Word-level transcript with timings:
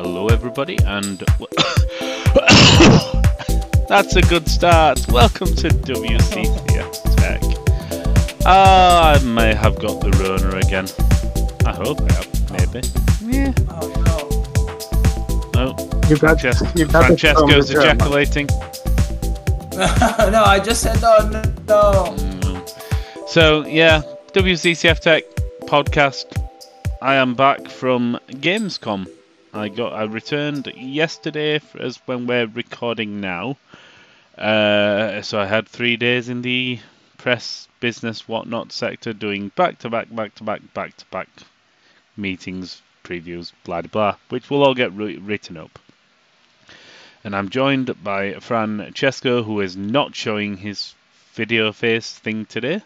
Hello, 0.00 0.28
everybody, 0.28 0.78
and 0.86 1.18
that's 3.88 4.14
a 4.14 4.22
good 4.28 4.46
start. 4.46 5.04
Welcome 5.08 5.48
to 5.56 5.70
WCCF 5.70 7.16
Tech. 7.16 7.42
Ah, 8.46 9.14
I 9.14 9.18
may 9.24 9.54
have 9.54 9.80
got 9.80 10.00
the 10.00 10.10
Rona 10.22 10.58
again. 10.58 10.86
I 11.66 11.72
hope 11.72 12.00
I 12.00 12.12
have, 12.12 12.28
maybe. 12.52 12.82
Yeah. 13.26 13.52
Oh 13.70 13.88
No, 15.54 15.72
no. 15.72 15.76
You 16.08 16.16
got, 16.16 16.40
Francesco, 16.40 16.68
you 16.76 16.86
got 16.86 17.10
it 17.10 17.18
Francesco's 17.18 17.68
the 17.68 17.80
ejaculating. 17.80 18.46
no, 20.30 20.44
I 20.44 20.60
just 20.64 20.80
said 20.80 21.02
no, 21.02 21.18
no. 21.28 21.42
Mm. 22.16 22.62
So 23.28 23.66
yeah, 23.66 24.02
WCCF 24.28 25.00
Tech 25.00 25.24
podcast. 25.62 26.26
I 27.02 27.16
am 27.16 27.34
back 27.34 27.68
from 27.68 28.20
Gamescom. 28.28 29.08
I 29.52 29.68
got 29.68 29.94
I 29.94 30.04
returned 30.04 30.70
yesterday 30.76 31.60
as 31.78 31.96
when 32.06 32.26
we're 32.26 32.46
recording 32.46 33.20
now. 33.20 33.56
Uh, 34.36 35.22
so 35.22 35.40
I 35.40 35.46
had 35.46 35.66
three 35.66 35.96
days 35.96 36.28
in 36.28 36.42
the 36.42 36.78
press, 37.16 37.66
business, 37.80 38.28
whatnot 38.28 38.72
sector, 38.72 39.12
doing 39.12 39.50
back 39.56 39.78
to 39.80 39.90
back, 39.90 40.14
back 40.14 40.34
to 40.36 40.44
back, 40.44 40.60
back 40.74 40.96
to 40.98 41.04
back 41.06 41.28
meetings, 42.16 42.82
previews, 43.04 43.52
blah 43.64 43.82
blah 43.82 43.88
blah, 43.90 44.16
which 44.28 44.50
will 44.50 44.62
all 44.62 44.74
get 44.74 44.96
wri- 44.96 45.20
written 45.26 45.56
up. 45.56 45.78
And 47.24 47.34
I'm 47.34 47.48
joined 47.48 48.02
by 48.04 48.34
Francesco, 48.34 49.42
who 49.42 49.60
is 49.60 49.76
not 49.76 50.14
showing 50.14 50.58
his 50.58 50.94
video 51.32 51.72
face 51.72 52.12
thing 52.12 52.44
today. 52.46 52.82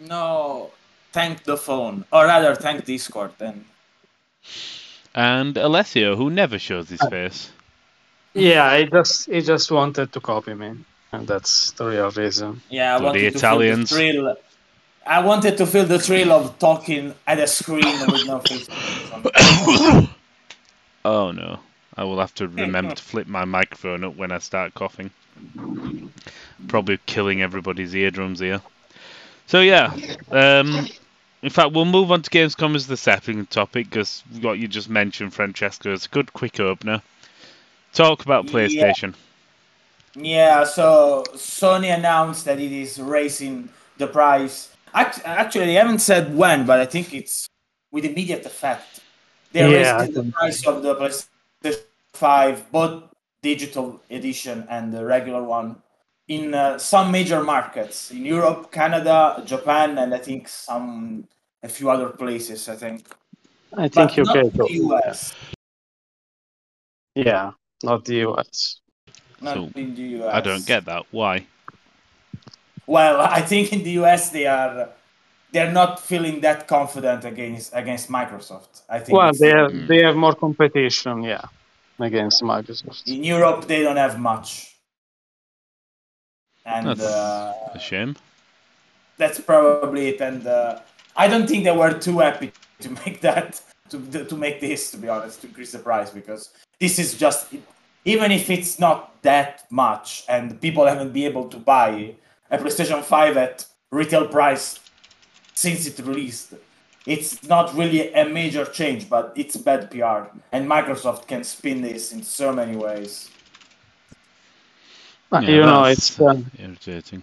No, 0.00 0.70
thank 1.12 1.44
the 1.44 1.56
phone, 1.56 2.04
or 2.12 2.24
rather, 2.24 2.54
thank 2.54 2.84
Discord. 2.84 3.32
Then 3.38 3.64
And 5.16 5.56
Alessio, 5.56 6.14
who 6.16 6.30
never 6.30 6.58
shows 6.58 6.88
his 6.90 7.00
face. 7.10 7.50
Yeah, 8.34 8.76
he 8.78 8.84
just 8.86 9.26
he 9.26 9.40
just 9.40 9.70
wanted 9.70 10.12
to 10.12 10.20
copy 10.20 10.52
me, 10.54 10.74
and 11.12 11.26
that's 11.26 11.70
the 11.72 11.86
real 11.86 12.10
reason. 12.10 12.60
yeah, 12.68 12.96
I 12.96 12.98
Bloody 13.00 13.22
wanted 13.24 13.36
Italians. 13.36 13.88
to 13.88 13.96
feel 13.96 14.12
the 14.24 14.34
thrill. 14.34 14.36
I 15.06 15.20
wanted 15.20 15.56
to 15.58 15.66
feel 15.66 15.84
the 15.86 15.98
thrill 15.98 16.32
of 16.32 16.58
talking 16.58 17.14
at 17.26 17.38
a 17.38 17.46
screen 17.46 17.84
with 18.12 18.26
no 18.26 18.40
face. 18.46 18.68
Oh 21.04 21.30
no. 21.30 21.60
I 21.96 22.04
will 22.04 22.18
have 22.18 22.34
to 22.34 22.48
remember 22.48 22.94
to 22.94 23.02
flip 23.02 23.26
my 23.26 23.44
microphone 23.46 24.04
up 24.04 24.16
when 24.16 24.30
I 24.32 24.38
start 24.38 24.74
coughing. 24.74 25.10
Probably 26.68 26.98
killing 27.06 27.40
everybody's 27.42 27.94
eardrums 27.94 28.40
here. 28.40 28.60
So 29.46 29.60
yeah, 29.60 29.94
um, 30.30 30.88
in 31.46 31.50
fact, 31.50 31.74
we'll 31.74 31.84
move 31.84 32.10
on 32.10 32.22
to 32.22 32.28
Gamescom 32.28 32.74
as 32.74 32.88
the 32.88 32.96
second 32.96 33.48
topic 33.50 33.88
because 33.88 34.24
what 34.40 34.58
you 34.58 34.66
just 34.66 34.90
mentioned, 34.90 35.32
Francesco, 35.32 35.92
is 35.92 36.06
a 36.06 36.08
good 36.08 36.32
quick 36.32 36.58
opener. 36.58 37.00
Talk 37.92 38.24
about 38.24 38.46
PlayStation. 38.46 39.14
Yeah, 40.16 40.64
so 40.64 41.22
Sony 41.34 41.96
announced 41.96 42.46
that 42.46 42.58
it 42.58 42.72
is 42.72 42.98
raising 42.98 43.68
the 43.96 44.08
price. 44.08 44.74
Actually, 44.92 45.66
they 45.66 45.74
haven't 45.74 46.00
said 46.00 46.36
when, 46.36 46.66
but 46.66 46.80
I 46.80 46.84
think 46.84 47.14
it's 47.14 47.48
with 47.92 48.04
immediate 48.04 48.44
effect. 48.44 48.98
They're 49.52 49.70
Yeah, 49.70 49.98
I 49.98 50.00
raising 50.00 50.14
the 50.14 50.32
price 50.32 50.66
of 50.66 50.82
the 50.82 50.96
PlayStation 50.96 51.78
5, 52.14 52.72
both 52.72 53.04
digital 53.42 54.02
edition 54.10 54.66
and 54.68 54.92
the 54.92 55.04
regular 55.04 55.44
one, 55.44 55.76
in 56.26 56.54
uh, 56.54 56.76
some 56.76 57.12
major 57.12 57.40
markets 57.44 58.10
in 58.10 58.24
Europe, 58.24 58.72
Canada, 58.72 59.44
Japan, 59.46 59.96
and 59.98 60.12
I 60.12 60.18
think 60.18 60.48
some 60.48 61.28
a 61.66 61.68
few 61.68 61.90
other 61.90 62.08
places. 62.22 62.68
I 62.68 62.76
think, 62.76 62.96
I 63.76 63.88
but 63.88 64.10
think 64.14 64.26
not 64.26 64.36
UK. 64.36 64.52
the 64.52 64.66
US. 64.84 65.34
Yeah, 67.14 67.52
not 67.82 68.04
the 68.04 68.16
US. 68.26 68.80
Not 69.40 69.54
So, 69.54 69.70
in 69.74 69.94
the 69.94 70.06
US. 70.18 70.34
I 70.34 70.40
don't 70.40 70.66
get 70.66 70.84
that. 70.84 71.02
Why? 71.10 71.46
Well, 72.86 73.20
I 73.38 73.42
think 73.42 73.72
in 73.72 73.82
the 73.82 73.94
US 74.02 74.30
they 74.30 74.46
are 74.46 74.88
they're 75.52 75.72
not 75.72 76.00
feeling 76.00 76.40
that 76.40 76.66
confident 76.68 77.24
against 77.24 77.74
against 77.74 78.08
Microsoft. 78.10 78.82
I 78.88 78.98
think 79.00 79.16
Well, 79.18 79.32
they 79.40 79.50
have 79.50 79.72
they 79.90 80.00
have 80.06 80.16
more 80.16 80.34
competition, 80.34 81.22
yeah, 81.22 81.44
against 81.98 82.42
Microsoft. 82.42 83.02
in 83.06 83.24
Europe 83.24 83.66
they 83.66 83.82
don't 83.82 83.96
have 84.06 84.18
much, 84.18 84.76
and 86.64 86.86
That's 86.86 87.00
uh, 87.00 87.52
a 87.74 87.78
shame. 87.78 88.16
that's 89.18 89.40
probably 89.40 90.08
it. 90.08 90.20
And 90.20 90.46
uh, 90.46 90.80
I 91.16 91.28
don't 91.28 91.48
think 91.48 91.64
they 91.64 91.76
were 91.76 91.92
too 91.98 92.18
happy 92.18 92.52
to 92.80 92.90
make 93.04 93.20
that 93.20 93.60
to 93.90 93.98
to 94.24 94.36
make 94.36 94.60
this 94.60 94.90
to 94.90 94.96
be 94.96 95.08
honest 95.08 95.40
to 95.40 95.46
increase 95.46 95.72
the 95.72 95.78
price 95.78 96.10
because 96.10 96.50
this 96.80 96.98
is 96.98 97.14
just 97.14 97.54
even 98.04 98.30
if 98.30 98.50
it's 98.50 98.78
not 98.78 99.20
that 99.22 99.64
much 99.70 100.24
and 100.28 100.60
people 100.60 100.86
haven't 100.86 101.12
been 101.12 101.24
able 101.24 101.48
to 101.48 101.58
buy 101.58 102.14
a 102.50 102.58
PlayStation 102.58 103.02
5 103.02 103.36
at 103.36 103.66
retail 103.90 104.28
price 104.28 104.78
since 105.54 105.86
it 105.86 105.98
released. 106.04 106.54
It's 107.06 107.42
not 107.48 107.74
really 107.74 108.12
a 108.12 108.24
major 108.24 108.64
change, 108.64 109.08
but 109.08 109.32
it's 109.36 109.56
bad 109.56 109.90
PR, 109.90 110.36
and 110.52 110.68
Microsoft 110.68 111.26
can 111.28 111.44
spin 111.44 111.80
this 111.80 112.12
in 112.12 112.22
so 112.22 112.52
many 112.52 112.76
ways. 112.76 113.30
Yeah, 115.32 115.40
you 115.40 115.60
know, 115.60 115.84
it's 115.84 116.20
uh, 116.20 116.40
irritating. 116.58 117.22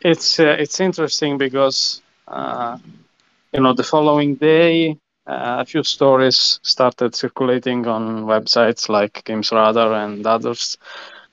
it's 0.00 0.40
uh, 0.40 0.56
it's 0.58 0.80
interesting 0.80 1.38
because 1.38 2.01
you 3.52 3.60
know 3.60 3.72
the 3.74 3.82
following 3.82 4.34
day 4.36 4.96
uh, 5.26 5.56
a 5.60 5.64
few 5.64 5.82
stories 5.82 6.58
started 6.62 7.14
circulating 7.14 7.86
on 7.86 8.24
websites 8.24 8.88
like 8.88 9.22
GamesRadar 9.24 9.90
and 10.04 10.26
others 10.26 10.76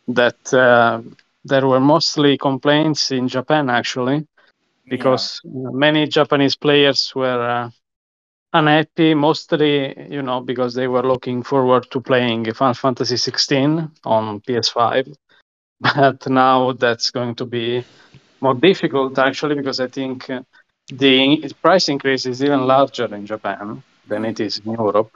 that 0.08 0.42
uh, 0.54 1.02
there 1.44 1.68
were 1.68 1.80
mostly 1.80 2.38
complaints 2.38 3.12
in 3.12 3.28
Japan 3.28 3.70
actually 3.70 4.26
because 4.90 5.42
uh, 5.46 5.72
many 5.72 6.08
Japanese 6.08 6.56
players 6.56 7.12
were 7.16 7.42
uh, 7.42 7.70
unhappy, 8.54 9.14
mostly 9.14 9.96
you 10.10 10.22
know 10.22 10.42
because 10.42 10.74
they 10.76 10.88
were 10.88 11.04
looking 11.04 11.44
forward 11.44 11.86
to 11.92 12.00
playing 12.02 12.52
Final 12.54 12.74
Fantasy 12.74 13.18
16 13.18 13.90
on 14.06 14.40
PS5, 14.42 15.08
but 15.82 16.28
now 16.30 16.72
that's 16.74 17.12
going 17.12 17.36
to 17.36 17.46
be 17.46 17.84
more 18.42 18.54
difficult 18.56 19.18
actually 19.18 19.56
because 19.56 19.80
I 19.80 19.88
think 19.88 20.30
uh, 20.30 20.42
the 20.90 21.52
price 21.62 21.90
increase 21.90 22.26
is 22.26 22.44
even 22.44 22.68
larger 22.68 23.14
in 23.14 23.26
Japan 23.26 23.84
than 24.08 24.26
it 24.26 24.40
is 24.40 24.60
in 24.60 24.74
Europe, 24.74 25.12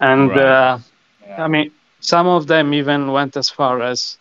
and 0.00 0.30
Right. 0.30 0.38
uh, 0.38 0.78
Yeah. 1.20 1.44
I 1.44 1.48
mean 1.48 1.72
some 2.00 2.26
of 2.26 2.46
them 2.46 2.74
even 2.74 3.12
went 3.12 3.36
as 3.36 3.50
far 3.50 3.80
as 3.82 4.18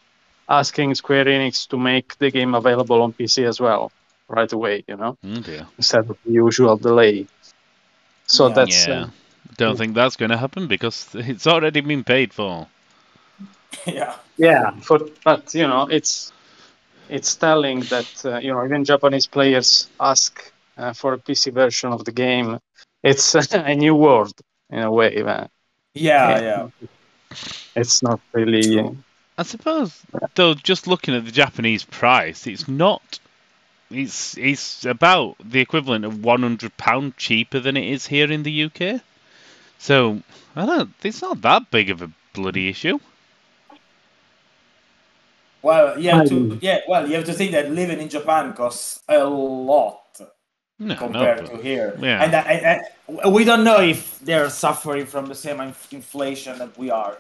asking 0.50 0.96
Square 0.96 1.26
Enix 1.26 1.68
to 1.70 1.78
make 1.78 2.18
the 2.18 2.32
game 2.32 2.54
available 2.56 3.02
on 3.02 3.14
PC 3.14 3.46
as 3.46 3.60
well 3.60 3.92
right 4.30 4.52
away, 4.52 4.84
you 4.88 4.98
know, 4.98 5.18
Oh 5.24 5.42
instead 5.78 6.10
of 6.10 6.18
the 6.26 6.32
usual 6.32 6.78
delay. 6.78 7.28
So 8.28 8.50
Yeah. 8.50 8.56
that's 8.56 8.88
yeah. 8.88 8.90
uh, 8.90 9.10
Don't 9.58 9.78
think 9.78 9.96
that's 9.96 10.16
going 10.18 10.32
to 10.32 10.38
happen 10.38 10.68
because 10.68 11.10
it's 11.16 11.48
already 11.48 11.82
been 11.82 12.04
paid 12.04 12.34
for. 12.34 12.68
yeah. 13.88 14.16
yeah. 14.38 14.72
For 14.82 15.00
but 15.24 15.54
you 15.54 15.68
know, 15.68 15.88
it's 15.90 16.34
it's 17.10 17.36
telling 17.38 17.88
that 17.88 18.10
uh, 18.26 18.38
you 18.40 18.54
know 18.54 18.66
even 18.66 18.86
Japanese 18.86 19.28
players 19.28 19.90
ask 20.00 20.53
Uh, 20.76 20.92
for 20.92 21.14
a 21.14 21.20
PC 21.20 21.54
version 21.54 21.94
of 21.94 22.04
the 22.04 22.12
game. 22.12 22.60
It's 23.04 23.36
a 23.54 23.76
new 23.76 23.94
world 23.94 24.34
in 24.72 24.80
a 24.80 24.92
way. 24.92 25.22
Man. 25.22 25.50
Yeah, 25.94 26.42
yeah. 26.42 26.88
It's 27.76 28.02
not 28.02 28.20
really. 28.32 28.80
Uh, 28.80 28.92
I 29.38 29.44
suppose, 29.44 30.02
though, 30.36 30.54
just 30.54 30.88
looking 30.88 31.16
at 31.16 31.26
the 31.26 31.32
Japanese 31.32 31.84
price, 31.84 32.48
it's 32.48 32.68
not. 32.68 33.20
It's 33.92 34.36
it's 34.38 34.86
about 34.86 35.36
the 35.44 35.60
equivalent 35.60 36.06
of 36.06 36.24
one 36.24 36.42
hundred 36.42 36.76
pound 36.78 37.18
cheaper 37.18 37.60
than 37.60 37.78
it 37.78 37.86
is 37.86 38.08
here 38.08 38.32
in 38.32 38.44
the 38.44 38.64
UK. 38.64 39.02
So 39.78 40.24
I 40.56 40.66
don't. 40.66 40.94
It's 41.04 41.22
not 41.22 41.42
that 41.42 41.70
big 41.70 41.90
of 41.92 42.02
a 42.02 42.12
bloody 42.34 42.70
issue. 42.70 43.00
Well, 45.62 46.00
you 46.00 46.10
have 46.10 46.22
I 46.22 46.26
to. 46.26 46.60
Yeah, 46.62 46.80
well, 46.88 47.08
you 47.08 47.16
have 47.16 47.26
to 47.26 47.34
think 47.34 47.52
that 47.52 47.72
living 47.72 48.00
in 48.00 48.10
Japan 48.10 48.54
costs 48.54 49.02
a 49.08 49.24
lot 49.24 50.03
No, 50.84 50.96
compared 50.96 51.42
no, 51.42 51.58
to 51.58 51.64
here. 51.64 51.98
yeah. 52.02 52.24
And 52.24 52.36
I, 52.36 52.82
I, 53.24 53.30
we 53.30 53.44
don't 53.46 53.64
know 53.64 53.80
if 53.80 54.20
they're 54.20 54.50
suffering 54.50 55.06
from 55.06 55.28
the 55.28 55.36
same 55.36 55.62
inf- 55.62 55.94
inflation 55.94 56.60
that 56.60 56.78
we 56.78 56.92
are. 56.92 57.18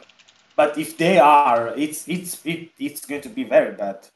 But 0.55 0.77
if 0.77 0.97
they 0.97 1.17
are, 1.17 1.73
it's 1.75 2.07
it's 2.07 2.39
it, 2.45 2.69
it's 2.77 3.05
going 3.05 3.21
to 3.21 3.29
be 3.29 3.43
very 3.43 3.73
bad. 3.73 4.07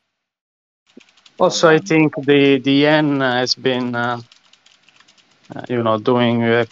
Also, 1.40 1.70
I 1.70 1.80
think 1.80 2.14
the 2.16 2.60
the 2.60 2.74
yen 2.74 3.22
has 3.22 3.56
been, 3.56 3.96
uh, 3.96 4.22
uh, 5.56 5.62
you 5.70 5.82
know, 5.82 5.98
doing 5.98 6.44
uh, 6.44 6.66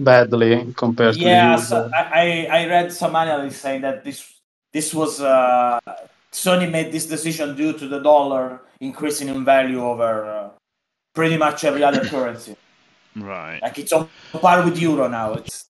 badly 0.00 0.72
compared 0.76 1.14
to 1.14 1.20
the 1.20 1.28
Yeah, 1.28 1.56
so 1.56 1.90
I, 1.94 2.48
I 2.50 2.60
I 2.62 2.66
read 2.66 2.92
some 2.92 3.14
analysts 3.14 3.60
saying 3.60 3.82
that 3.82 4.02
this 4.02 4.24
this 4.72 4.94
was 4.94 5.20
uh, 5.20 5.78
Sony 6.32 6.70
made 6.70 6.92
this 6.92 7.06
decision 7.06 7.56
due 7.56 7.72
to 7.72 7.86
the 7.88 8.00
dollar 8.00 8.60
increasing 8.80 9.28
in 9.28 9.44
value 9.44 9.82
over 9.82 10.24
uh, 10.26 10.50
pretty 11.16 11.36
much 11.36 11.64
every 11.64 11.82
other 11.82 12.04
currency. 12.14 12.54
right. 13.16 13.58
Like 13.62 13.78
it's 13.80 13.92
on 13.92 14.08
par 14.32 14.62
with 14.64 14.78
euro 14.78 15.08
now. 15.08 15.32
It's 15.34 15.64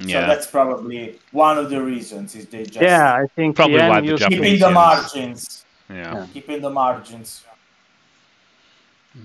Yeah. 0.00 0.22
So 0.22 0.26
that's 0.32 0.46
probably 0.46 1.18
one 1.32 1.56
of 1.58 1.68
the 1.70 1.80
reasons 1.82 2.34
is 2.34 2.46
they 2.46 2.64
just 2.64 2.80
Yeah, 2.82 3.12
I 3.14 3.26
think 3.36 3.56
Probably 3.56 3.78
the 3.78 3.88
why 3.88 3.98
end 3.98 4.06
the 4.06 4.12
user- 4.12 4.24
Japanese- 4.24 4.40
keeping 4.40 4.60
the 4.60 4.70
margins, 4.70 5.64
yeah. 5.88 5.96
Yeah. 6.14 6.26
keeping 6.34 6.60
the 6.62 6.70
margins. 6.70 7.44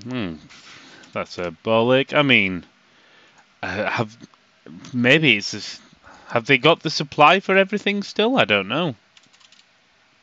Hmm. 0.04 0.34
That's 1.13 1.38
a 1.38 1.51
ball 1.63 1.94
ache. 1.94 2.13
I 2.13 2.24
mean, 2.24 2.66
uh, 3.63 3.90
have 3.98 4.18
maybe 4.94 5.38
it's 5.38 5.51
just, 5.51 5.81
have 6.28 6.46
they 6.46 6.58
got 6.58 6.81
the 6.81 6.90
supply 6.90 7.40
for 7.40 7.56
everything 7.56 8.04
still? 8.04 8.38
I 8.38 8.46
don't 8.46 8.68
know. 8.68 8.96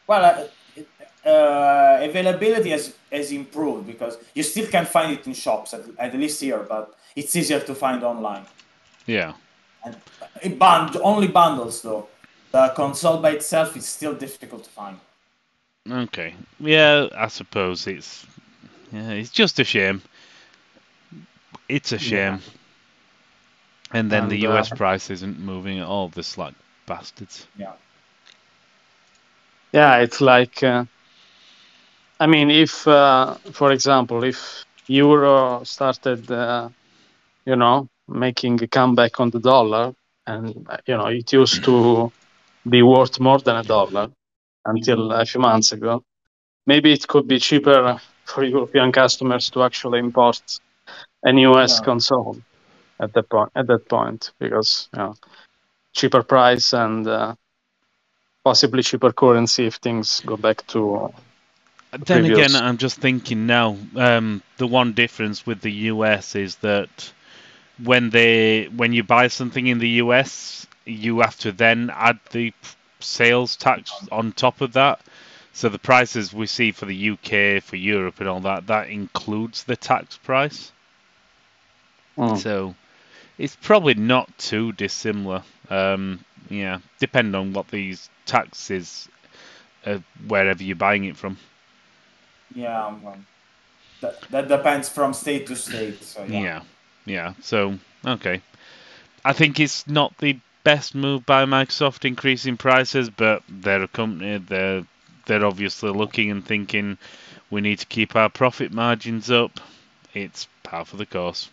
Well, 0.07 0.23
uh, 0.25 1.29
uh, 1.29 1.99
availability 2.03 2.71
has, 2.71 2.93
has 3.13 3.31
improved 3.33 3.87
because 3.87 4.17
you 4.35 4.43
still 4.43 4.67
can 4.67 4.87
find 4.87 5.13
it 5.13 5.27
in 5.27 5.35
shops, 5.35 5.75
at, 5.75 5.83
at 5.99 6.15
least 6.15 6.41
here, 6.41 6.65
but 6.69 6.95
it's 7.15 7.35
easier 7.37 7.61
to 7.61 7.75
find 7.75 8.03
online. 8.03 8.45
Yeah. 9.07 9.35
And 9.85 9.97
it 10.43 10.59
bund- 10.59 10.97
only 11.03 11.29
bundles 11.29 11.83
though. 11.83 12.09
The 12.51 12.73
console 12.77 13.19
by 13.19 13.31
itself 13.31 13.77
is 13.77 13.87
still 13.87 14.15
difficult 14.15 14.65
to 14.65 14.71
find. 14.71 14.99
Okay. 15.91 16.35
Yeah, 16.61 17.09
I 17.17 17.29
suppose 17.29 17.87
it's 17.87 18.27
yeah, 18.93 19.11
it's 19.11 19.31
just 19.31 19.59
a 19.59 19.65
shame. 19.65 20.03
It's 21.69 21.93
a 21.93 21.99
shame. 21.99 22.41
And 23.91 24.11
then 24.11 24.29
the 24.29 24.45
And, 24.45 24.55
uh, 24.55 24.59
US 24.59 24.69
price 24.71 25.11
isn't 25.11 25.39
moving 25.39 25.79
at 25.79 25.87
all, 25.87 26.09
the 26.09 26.23
slack 26.23 26.55
bastards. 26.87 27.47
Yeah. 27.59 27.73
Yeah, 29.73 29.99
it's 29.99 30.21
like, 30.21 30.63
uh, 30.63 30.85
I 32.23 32.27
mean, 32.27 32.51
if, 32.51 32.87
uh, 32.87 33.37
for 33.53 33.73
example, 33.73 34.25
if 34.25 34.65
euro 34.89 35.65
started, 35.65 36.31
uh, 36.31 36.69
you 37.47 37.57
know, 37.57 37.89
making 38.09 38.63
a 38.63 38.69
comeback 38.69 39.21
on 39.21 39.31
the 39.31 39.41
dollar, 39.41 39.95
and 40.27 40.67
uh, 40.71 40.79
you 40.87 40.97
know, 40.97 41.07
it 41.07 41.33
used 41.33 41.65
to 41.65 42.13
be 42.69 42.83
worth 42.83 43.21
more 43.21 43.41
than 43.41 43.57
a 43.57 43.65
dollar 43.65 44.09
until 44.65 45.13
a 45.13 45.25
few 45.25 45.41
months 45.41 45.73
ago. 45.73 46.03
Maybe 46.67 46.93
it 46.93 47.07
could 47.09 47.27
be 47.29 47.39
cheaper 47.39 48.01
for 48.27 48.45
European 48.57 48.93
customers 48.93 49.51
to 49.51 49.63
actually 49.63 49.99
import 50.01 50.41
an 51.25 51.39
US 51.39 51.81
Yeah. 51.81 51.85
console 51.85 52.39
at 53.01 53.13
that 53.15 53.29
point. 53.31 53.51
At 53.57 53.67
that 53.69 53.89
point, 53.89 54.33
because 54.39 54.89
you 54.95 54.99
know, 55.01 55.15
cheaper 55.95 56.23
price 56.23 56.73
and 56.75 57.07
uh, 57.09 57.35
possibly 58.45 58.83
cheaper 58.83 59.13
currency 59.13 59.67
if 59.67 59.77
things 59.77 60.21
go 60.27 60.37
back 60.37 60.67
to 60.69 61.13
Then 61.93 62.25
previous- 62.25 62.55
again, 62.55 62.63
I'm 62.63 62.79
just 62.79 62.99
thinking 62.99 63.47
now. 63.47 63.77
Um, 63.97 64.43
the 64.57 64.67
one 64.67 64.93
difference 64.93 65.47
with 65.47 65.61
the 65.61 65.73
US 65.93 66.35
is 66.35 66.57
that 66.57 67.13
when 67.83 68.11
they 68.11 68.65
when 68.65 68.93
you 68.93 69.03
buy 69.03 69.29
something 69.29 69.67
in 69.67 69.79
the 69.79 69.89
US, 70.05 70.67
you 70.87 71.21
have 71.21 71.39
to 71.41 71.53
then 71.53 71.91
add 71.95 72.19
the 72.31 72.53
sales 73.01 73.57
tax 73.57 73.93
on 74.11 74.33
top 74.33 74.61
of 74.61 74.73
that. 74.73 75.01
So 75.53 75.69
the 75.69 75.79
prices 75.79 76.33
we 76.33 76.47
see 76.47 76.73
for 76.73 76.87
the 76.87 77.11
UK, 77.11 77.63
for 77.63 77.77
Europe, 77.77 78.21
and 78.21 78.29
all 78.29 78.41
that 78.41 78.69
that 78.69 78.89
includes 78.89 79.65
the 79.65 79.77
tax 79.77 80.17
price. 80.17 80.73
Mm. 82.17 82.39
So 82.39 82.75
it's 83.37 83.57
probably 83.57 83.95
not 83.95 84.39
too 84.39 84.73
dissimilar. 84.73 85.43
Um, 85.69 86.25
yeah, 86.49 86.79
depend 86.99 87.37
on 87.37 87.53
what 87.53 87.69
these 87.69 88.09
taxes, 88.25 89.09
uh, 89.85 89.99
wherever 90.27 90.63
you're 90.63 90.77
buying 90.77 91.05
it 91.05 91.17
from. 91.19 91.37
Yeah. 92.55 92.87
um, 92.87 93.27
that, 94.01 94.21
that 94.31 94.49
depends 94.49 94.89
from 94.89 95.15
state 95.15 95.47
to 95.49 95.57
state. 95.57 96.03
So 96.05 96.25
yeah. 96.25 96.43
Yeah. 96.43 96.63
yeah, 97.07 97.35
So 97.41 97.79
okay, 98.07 98.43
I 99.25 99.33
think 99.35 99.61
it's 99.61 99.87
not 99.89 100.17
the 100.19 100.41
best 100.65 100.95
move 100.95 101.27
by 101.27 101.45
Microsoft 101.47 102.05
increasing 102.05 102.57
prices, 102.59 103.11
but 103.11 103.43
they're 103.49 103.83
a 103.83 103.89
company. 103.89 104.39
They're 104.39 104.87
they're 105.27 105.45
obviously 105.47 105.91
looking 105.93 106.31
and 106.31 106.45
thinking 106.47 106.99
we 107.51 107.61
need 107.61 107.81
to 107.81 107.87
keep 107.87 108.17
our 108.17 108.31
profit 108.31 108.73
margins 108.73 109.31
up. 109.31 109.61
It's 110.15 110.49
par 110.65 110.85
for 110.87 110.97
the 110.97 111.07
course. 111.07 111.51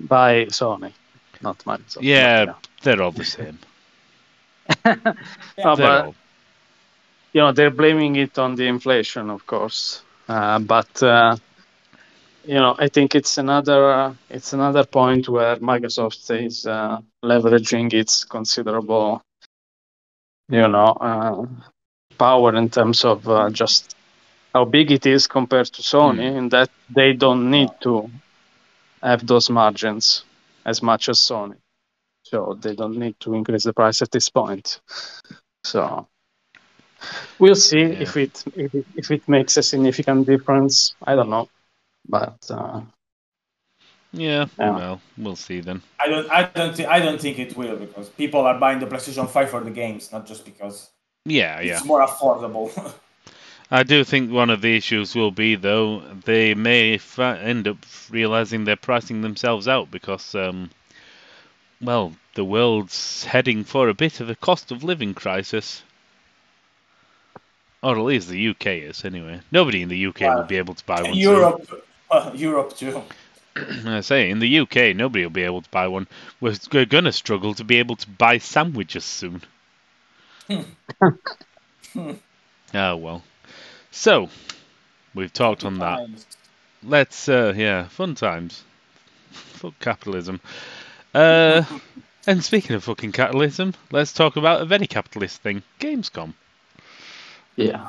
by 0.00 0.46
Sony, 0.46 0.94
not 1.40 1.58
Microsoft. 1.60 2.02
Yeah, 2.02 2.46
But, 2.46 2.68
they're 2.82 3.02
all 3.02 3.12
the 3.12 3.24
same. 3.24 3.60
No, 5.64 5.76
They're 5.76 5.86
but 5.86 6.02
all. 6.02 6.16
you 7.32 7.40
know 7.42 7.52
they're 7.52 7.70
blaming 7.70 8.16
it 8.16 8.38
on 8.38 8.56
the 8.56 8.66
inflation, 8.66 9.30
of 9.30 9.46
course. 9.46 10.03
Uh, 10.28 10.58
but 10.60 11.02
uh, 11.02 11.36
you 12.44 12.54
know, 12.54 12.74
I 12.78 12.88
think 12.88 13.14
it's 13.14 13.38
another 13.38 13.90
uh, 13.90 14.14
it's 14.30 14.52
another 14.52 14.84
point 14.84 15.28
where 15.28 15.56
Microsoft 15.56 16.30
is 16.44 16.66
uh, 16.66 16.98
leveraging 17.24 17.92
its 17.94 18.24
considerable, 18.24 19.22
you 20.48 20.68
know, 20.68 20.86
uh, 21.00 21.46
power 22.18 22.54
in 22.54 22.70
terms 22.70 23.04
of 23.04 23.28
uh, 23.28 23.50
just 23.50 23.94
how 24.54 24.64
big 24.64 24.90
it 24.92 25.06
is 25.06 25.26
compared 25.26 25.66
to 25.66 25.82
Sony, 25.82 26.28
Hmm. 26.30 26.38
in 26.38 26.48
that 26.50 26.70
they 26.88 27.12
don't 27.12 27.50
need 27.50 27.70
to 27.82 28.10
have 29.02 29.26
those 29.26 29.50
margins 29.50 30.24
as 30.64 30.82
much 30.82 31.08
as 31.08 31.18
Sony. 31.18 31.56
So 32.24 32.58
they 32.60 32.74
don't 32.74 32.96
need 32.98 33.16
to 33.20 33.34
increase 33.34 33.64
the 33.64 33.72
price 33.72 34.02
at 34.02 34.10
this 34.10 34.28
point. 34.30 34.80
So 35.64 36.06
we'll 37.38 37.54
see 37.54 37.80
Yeah. 37.82 38.02
if 38.02 38.16
it 38.16 38.44
if 38.96 39.10
it, 39.10 39.28
makes 39.28 39.56
a 39.56 39.62
significant 39.62 40.26
difference. 40.26 40.94
I 41.02 41.14
don't 41.16 41.30
know, 41.30 41.48
but 42.08 42.36
uh, 42.50 42.80
Yeah, 44.12 44.46
Yeah. 44.58 44.70
well, 44.76 45.00
we'll 45.18 45.36
see 45.36 45.60
then. 45.60 45.82
I 45.98 46.06
don't. 46.08 46.30
I 46.30 46.42
don't. 46.54 46.76
Thi- 46.76 46.86
I 46.86 47.00
don't 47.00 47.20
think 47.20 47.38
it 47.38 47.56
will 47.56 47.76
because 47.76 48.08
people 48.10 48.40
are 48.40 48.58
buying 48.58 48.78
the 48.78 48.86
PlayStation 48.86 49.28
Five 49.28 49.50
for 49.50 49.60
the 49.60 49.70
games, 49.72 50.12
not 50.12 50.26
just 50.26 50.44
because 50.44 50.90
Yeah, 51.26 51.60
yeah. 51.60 51.76
it's 51.76 51.84
more 51.84 52.06
affordable. 52.06 52.70
I 53.70 53.82
do 53.82 54.04
think 54.04 54.30
one 54.30 54.50
of 54.50 54.60
the 54.60 54.76
issues 54.76 55.14
will 55.16 55.30
be, 55.32 55.56
though, 55.56 56.00
they 56.24 56.54
may 56.54 56.98
fa- 56.98 57.40
end 57.42 57.66
up 57.66 57.78
realizing 58.10 58.64
they're 58.64 58.76
pricing 58.76 59.22
themselves 59.22 59.66
out 59.66 59.90
because, 59.90 60.34
um, 60.34 60.70
well, 61.80 62.12
the 62.34 62.44
world's 62.44 63.24
heading 63.24 63.64
for 63.64 63.88
a 63.88 63.94
bit 63.94 64.20
of 64.20 64.28
a 64.30 64.34
cost 64.36 64.70
of 64.70 64.84
living 64.84 65.14
crisis. 65.14 65.82
Or 67.84 67.98
at 67.98 68.02
least 68.02 68.30
the 68.30 68.48
UK 68.48 68.66
is, 68.88 69.04
anyway. 69.04 69.42
Nobody 69.52 69.82
in 69.82 69.90
the 69.90 70.06
UK 70.06 70.20
will 70.20 70.44
be 70.44 70.56
able 70.56 70.72
to 70.72 70.84
buy 70.86 71.02
one. 71.02 71.12
soon. 71.12 71.20
Europe, 71.20 71.84
uh, 72.10 72.30
Europe 72.34 72.74
too. 72.74 73.02
I 73.86 74.00
say, 74.00 74.30
in 74.30 74.38
the 74.38 74.60
UK, 74.60 74.96
nobody 74.96 75.22
will 75.22 75.30
be 75.30 75.42
able 75.42 75.60
to 75.60 75.68
buy 75.68 75.86
one. 75.88 76.08
We're, 76.40 76.54
we're 76.72 76.86
going 76.86 77.04
to 77.04 77.12
struggle 77.12 77.52
to 77.52 77.62
be 77.62 77.76
able 77.76 77.96
to 77.96 78.08
buy 78.08 78.38
sandwiches 78.38 79.04
soon. 79.04 79.42
oh, 80.48 80.66
well. 82.72 83.22
So, 83.90 84.30
we've 85.14 85.32
talked 85.32 85.66
on 85.66 85.78
that. 85.80 85.98
Times. 85.98 86.26
Let's, 86.82 87.28
uh, 87.28 87.52
yeah, 87.54 87.88
fun 87.88 88.14
times. 88.14 88.64
Fuck 89.30 89.78
capitalism. 89.78 90.40
Uh, 91.12 91.64
and 92.26 92.42
speaking 92.42 92.76
of 92.76 92.84
fucking 92.84 93.12
capitalism, 93.12 93.74
let's 93.90 94.14
talk 94.14 94.36
about 94.36 94.62
a 94.62 94.64
very 94.64 94.86
capitalist 94.86 95.42
thing 95.42 95.62
Gamescom. 95.78 96.32
Yeah. 97.56 97.88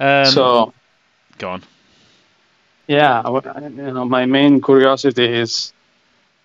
Um, 0.00 0.26
so 0.26 0.72
go 1.38 1.50
on. 1.50 1.62
yeah, 2.86 3.22
you 3.26 3.92
know, 3.92 4.04
my 4.04 4.26
main 4.26 4.60
curiosity 4.60 5.24
is 5.26 5.72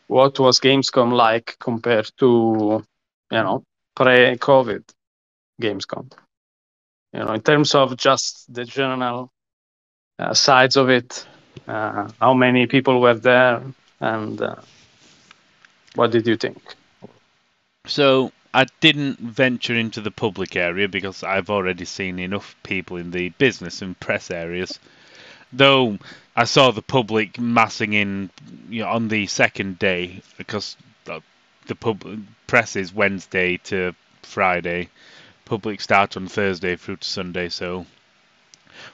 what 0.07 0.39
was 0.39 0.59
Gamescom 0.59 1.11
like 1.13 1.55
compared 1.59 2.11
to 2.19 2.83
you 3.31 3.37
know 3.43 3.63
pre-COVID 3.95 4.83
Gamescom. 5.61 6.11
You 7.13 7.19
know, 7.19 7.33
in 7.33 7.41
terms 7.41 7.75
of 7.75 7.95
just 7.97 8.51
the 8.53 8.65
general 8.65 9.31
uh, 10.19 10.33
sides 10.33 10.75
of 10.77 10.89
it, 10.89 11.25
uh, 11.67 12.09
how 12.19 12.33
many 12.33 12.65
people 12.67 12.99
were 13.01 13.13
there, 13.15 13.61
and 13.99 14.41
uh, 14.41 14.55
what 15.95 16.11
did 16.11 16.27
you 16.27 16.35
think? 16.37 16.59
So, 17.85 18.31
I 18.53 18.65
didn't 18.81 19.19
venture 19.19 19.75
into 19.75 20.00
the 20.01 20.12
public 20.12 20.55
area 20.55 20.88
because 20.88 21.24
I've 21.24 21.50
already 21.50 21.86
seen 21.86 22.19
enough 22.19 22.55
people 22.62 22.98
in 22.98 23.10
the 23.12 23.29
business 23.29 23.81
and 23.81 24.00
press 24.00 24.29
areas. 24.29 24.79
Though 25.51 25.98
I 26.36 26.43
saw 26.45 26.72
the 26.72 26.81
public 26.81 27.39
massing 27.39 27.93
in 27.93 28.29
you 28.69 28.83
know, 28.83 28.89
on 28.89 29.07
the 29.07 29.25
second 29.27 29.79
day 29.79 30.22
because 30.38 30.77
the, 31.05 31.75
pub 31.75 32.05
press 32.45 32.75
is 32.75 32.93
Wednesday 32.93 33.57
to 33.57 33.95
Friday. 34.22 34.89
Public 35.45 35.81
start 35.81 36.15
on 36.17 36.27
Thursday 36.27 36.75
through 36.75 36.98
to 36.98 37.07
Sunday. 37.07 37.50
So 37.50 37.86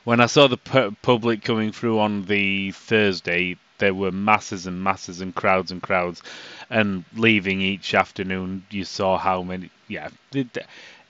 when 0.03 0.19
I 0.19 0.25
saw 0.27 0.47
the 0.47 0.57
pu- 0.57 0.95
public 1.01 1.43
coming 1.43 1.71
through 1.71 1.99
on 1.99 2.23
the 2.25 2.71
Thursday, 2.71 3.57
there 3.79 3.93
were 3.93 4.11
masses 4.11 4.67
and 4.67 4.83
masses 4.83 5.21
and 5.21 5.33
crowds 5.33 5.71
and 5.71 5.81
crowds 5.81 6.21
and 6.69 7.03
leaving 7.15 7.61
each 7.61 7.95
afternoon, 7.95 8.65
you 8.69 8.83
saw 8.83 9.17
how 9.17 9.41
many. 9.41 9.71
Yeah, 9.87 10.09
it, 10.33 10.57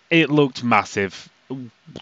it 0.09 0.29
looked 0.29 0.63
massive. 0.63 1.29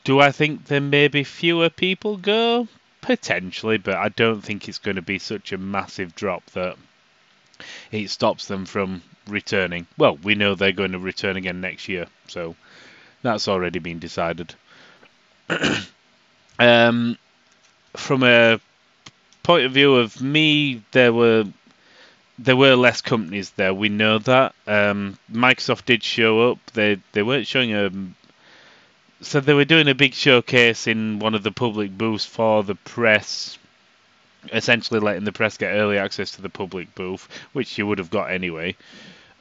Do 0.04 0.20
I 0.20 0.32
think 0.32 0.66
there 0.66 0.82
may 0.82 1.08
be 1.08 1.24
fewer 1.24 1.70
people 1.70 2.18
go? 2.18 2.68
Potentially, 3.02 3.78
but 3.78 3.96
I 3.96 4.10
don't 4.10 4.42
think 4.42 4.68
it's 4.68 4.78
going 4.78 4.98
to 4.98 5.02
be 5.02 5.20
such 5.20 5.52
a 5.52 5.58
massive 5.58 6.14
drop 6.14 6.46
that 6.52 6.76
it 7.92 8.10
stops 8.10 8.48
them 8.48 8.66
from 8.66 9.02
returning. 9.28 9.88
Well, 9.98 10.18
we 10.18 10.36
know 10.36 10.54
they're 10.56 10.72
going 10.72 10.92
to 10.92 11.00
return 11.00 11.38
again 11.38 11.62
next 11.62 11.88
year, 11.88 12.08
so 12.28 12.56
that's 13.22 13.48
already 13.48 13.80
been 13.80 14.00
decided. 14.00 14.54
um, 16.60 17.18
from 17.96 18.24
a 18.24 18.60
point 19.44 19.66
of 19.66 19.72
view 19.72 19.96
of 19.96 20.22
me, 20.22 20.84
there 20.92 21.14
were 21.14 21.46
there 22.40 22.56
were 22.56 22.76
less 22.76 23.02
companies 23.02 23.50
there. 23.52 23.74
We 23.74 23.90
know 23.90 24.20
that. 24.20 24.54
Um, 24.68 25.18
Microsoft 25.32 25.86
did 25.86 26.04
show 26.04 26.52
up. 26.52 26.60
They 26.74 27.00
they 27.14 27.24
weren't 27.24 27.48
showing 27.48 27.74
a. 27.74 27.90
So 29.22 29.40
they 29.40 29.56
were 29.56 29.66
doing 29.66 29.88
a 29.88 29.96
big 29.96 30.14
showcase 30.14 30.86
in 30.86 31.18
one 31.20 31.34
of 31.34 31.42
the 31.42 31.52
public 31.52 31.98
booths 31.98 32.26
for 32.26 32.64
the 32.64 32.76
press, 32.76 33.58
essentially 34.54 35.00
letting 35.00 35.24
the 35.24 35.32
press 35.32 35.58
get 35.58 35.72
early 35.74 35.98
access 35.98 36.32
to 36.32 36.42
the 36.44 36.50
public 36.50 36.94
booth, 36.94 37.28
which 37.54 37.78
you 37.80 37.88
would 37.88 37.98
have 37.98 38.12
got 38.12 38.30
anyway. 38.30 38.76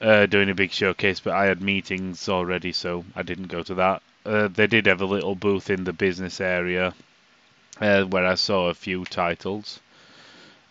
Uh, 0.01 0.27
doing 0.27 0.51
a 0.51 0.55
big 0.55 0.71
showcase, 0.73 1.21
but 1.21 1.33
I 1.35 1.47
had 1.47 1.61
meetings 1.61 2.29
already, 2.29 2.73
so 2.73 3.05
I 3.15 3.23
didn't 3.23 3.49
go 3.49 3.63
to 3.63 3.75
that. 3.75 4.03
Uh, 4.25 4.49
they 4.49 4.67
did 4.67 4.87
have 4.87 5.01
a 5.01 5.07
little 5.07 5.35
booth 5.35 5.71
in 5.71 5.85
the 5.85 5.93
business 5.93 6.41
area 6.41 6.95
uh, 7.80 8.04
where 8.04 8.26
I 8.26 8.35
saw 8.35 8.68
a 8.68 8.75
few 8.75 9.04
titles. 9.04 9.80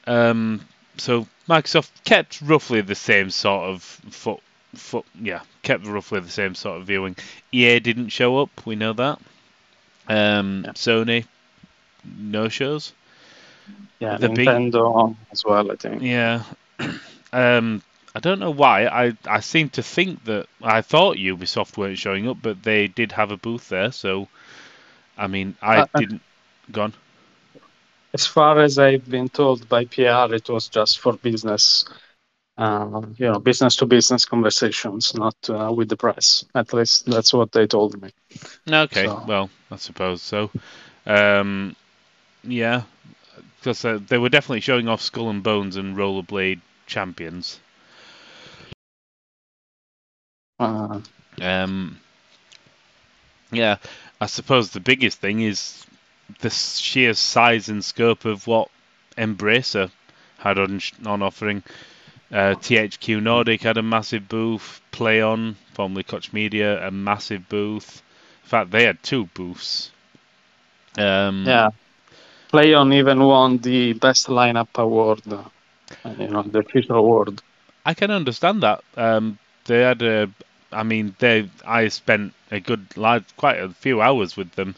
Um, 0.08 0.62
so 0.98 1.28
Microsoft 1.50 1.90
kept 2.04 2.42
roughly 2.42 2.82
the 2.82 2.96
same 2.96 3.30
sort 3.30 3.70
of 3.70 3.82
foot, 3.84 4.40
foot, 4.76 5.06
yeah, 5.20 5.42
kept 5.64 5.86
roughly 5.86 6.20
the 6.20 6.30
same 6.30 6.56
sort 6.56 6.80
of 6.82 6.88
viewing. 6.88 7.16
EA 7.52 7.80
didn't 7.80 8.10
show 8.10 8.40
up, 8.40 8.66
we 8.66 8.76
know 8.76 8.94
that. 8.94 9.20
Um, 10.08 10.64
Yeah. 10.66 10.72
Sony, 10.74 11.26
no 12.18 12.50
shows. 12.50 12.94
Yeah, 14.00 14.18
The 14.18 14.30
big- 14.30 14.48
Nintendo 14.48 15.16
as 15.32 15.44
well, 15.44 15.72
I 15.72 15.76
think. 15.76 16.02
Yeah. 16.04 16.44
um, 17.34 17.82
I 18.14 18.20
don't 18.20 18.40
know 18.40 18.52
why. 18.52 18.86
I, 18.86 19.14
I 19.26 19.40
seem 19.42 19.70
to 19.72 19.84
think 19.84 20.24
that 20.26 20.48
I 20.62 20.82
thought 20.82 21.18
Ubisoft 21.18 21.76
weren't 21.78 21.98
showing 21.98 22.30
up, 22.30 22.38
but 22.42 22.64
they 22.64 22.88
did 22.88 23.12
have 23.14 23.32
a 23.32 23.38
booth 23.38 23.68
there. 23.70 23.92
So, 23.92 24.28
I 25.18 25.28
mean, 25.28 25.56
I 25.62 25.78
Uh, 25.80 25.86
uh, 25.94 26.00
didn't. 26.00 26.22
Gone. 26.72 26.94
As 28.14 28.26
far 28.26 28.60
as 28.62 28.80
I've 28.80 29.08
been 29.10 29.30
told 29.30 29.68
by 29.68 29.86
PR, 29.86 30.34
it 30.34 30.50
was 30.50 30.68
just 30.70 31.00
for 31.00 31.14
business, 31.14 31.86
uh, 32.58 33.02
you 33.18 33.28
know, 33.32 33.40
business 33.40 33.76
to 33.78 33.86
business 33.86 34.26
conversations, 34.26 35.14
not 35.16 35.36
uh, 35.50 35.72
with 35.72 35.90
the 35.90 35.98
press. 35.98 36.46
At 36.56 36.74
least 36.74 37.06
that's 37.08 37.34
what 37.34 37.52
they 37.52 37.68
told 37.68 38.02
me. 38.02 38.12
Okay. 38.70 39.06
So- 39.06 39.24
Well, 39.28 39.50
I 39.70 39.76
suppose 39.76 40.22
so. 40.22 40.50
Um, 41.06 41.76
yeah, 42.44 42.84
because 43.60 43.84
uh, 43.84 44.00
they 44.08 44.18
were 44.18 44.30
definitely 44.30 44.62
showing 44.62 44.88
off 44.88 45.02
Skull 45.02 45.30
and 45.30 45.44
Bones 45.44 45.76
and 45.76 45.96
Rollerblade 45.98 46.62
Champions. 46.88 47.60
Uh, 50.60 51.02
Um, 51.42 52.00
yeah, 53.52 53.76
I 54.22 54.26
suppose 54.28 54.70
the 54.72 54.80
biggest 54.80 55.20
thing 55.20 55.42
is 55.42 55.86
the 56.40 56.50
sheer 56.50 57.14
size 57.14 57.70
and 57.70 57.84
scope 57.84 58.26
of 58.26 58.48
what 58.48 58.70
Embracer 59.18 59.92
had 60.40 60.58
on 60.58 60.82
on 61.06 61.22
offering. 61.22 61.64
Uh, 62.32 62.56
THQ 62.56 63.22
Nordic 63.22 63.62
had 63.62 63.78
a 63.78 63.84
massive 63.84 64.28
booth. 64.28 64.82
Plaion, 64.92 65.56
formerly 65.74 66.04
Koch 66.04 66.34
Media, 66.34 66.86
a 66.86 66.92
massive 66.92 67.48
booth. 67.50 68.02
In 68.44 68.50
fact, 68.50 68.72
they 68.72 68.84
had 68.84 69.02
two 69.04 69.26
booths. 69.28 69.92
Um, 70.98 71.44
yeah, 71.46 71.70
Plaion 72.52 72.94
even 72.94 73.20
won 73.20 73.58
the 73.60 73.94
best 73.94 74.28
lineup 74.28 74.70
award, 74.76 75.22
uh, 75.32 75.44
you 76.18 76.28
know, 76.28 76.42
the 76.44 76.64
future 76.64 76.96
award. 76.96 77.42
I 77.86 77.94
can 77.94 78.12
understand 78.12 78.64
that. 78.64 78.84
Um, 78.98 79.38
they 79.66 79.82
had 79.82 80.02
a, 80.02 80.30
I 80.72 80.84
mean, 80.84 81.16
they. 81.20 81.50
I 81.66 81.90
spent 81.90 82.34
a 82.52 82.60
good, 82.60 82.88
quite 83.38 83.60
a 83.60 83.70
few 83.70 84.02
hours 84.02 84.36
with 84.36 84.52
them 84.52 84.76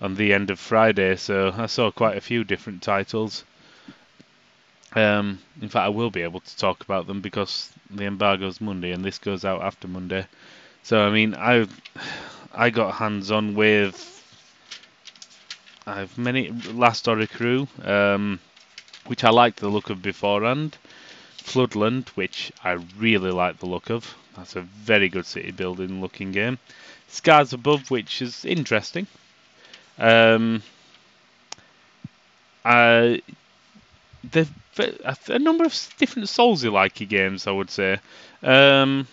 on 0.00 0.14
the 0.14 0.32
end 0.32 0.50
of 0.50 0.58
Friday, 0.58 1.16
so 1.16 1.52
I 1.56 1.66
saw 1.66 1.90
quite 1.90 2.16
a 2.16 2.20
few 2.22 2.44
different 2.44 2.82
titles. 2.82 3.44
Um, 4.94 5.38
in 5.60 5.68
fact, 5.68 5.84
I 5.84 5.88
will 5.90 6.10
be 6.10 6.22
able 6.22 6.40
to 6.40 6.56
talk 6.56 6.82
about 6.82 7.06
them 7.06 7.20
because 7.20 7.70
the 7.90 8.04
embargo's 8.04 8.60
Monday, 8.60 8.92
and 8.92 9.04
this 9.04 9.18
goes 9.18 9.44
out 9.44 9.62
after 9.62 9.86
Monday. 9.86 10.26
So, 10.82 11.00
I 11.00 11.10
mean, 11.10 11.34
I, 11.34 11.66
I 12.52 12.70
got 12.70 12.94
hands 12.94 13.30
on 13.30 13.54
with. 13.54 14.06
I've 15.86 16.16
many 16.18 16.50
Last 16.72 17.06
Oricru, 17.06 17.66
um, 17.86 18.40
which 19.06 19.24
I 19.24 19.30
liked 19.30 19.60
the 19.60 19.68
look 19.68 19.90
of 19.90 20.02
beforehand. 20.02 20.76
Floodland, 21.38 22.08
which 22.10 22.52
I 22.62 22.72
really 22.98 23.30
like 23.30 23.58
the 23.58 23.66
look 23.66 23.90
of. 23.90 24.14
That's 24.36 24.56
a 24.56 24.62
very 24.62 25.08
good 25.08 25.26
city 25.26 25.50
building 25.50 26.00
looking 26.00 26.32
game. 26.32 26.58
Scars 27.08 27.52
Above, 27.52 27.90
which 27.90 28.22
is 28.22 28.44
interesting. 28.44 29.06
Um, 30.00 30.62
uh, 32.64 33.16
a, 34.78 35.38
number 35.38 35.64
of 35.64 35.94
different 35.98 36.28
Soulsy 36.28 36.72
like 36.72 36.94
games, 37.08 37.46
I 37.46 37.50
would 37.50 37.70
say. 37.70 37.98
Um, 38.42 39.06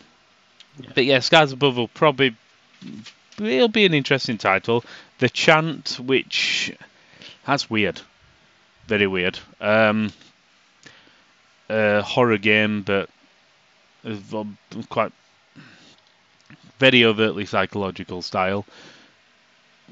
But 0.96 1.06
yeah, 1.06 1.20
Scars 1.20 1.52
Above 1.52 1.78
will 1.78 1.88
probably 1.88 2.36
it'll 3.40 3.68
be 3.68 3.86
an 3.86 3.94
interesting 3.94 4.38
title. 4.38 4.84
The 5.20 5.30
Chant, 5.30 6.00
which 6.00 6.74
that's 7.46 7.70
weird, 7.70 8.02
very 8.88 9.08
weird. 9.08 9.40
Um, 9.60 10.12
a 11.70 12.02
horror 12.02 12.38
game, 12.38 12.84
but 12.84 13.10
um, 14.06 14.58
quite 14.90 15.12
very 16.80 17.04
overtly 17.04 17.46
psychological 17.46 18.22
style. 18.22 18.66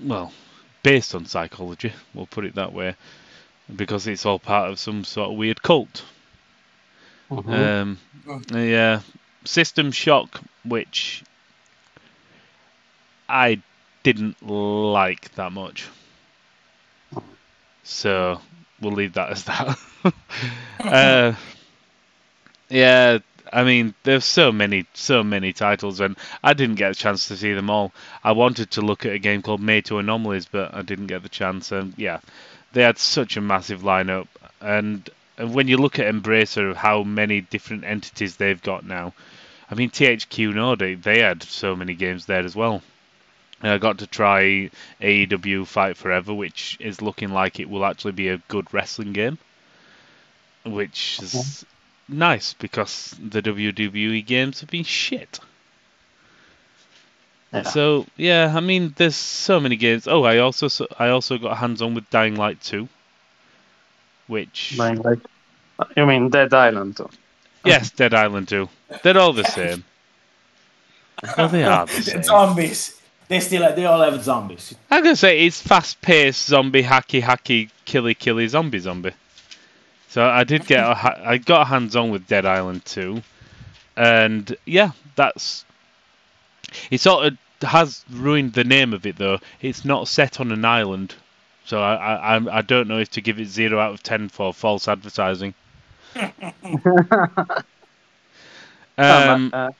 Well, 0.02 0.32
based 0.86 1.15
on 1.15 1.25
psychology, 1.25 1.92
we'll 2.13 2.27
put 2.27 2.46
it 2.46 2.54
that 2.54 2.72
way, 2.72 2.96
because 3.75 4.06
it's 4.06 4.24
all 4.24 4.38
part 4.38 4.70
of 4.70 4.77
some 4.77 5.04
sort 5.04 5.32
of 5.32 5.38
weird 5.38 5.60
cult. 5.63 6.06
Mhm. 7.32 7.98
Um, 8.27 8.48
yeah, 8.54 9.01
System 9.46 9.92
Shock, 9.92 10.42
which 10.63 11.24
I 13.27 13.63
didn't 14.04 14.39
like 14.48 15.34
that 15.34 15.51
much. 15.51 15.88
So 17.84 18.39
we'll 18.80 18.94
leave 18.94 19.13
that 19.13 19.32
as 19.32 19.44
that. 19.46 19.80
uh, 20.80 21.34
yeah, 22.70 23.18
I 23.52 23.64
mean, 23.64 23.94
there's 24.04 24.25
so 24.25 24.52
many, 24.52 24.86
so 24.94 25.24
many 25.24 25.54
titles, 25.54 26.00
and 26.00 26.18
I 26.44 26.54
didn't 26.54 26.75
get 26.75 26.92
a 26.92 26.96
chance 26.96 27.28
to 27.28 27.38
see 27.38 27.54
them 27.54 27.70
all. 27.70 27.92
I 28.24 28.32
wanted 28.32 28.72
to 28.72 28.82
look 28.82 29.06
at 29.06 29.14
a 29.14 29.20
game 29.20 29.42
called 29.42 29.62
Mato 29.62 29.98
Anomalies, 29.98 30.46
but 30.46 30.74
I 30.74 30.82
didn't 30.82 31.08
get 31.08 31.24
the 31.24 31.30
chance. 31.30 31.72
And 31.72 31.94
yeah, 31.98 32.20
they 32.74 32.82
had 32.84 32.98
such 32.98 33.38
a 33.38 33.42
massive 33.42 33.82
lineup, 33.82 34.28
and 34.62 35.10
and 35.38 35.54
when 35.54 35.68
you 35.68 35.78
look 35.78 36.00
at 36.00 36.14
Embracer 36.14 36.74
how 36.75 37.04
many 37.04 37.42
different 37.42 37.84
entities 37.84 38.38
they've 38.38 38.62
got 38.62 38.86
now, 38.86 39.14
I 39.70 39.75
mean 39.75 39.90
THQ 39.90 40.54
Nordic 40.54 41.02
they 41.02 41.20
had 41.20 41.44
so 41.44 41.75
many 41.75 41.94
games 41.94 42.25
there 42.25 42.44
as 42.44 42.56
well. 42.56 42.82
And 43.62 43.72
I 43.72 43.78
got 43.78 44.00
to 44.00 44.08
try 44.08 44.70
AEW 45.02 45.66
Fight 45.66 45.98
Forever, 45.98 46.34
which 46.34 46.78
is 46.80 47.02
looking 47.02 47.30
like 47.30 47.60
it 47.60 47.70
will 47.70 47.86
actually 47.86 48.12
be 48.12 48.30
a 48.30 48.42
good 48.50 48.74
wrestling 48.74 49.14
game, 49.14 49.38
which 50.66 51.20
is 51.22 51.66
nice 52.08 52.54
because 52.54 53.16
the 53.20 53.42
WWE 53.42 54.26
games 54.26 54.62
have 54.62 54.70
been 54.70 54.84
shit. 54.84 55.40
Yeah. 57.54 57.64
So 57.64 58.06
yeah, 58.18 58.54
I 58.56 58.60
mean, 58.60 58.94
there's 58.98 59.16
so 59.16 59.60
many 59.60 59.76
games. 59.76 60.08
Oh, 60.08 60.24
I 60.24 60.40
also 60.40 60.68
so- 60.68 60.88
I 61.00 61.10
also 61.10 61.38
got 61.38 61.58
hands 61.58 61.82
on 61.82 61.94
with 61.94 62.10
Dying 62.10 62.36
Light 62.36 62.62
2, 62.62 62.88
which 64.28 64.76
Dying 64.78 65.02
Light. 65.02 65.20
You 65.96 66.06
mean 66.06 66.30
Dead 66.30 66.54
Island? 66.54 67.00
yes, 67.64 67.92
Dead 67.92 68.14
Island 68.14 68.48
2. 68.48 68.68
They're 69.04 69.18
all 69.18 69.34
the 69.34 69.44
same. 69.44 69.84
Well, 71.38 71.50
they 71.50 71.64
are 71.64 71.86
the 71.86 71.92
same. 72.02 72.24
zombies. 72.24 73.02
They 73.28 73.40
still 73.40 73.74
they 73.76 73.86
all 73.86 74.02
have 74.02 74.22
zombies. 74.24 74.76
I'm 74.92 75.04
gonna 75.04 75.16
say 75.16 75.46
it's 75.46 75.62
fast-paced 75.62 76.46
zombie 76.48 76.84
hacky 76.84 77.22
hacky 77.22 77.70
killy 77.86 78.14
killy 78.14 78.48
zombie 78.48 78.80
zombie. 78.80 79.14
So 80.10 80.26
I 80.26 80.44
did 80.44 80.66
get 80.66 80.80
a 80.84 81.30
I 81.30 81.38
got 81.38 81.68
hands 81.68 81.96
on 81.96 82.10
with 82.10 82.28
Dead 82.28 82.46
Island 82.46 82.86
2, 82.86 83.22
and 83.98 84.56
yeah, 84.66 84.92
that's 85.16 85.66
it. 86.90 87.00
Sort 87.02 87.26
of 87.26 87.38
has 87.70 88.04
ruined 88.12 88.54
the 88.54 88.64
name 88.64 88.94
of 88.94 89.06
it 89.06 89.18
though. 89.18 89.40
It's 89.62 89.84
not 89.86 90.08
set 90.08 90.40
on 90.40 90.52
an 90.52 90.64
island, 90.66 91.16
so 91.66 91.82
I 91.82 91.96
I 91.96 92.34
I'm- 92.34 92.66
don't 92.68 92.88
know 92.88 93.00
if 93.00 93.10
to 93.12 93.22
give 93.22 93.40
it 93.40 93.48
zero 93.48 93.80
out 93.80 93.94
of 93.94 94.04
ten 94.04 94.30
for 94.30 94.54
false 94.54 94.88
advertising. 94.88 95.54
Um, 98.98 99.50
uh, 99.54 99.72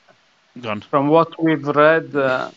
from 0.90 1.08
what 1.08 1.42
we've 1.42 1.66
read, 1.66 2.14
uh, 2.14 2.50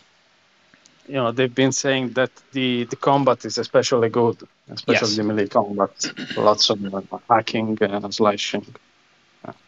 you 1.10 1.16
know, 1.16 1.32
they've 1.32 1.54
been 1.54 1.72
saying 1.72 2.10
that 2.14 2.30
the, 2.52 2.84
the 2.84 2.96
combat 2.96 3.44
is 3.44 3.58
especially 3.58 4.08
good, 4.08 4.36
especially 4.70 5.08
Yes. 5.08 5.16
the 5.16 5.24
melee 5.24 5.48
combat. 5.48 6.12
Lots 6.36 6.70
of 6.70 6.94
uh, 6.94 7.00
hacking 7.28 7.76
and 7.80 8.14
slashing. 8.14 8.66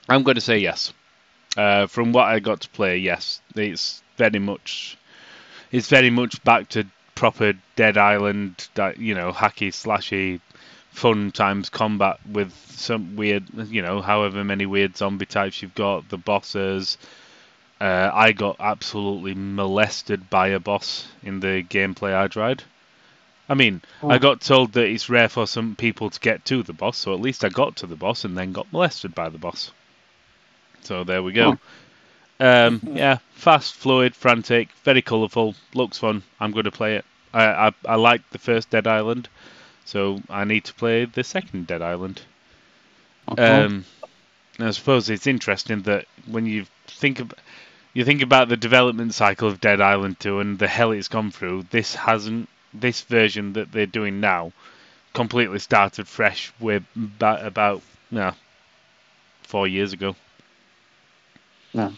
I'm 0.09 0.23
going 0.23 0.37
to 0.37 0.41
say 0.41 0.59
yes. 0.59 0.93
Uh, 1.57 1.87
from 1.87 2.13
what 2.13 2.27
I 2.29 2.39
got 2.41 2.61
to 2.63 2.69
play, 2.71 2.99
yes, 2.99 3.41
it's 3.57 4.03
very 4.17 4.39
much, 4.39 4.97
it's 5.71 5.89
very 5.89 6.11
much 6.11 6.43
back 6.45 6.69
to 6.71 6.85
proper 7.15 7.53
Dead 7.77 7.99
Island, 7.99 8.69
you 8.97 9.15
know, 9.15 9.33
hacky 9.33 9.69
slashy, 9.71 10.41
fun 10.93 11.31
times 11.33 11.69
combat 11.69 12.19
with 12.31 12.53
some 12.71 13.17
weird, 13.17 13.45
you 13.69 13.83
know, 13.83 14.01
however 14.01 14.45
many 14.45 14.67
weird 14.67 14.97
zombie 14.97 15.27
types 15.27 15.61
you've 15.63 15.75
got, 15.75 16.09
the 16.09 16.19
bosses. 16.19 16.97
Uh, 17.83 18.11
I 18.15 18.31
got 18.31 18.57
absolutely 18.61 19.35
molested 19.35 20.31
by 20.31 20.49
a 20.49 20.61
boss 20.61 21.09
in 21.25 21.41
the 21.41 21.65
gameplay 21.69 22.15
I 22.17 22.29
tried. 22.29 22.63
I 23.49 23.55
mean, 23.55 23.81
I 24.05 24.17
Oh. 24.17 24.19
got 24.21 24.41
told 24.41 24.73
that 24.75 24.87
it's 24.89 25.09
rare 25.11 25.29
for 25.29 25.49
some 25.49 25.75
people 25.75 26.09
to 26.09 26.21
get 26.21 26.45
to 26.45 26.63
the 26.63 26.73
boss, 26.73 26.97
so 26.97 27.13
at 27.13 27.21
least 27.21 27.45
I 27.45 27.49
got 27.49 27.75
to 27.77 27.89
the 27.89 27.97
boss 27.97 28.25
and 28.25 28.39
then 28.39 28.53
got 28.53 28.73
molested 28.73 29.17
by 29.17 29.29
the 29.31 29.39
boss. 29.39 29.73
So 30.83 31.03
there 31.03 31.25
we 31.25 31.33
go. 31.33 31.59
Um, 32.39 32.81
yeah, 32.85 33.19
fast, 33.35 33.75
fluid, 33.75 34.15
frantic, 34.15 34.69
very 34.85 35.03
colourful, 35.03 35.57
looks 35.75 35.99
fun. 35.99 36.23
I'm 36.39 36.53
going 36.53 36.65
to 36.67 36.71
play 36.71 36.97
it. 36.97 37.05
I, 37.35 37.45
I 37.69 37.73
I 37.85 37.95
like 37.97 38.23
the 38.31 38.39
first 38.39 38.71
Dead 38.71 38.87
Island, 38.87 39.29
so 39.85 40.21
I 40.31 40.45
need 40.45 40.65
to 40.67 40.75
play 40.75 41.05
the 41.07 41.25
second 41.25 41.67
Dead 41.67 41.83
Island. 41.83 42.23
Okay. 43.29 43.65
Um, 43.65 43.85
I 44.61 44.71
suppose 44.71 45.11
it's 45.11 45.27
interesting 45.27 45.83
that 45.83 46.07
when 46.27 46.47
you 46.47 46.67
think 46.87 47.21
of, 47.21 47.33
you 47.95 48.05
think 48.05 48.23
about 48.23 48.49
the 48.49 48.57
development 48.57 49.15
cycle 49.15 49.49
of 49.49 49.61
Dead 49.61 49.81
Island 49.81 50.21
2 50.21 50.41
and 50.41 50.59
the 50.59 50.69
hell 50.69 50.93
it's 50.93 51.09
gone 51.09 51.31
through, 51.31 51.65
this 51.71 51.95
hasn't 51.95 52.49
this 52.75 53.03
version 53.03 53.53
that 53.55 53.71
they're 53.73 53.87
doing 53.87 54.21
now 54.21 54.53
completely 55.15 55.59
started 55.59 56.09
fresh 56.09 56.53
with 56.61 56.83
about, 56.97 57.45
about 57.47 57.83
yeah, 58.11 58.35
four 59.43 59.67
years 59.69 59.93
ago. 59.93 60.17
Yeah. 61.75 61.91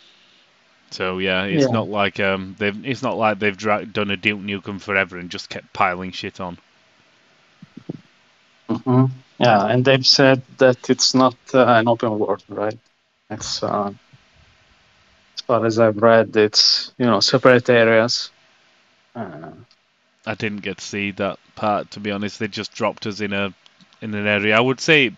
So 0.90 1.18
yeah, 1.18 1.44
it's 1.44 1.64
Yeah. 1.64 1.72
not 1.72 1.88
like 1.88 2.20
um 2.20 2.54
they've 2.58 2.86
it's 2.86 3.02
not 3.02 3.16
like 3.16 3.38
they've 3.38 3.56
dra- 3.56 3.84
done 3.86 4.10
a 4.10 4.16
Duke 4.16 4.40
Nukem 4.40 4.80
forever 4.80 5.18
and 5.18 5.30
just 5.30 5.50
kept 5.50 5.72
piling 5.72 6.12
shit 6.12 6.40
on. 6.40 6.58
hmm 8.68 9.06
Yeah, 9.38 9.66
and 9.66 9.84
they've 9.84 10.06
said 10.06 10.42
that 10.58 10.88
it's 10.88 11.14
not 11.14 11.36
uh, 11.52 11.64
an 11.66 11.88
open 11.88 12.18
world, 12.18 12.44
right? 12.48 12.78
It's 13.30 13.62
uh, 13.62 13.92
far 15.46 15.64
as 15.66 15.78
I've 15.78 15.96
read, 15.98 16.36
it's 16.36 16.92
you 16.98 17.06
know 17.06 17.20
separate 17.20 17.68
areas. 17.70 18.30
Uh, 19.14 19.52
I 20.26 20.34
didn't 20.34 20.62
get 20.62 20.78
to 20.78 20.84
see 20.84 21.10
that 21.12 21.38
part 21.54 21.90
to 21.92 22.00
be 22.00 22.10
honest. 22.10 22.38
They 22.38 22.48
just 22.48 22.72
dropped 22.72 23.06
us 23.06 23.20
in 23.20 23.32
a 23.32 23.54
in 24.02 24.14
an 24.14 24.26
area. 24.26 24.56
I 24.56 24.60
would 24.60 24.80
say 24.80 25.12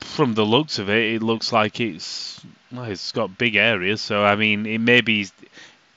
from 0.00 0.34
the 0.34 0.44
looks 0.46 0.78
of 0.78 0.88
it, 0.88 1.14
it 1.14 1.22
looks 1.22 1.52
like 1.52 1.80
it's 1.80 2.40
well, 2.72 2.84
it's 2.84 3.12
got 3.12 3.38
big 3.38 3.56
areas. 3.56 4.00
So 4.00 4.24
I 4.24 4.36
mean, 4.36 4.66
it 4.66 4.78
may 4.78 5.00
be 5.00 5.28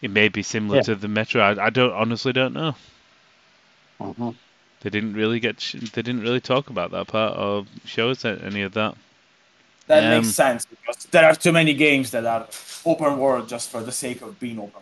it 0.02 0.12
may 0.12 0.30
be 0.30 0.44
similar 0.44 0.78
Yeah. 0.78 0.84
to 0.84 0.96
the 0.96 1.08
Metro. 1.08 1.42
I, 1.42 1.68
I 1.68 1.70
don't 1.70 1.94
honestly 1.94 2.34
don't 2.34 2.54
know. 2.54 2.76
mhm. 4.00 4.36
They 4.82 4.90
didn't 4.90 5.14
really 5.14 5.40
get 5.40 5.58
they 5.94 6.02
didn't 6.02 6.22
really 6.22 6.42
talk 6.42 6.70
about 6.70 6.92
that 6.92 7.08
part 7.08 7.38
or 7.38 7.66
show 7.86 8.10
us 8.10 8.26
any 8.26 8.62
of 8.64 8.74
that. 8.74 8.96
That 9.90 10.04
Um, 10.06 10.10
makes 10.22 10.30
sense 10.36 10.66
because 10.66 10.98
there 11.12 11.26
are 11.26 11.36
too 11.36 11.52
many 11.52 11.74
games 11.74 12.12
that 12.12 12.26
are 12.26 12.48
open 12.86 13.18
world 13.18 13.50
just 13.50 13.70
for 13.72 13.82
the 13.84 13.92
sake 13.92 14.22
of 14.22 14.40
being 14.40 14.60
open. 14.60 14.82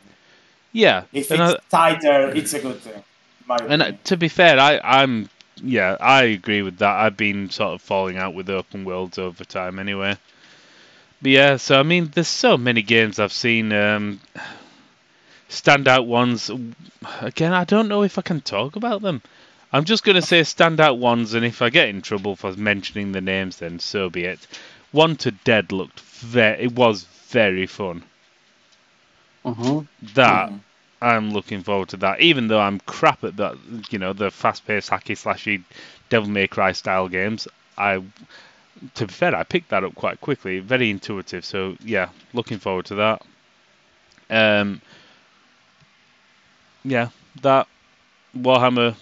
Yeah, 0.73 1.03
If 1.13 1.31
it's 1.31 1.39
I- 1.41 1.57
tighter, 1.71 2.29
it's 2.35 2.53
a 2.53 2.59
good 2.59 2.79
thing. 2.81 3.01
And 3.49 3.51
uh, 3.51 3.63
opinion. 3.65 3.99
to 4.03 4.17
be 4.17 4.27
fair, 4.27 4.59
I, 4.59 4.79
I'm 4.83 5.29
yeah, 5.63 5.95
I 5.99 6.23
agree 6.23 6.61
with 6.61 6.77
that. 6.79 6.95
I've 7.03 7.17
been 7.17 7.49
sort 7.49 7.73
of 7.75 7.81
falling 7.81 8.17
out 8.17 8.33
with 8.35 8.49
open 8.49 8.85
worlds 8.85 9.17
over 9.17 9.43
time 9.45 9.79
anyway. 9.79 10.17
But 11.21 11.31
yeah, 11.31 11.55
so 11.57 11.79
I 11.79 11.83
mean, 11.83 12.11
there's 12.13 12.27
so 12.27 12.57
many 12.57 12.81
games 12.83 13.17
I've 13.17 13.33
seen. 13.33 13.71
Um, 13.73 14.19
standout 15.49 16.05
ones. 16.05 16.51
Again, 17.21 17.53
I 17.53 17.63
don't 17.63 17.87
know 17.87 18.03
if 18.03 18.17
I 18.19 18.21
can 18.21 18.41
talk 18.41 18.75
about 18.75 19.01
them. 19.01 19.21
I'm 19.71 19.85
just 19.85 20.03
going 20.03 20.15
to 20.15 20.21
say 20.21 20.41
standout 20.41 20.97
ones, 20.99 21.33
and 21.33 21.45
if 21.45 21.61
I 21.61 21.69
get 21.69 21.89
in 21.89 22.01
trouble 22.01 22.35
for 22.35 22.51
mentioning 22.53 23.13
the 23.13 23.21
names, 23.21 23.57
then 23.57 23.79
so 23.79 24.09
be 24.09 24.25
it. 24.25 24.45
Wanted: 24.91 25.43
Dead 25.43 25.71
looked 25.71 25.99
very. 26.01 26.63
It 26.65 26.73
was 26.73 27.03
very 27.29 27.65
fun. 27.67 28.03
Mhm. 29.45 29.87
That. 30.13 30.53
I'm 31.01 31.29
looking 31.31 31.61
forward 31.63 31.89
to 31.89 31.97
that. 31.97 32.21
Even 32.21 32.47
though 32.47 32.59
I'm 32.59 32.79
crap 32.79 33.23
at 33.23 33.37
that, 33.37 33.55
you 33.91 33.99
know, 33.99 34.13
the 34.13 34.31
fast-paced 34.31 34.89
hacky 34.89 35.15
slashy 35.15 35.63
Devil 36.09 36.29
May 36.29 36.47
Cry 36.47 36.71
style 36.71 37.07
games. 37.07 37.47
I, 37.77 38.01
to 38.95 39.07
be 39.07 39.13
fair, 39.13 39.35
I 39.35 39.43
picked 39.43 39.69
that 39.69 39.83
up 39.83 39.95
quite 39.95 40.21
quickly. 40.21 40.59
Very 40.59 40.89
intuitive. 40.89 41.45
So 41.45 41.77
yeah, 41.83 42.09
looking 42.33 42.59
forward 42.59 42.85
to 42.87 42.95
that. 42.95 43.21
Um, 44.29 44.81
yeah, 46.83 47.09
that 47.41 47.67
Warhammer 48.37 48.95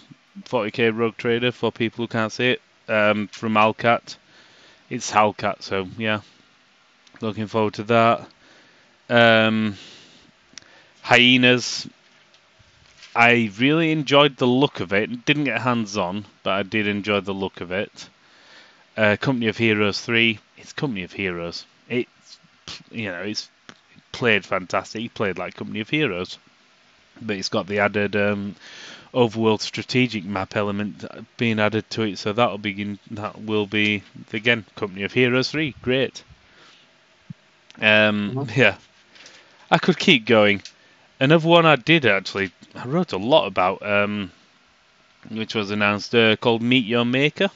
40k 0.44 0.90
Rogue 0.90 1.16
Trader 1.16 1.52
for 1.52 1.72
people 1.72 2.04
who 2.04 2.08
can't 2.08 2.32
see 2.32 2.50
it 2.50 2.62
um, 2.88 3.28
from 3.28 3.54
Owlcat. 3.54 4.16
It's 4.88 5.10
Owlcat, 5.10 5.62
so 5.62 5.88
yeah, 5.98 6.20
looking 7.20 7.48
forward 7.48 7.74
to 7.74 7.82
that. 7.84 8.28
Um, 9.08 9.76
Hyenas. 11.02 11.88
I 13.14 13.50
really 13.58 13.92
enjoyed 13.92 14.36
the 14.36 14.46
look 14.46 14.80
of 14.80 14.92
it. 14.92 15.24
Didn't 15.24 15.44
get 15.44 15.62
hands 15.62 15.96
on, 15.96 16.26
but 16.42 16.50
I 16.50 16.62
did 16.62 16.86
enjoy 16.86 17.20
the 17.20 17.32
look 17.32 17.60
of 17.60 17.72
it. 17.72 18.08
Uh, 18.96 19.16
Company 19.18 19.48
of 19.48 19.56
Heroes 19.56 20.00
3. 20.02 20.38
It's 20.58 20.72
Company 20.72 21.02
of 21.02 21.12
Heroes. 21.12 21.64
It's, 21.88 22.38
you 22.90 23.06
know, 23.06 23.22
it's 23.22 23.48
played 24.12 24.44
fantastic. 24.44 25.02
It 25.02 25.14
played 25.14 25.38
like 25.38 25.54
Company 25.54 25.80
of 25.80 25.88
Heroes. 25.88 26.38
But 27.22 27.36
it's 27.36 27.48
got 27.48 27.66
the 27.66 27.78
added 27.78 28.16
um, 28.16 28.54
overworld 29.14 29.60
strategic 29.60 30.24
map 30.24 30.56
element 30.56 31.04
being 31.36 31.58
added 31.60 31.88
to 31.90 32.02
it, 32.02 32.18
so 32.18 32.32
that'll 32.32 32.58
begin. 32.58 32.98
That 33.10 33.42
will 33.42 33.66
be 33.66 34.02
again 34.32 34.64
Company 34.76 35.02
of 35.04 35.12
Heroes 35.12 35.50
3. 35.50 35.74
Great. 35.82 36.22
Um, 37.80 38.32
Mhm. 38.34 38.56
Yeah, 38.56 38.76
I 39.70 39.78
could 39.78 39.98
keep 39.98 40.24
going. 40.26 40.62
Another 41.20 41.48
one 41.48 41.66
I 41.66 41.76
did 41.76 42.04
actually, 42.06 42.50
I 42.74 42.86
wrote 42.86 43.12
a 43.12 43.18
lot 43.18 43.46
about, 43.46 43.84
um, 43.86 44.30
which 45.30 45.54
was 45.54 45.70
announced 45.70 46.14
uh, 46.14 46.36
called 46.36 46.62
Meet 46.62 46.84
Your 46.84 47.04
Maker. 47.04 47.50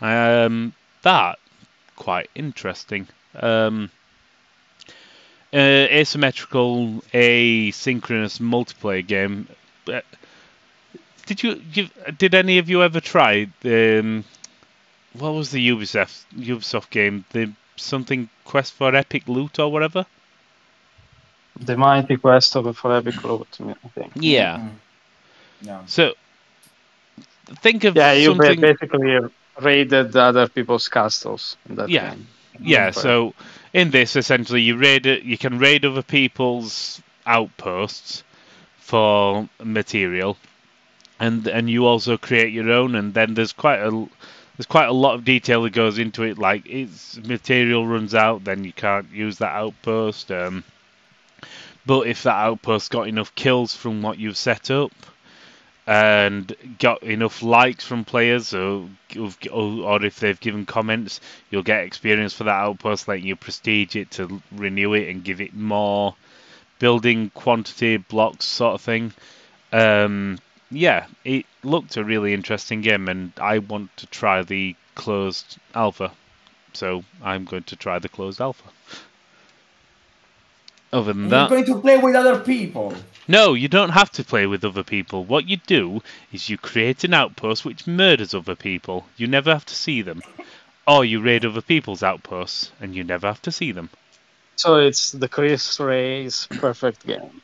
Um, 0.00 0.74
that 1.02 1.38
quite 1.96 2.30
interesting. 2.34 3.08
Um, 3.34 3.90
uh, 5.52 5.56
asymmetrical, 5.56 7.02
asynchronous 7.12 8.40
multiplayer 8.40 9.06
game. 9.06 9.48
Did 11.26 11.42
you, 11.42 11.60
you? 11.72 11.88
Did 12.18 12.34
any 12.34 12.58
of 12.58 12.68
you 12.68 12.82
ever 12.82 13.00
try? 13.00 13.48
Um, 13.64 14.24
what 15.14 15.30
was 15.30 15.50
the 15.50 15.68
Ubisoft 15.68 16.24
Ubisoft 16.36 16.90
game? 16.90 17.24
The 17.32 17.50
something 17.76 18.28
Quest 18.44 18.74
for 18.74 18.94
Epic 18.94 19.28
Loot 19.28 19.58
or 19.58 19.70
whatever. 19.72 20.06
The 21.60 21.76
mighty 21.76 22.16
quest 22.16 22.56
of 22.56 22.76
for 22.76 22.96
epic 22.96 23.22
loot, 23.22 23.46
I 23.60 23.88
think. 23.88 24.12
Yeah. 24.16 24.58
Mhm. 24.58 24.70
Yeah. 25.62 25.80
So 25.86 26.14
think 27.62 27.84
of 27.84 27.96
Yeah, 27.96 28.12
you 28.12 28.26
something. 28.26 28.60
basically 28.60 29.18
raided 29.60 30.16
other 30.16 30.48
people's 30.48 30.88
castles 30.88 31.56
that 31.70 31.88
Yeah. 31.88 32.10
game. 32.10 32.26
Yeah, 32.60 32.88
Okay. 32.88 33.00
so 33.00 33.34
in 33.72 33.90
this, 33.90 34.16
essentially, 34.16 34.62
you 34.62 34.76
raid. 34.76 35.06
You 35.06 35.38
can 35.38 35.58
raid 35.58 35.84
other 35.84 36.02
people's 36.02 37.00
outposts 37.26 38.24
for 38.78 39.48
material, 39.62 40.36
and 41.20 41.46
and 41.46 41.70
you 41.70 41.86
also 41.86 42.16
create 42.16 42.52
your 42.52 42.70
own. 42.70 42.94
And 42.94 43.14
then 43.14 43.34
there's 43.34 43.52
quite 43.52 43.80
a 43.80 43.90
there's 44.56 44.66
quite 44.66 44.88
a 44.88 44.92
lot 44.92 45.14
of 45.14 45.24
detail 45.24 45.62
that 45.62 45.72
goes 45.72 45.98
into 45.98 46.22
it. 46.22 46.38
Like 46.38 46.66
its 46.66 47.16
material 47.16 47.86
runs 47.86 48.14
out, 48.14 48.44
then 48.44 48.64
you 48.64 48.72
can't 48.72 49.10
use 49.10 49.38
that 49.38 49.54
outpost. 49.54 50.30
Um, 50.30 50.64
but 51.86 52.06
if 52.06 52.22
that 52.22 52.36
outpost 52.36 52.90
got 52.90 53.08
enough 53.08 53.34
kills 53.34 53.74
from 53.74 54.00
what 54.00 54.18
you've 54.18 54.36
set 54.36 54.70
up, 54.70 54.92
and 55.86 56.54
got 56.78 57.02
enough 57.02 57.42
likes 57.42 57.84
from 57.84 58.04
players, 58.04 58.54
or, 58.54 58.88
or 59.50 60.04
if 60.04 60.18
they've 60.18 60.40
given 60.40 60.64
comments, 60.64 61.20
you'll 61.50 61.62
get 61.62 61.84
experience 61.84 62.32
for 62.32 62.44
that 62.44 62.60
outpost, 62.60 63.06
letting 63.06 63.26
you 63.26 63.36
prestige 63.36 63.94
it 63.96 64.10
to 64.12 64.40
renew 64.52 64.94
it 64.94 65.10
and 65.10 65.24
give 65.24 65.40
it 65.40 65.54
more 65.54 66.14
building 66.78 67.30
quantity 67.34 67.98
blocks, 67.98 68.46
sort 68.46 68.74
of 68.74 68.80
thing. 68.80 69.12
Um, 69.72 70.38
yeah, 70.74 71.06
it 71.24 71.46
looked 71.62 71.96
a 71.96 72.04
really 72.04 72.34
interesting 72.34 72.80
game, 72.80 73.08
and 73.08 73.32
I 73.38 73.58
want 73.58 73.96
to 73.98 74.06
try 74.06 74.42
the 74.42 74.76
closed 74.94 75.58
alpha, 75.74 76.12
so 76.72 77.04
I'm 77.22 77.44
going 77.44 77.64
to 77.64 77.76
try 77.76 77.98
the 77.98 78.08
closed 78.08 78.40
alpha. 78.40 78.68
Other 80.92 81.12
than 81.12 81.22
You're 81.22 81.30
that, 81.30 81.50
going 81.50 81.64
to 81.64 81.80
play 81.80 81.98
with 81.98 82.14
other 82.14 82.38
people. 82.38 82.94
no, 83.26 83.54
you 83.54 83.66
don't 83.68 83.90
have 83.90 84.12
to 84.12 84.22
play 84.24 84.46
with 84.46 84.64
other 84.64 84.84
people. 84.84 85.24
What 85.24 85.48
you 85.48 85.56
do 85.56 86.02
is 86.32 86.48
you 86.48 86.56
create 86.56 87.02
an 87.02 87.14
outpost 87.14 87.64
which 87.64 87.86
murders 87.86 88.32
other 88.34 88.54
people. 88.54 89.04
You 89.16 89.26
never 89.26 89.52
have 89.52 89.66
to 89.66 89.74
see 89.74 90.02
them. 90.02 90.22
Or 90.86 91.04
you 91.04 91.20
raid 91.20 91.44
other 91.44 91.62
people's 91.62 92.02
outposts 92.04 92.70
and 92.80 92.94
you 92.94 93.02
never 93.02 93.26
have 93.26 93.42
to 93.42 93.50
see 93.50 93.72
them. 93.72 93.90
So 94.56 94.76
it's 94.76 95.10
the 95.10 95.28
Chris 95.28 95.80
Wray's 95.80 96.46
perfect 96.60 97.04
game. 97.06 97.40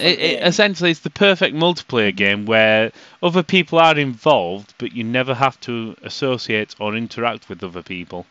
It, 0.00 0.18
it, 0.18 0.42
essentially, 0.42 0.90
it's 0.90 1.00
the 1.00 1.10
perfect 1.10 1.54
multiplayer 1.54 2.14
game 2.14 2.46
where 2.46 2.90
other 3.22 3.42
people 3.42 3.78
are 3.78 3.96
involved, 3.96 4.74
but 4.78 4.92
you 4.92 5.04
never 5.04 5.34
have 5.34 5.60
to 5.60 5.94
associate 6.02 6.74
or 6.80 6.96
interact 6.96 7.48
with 7.48 7.62
other 7.62 7.82
people. 7.82 8.26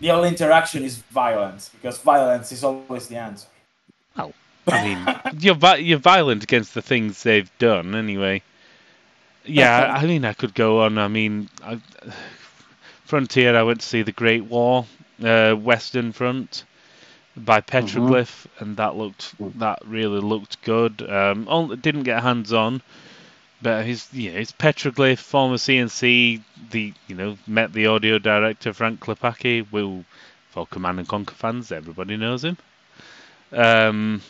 The 0.00 0.10
only 0.10 0.30
interaction 0.30 0.82
is 0.82 0.96
violence, 0.96 1.68
because 1.68 1.98
violence 1.98 2.50
is 2.50 2.64
always 2.64 3.06
the 3.06 3.16
answer. 3.16 3.46
Well, 4.16 4.32
I 4.66 4.84
mean, 4.84 5.38
you're 5.40 5.54
vi- 5.54 5.76
you're 5.76 5.98
violent 5.98 6.42
against 6.42 6.74
the 6.74 6.82
things 6.82 7.22
they've 7.22 7.50
done 7.58 7.94
anyway. 7.94 8.42
Yeah, 9.44 9.94
I 9.96 10.06
mean, 10.06 10.24
I 10.24 10.32
could 10.32 10.54
go 10.54 10.82
on. 10.82 10.98
I 10.98 11.08
mean, 11.08 11.48
I, 11.62 11.80
Frontier. 13.04 13.56
I 13.56 13.62
went 13.62 13.80
to 13.80 13.86
see 13.86 14.02
the 14.02 14.12
Great 14.12 14.44
War, 14.44 14.86
uh, 15.22 15.54
Western 15.54 16.12
Front 16.12 16.64
by 17.36 17.60
Petroglyph, 17.60 18.46
and 18.58 18.76
that 18.76 18.96
looked 18.96 19.34
that 19.58 19.80
really 19.86 20.20
looked 20.20 20.62
good. 20.62 21.02
Um, 21.08 21.46
only, 21.48 21.76
didn't 21.76 22.02
get 22.02 22.22
hands 22.22 22.52
on, 22.52 22.82
but 23.62 23.86
his 23.86 24.08
yeah, 24.12 24.32
his 24.32 24.52
Petroglyph, 24.52 25.18
former 25.18 25.56
CNC, 25.56 26.42
the 26.70 26.92
you 27.06 27.14
know 27.14 27.38
met 27.46 27.72
the 27.72 27.86
audio 27.86 28.18
director 28.18 28.72
Frank 28.72 29.00
Klepacki. 29.00 29.70
Will 29.70 30.04
for 30.50 30.66
Command 30.66 30.98
and 30.98 31.08
Conquer 31.08 31.34
fans, 31.34 31.70
everybody 31.70 32.16
knows 32.16 32.44
him. 32.44 32.56
Um, 33.52 34.20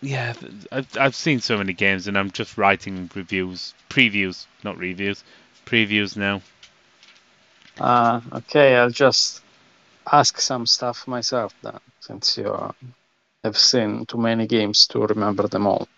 yeah, 0.00 0.34
I've 0.70 0.96
I've 0.98 1.14
seen 1.14 1.40
so 1.40 1.56
many 1.58 1.72
games, 1.72 2.08
and 2.08 2.16
I'm 2.16 2.30
just 2.30 2.58
writing 2.58 3.10
reviews, 3.14 3.74
previews, 3.88 4.46
not 4.64 4.78
reviews, 4.78 5.24
previews 5.66 6.16
now. 6.16 6.42
Uh, 7.78 8.20
okay, 8.32 8.76
I'll 8.76 8.90
just 8.90 9.42
ask 10.10 10.40
some 10.40 10.66
stuff 10.66 11.06
myself 11.06 11.54
then, 11.62 11.78
since 12.08 12.38
you 12.38 12.52
have 13.44 13.58
seen 13.58 14.06
too 14.06 14.18
many 14.18 14.46
games 14.46 14.86
to 14.88 15.00
remember 15.06 15.48
them 15.48 15.66
all 15.66 15.88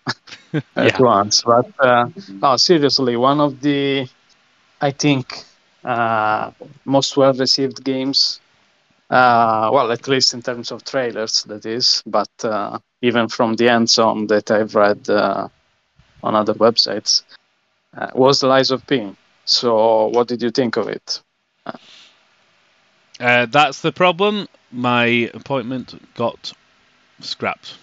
at 0.53 0.63
Yeah. 0.75 0.99
once. 0.99 1.43
But 1.43 1.67
uh, 1.79 2.05
no, 2.27 2.57
seriously, 2.57 3.15
one 3.17 3.41
of 3.41 3.61
the, 3.61 4.07
I 4.81 4.91
think, 4.91 5.43
uh, 5.83 6.51
most 6.85 7.17
well 7.17 7.33
received 7.33 7.83
games. 7.83 8.41
Uh, 9.09 9.69
well, 9.73 9.91
at 9.91 10.07
least 10.07 10.33
in 10.33 10.41
terms 10.41 10.71
of 10.71 10.83
trailers, 10.83 11.43
that 11.45 11.65
is. 11.65 12.03
But 12.05 12.31
uh, 12.43 12.79
even 13.01 13.27
from 13.29 13.55
the 13.55 13.69
end 13.69 13.93
on 13.99 14.27
that 14.27 14.51
I've 14.51 14.75
read 14.75 15.09
uh, 15.09 15.49
on 16.23 16.35
other 16.35 16.53
websites, 16.55 17.23
uh, 17.97 18.09
was 18.15 18.43
Lies 18.43 18.71
of 18.71 18.85
P. 18.87 19.15
So, 19.45 20.07
what 20.07 20.27
did 20.27 20.41
you 20.41 20.51
think 20.51 20.77
of 20.77 20.87
it? 20.87 21.21
Uh, 23.19 23.45
that's 23.45 23.81
the 23.81 23.91
problem. 23.91 24.47
My 24.71 25.05
appointment 25.33 25.93
got 26.15 26.53
scrapped, 27.19 27.75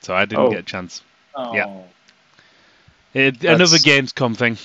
so 0.00 0.14
I 0.14 0.24
didn't 0.24 0.46
Oh. 0.46 0.50
get 0.50 0.60
a 0.60 0.62
chance. 0.62 1.02
Oh. 1.34 1.54
Yeah. 1.54 1.82
It, 3.12 3.44
another 3.44 3.76
Gamescom 3.78 4.36
thing. 4.36 4.58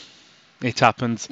It 0.61 0.79
happens. 0.79 1.27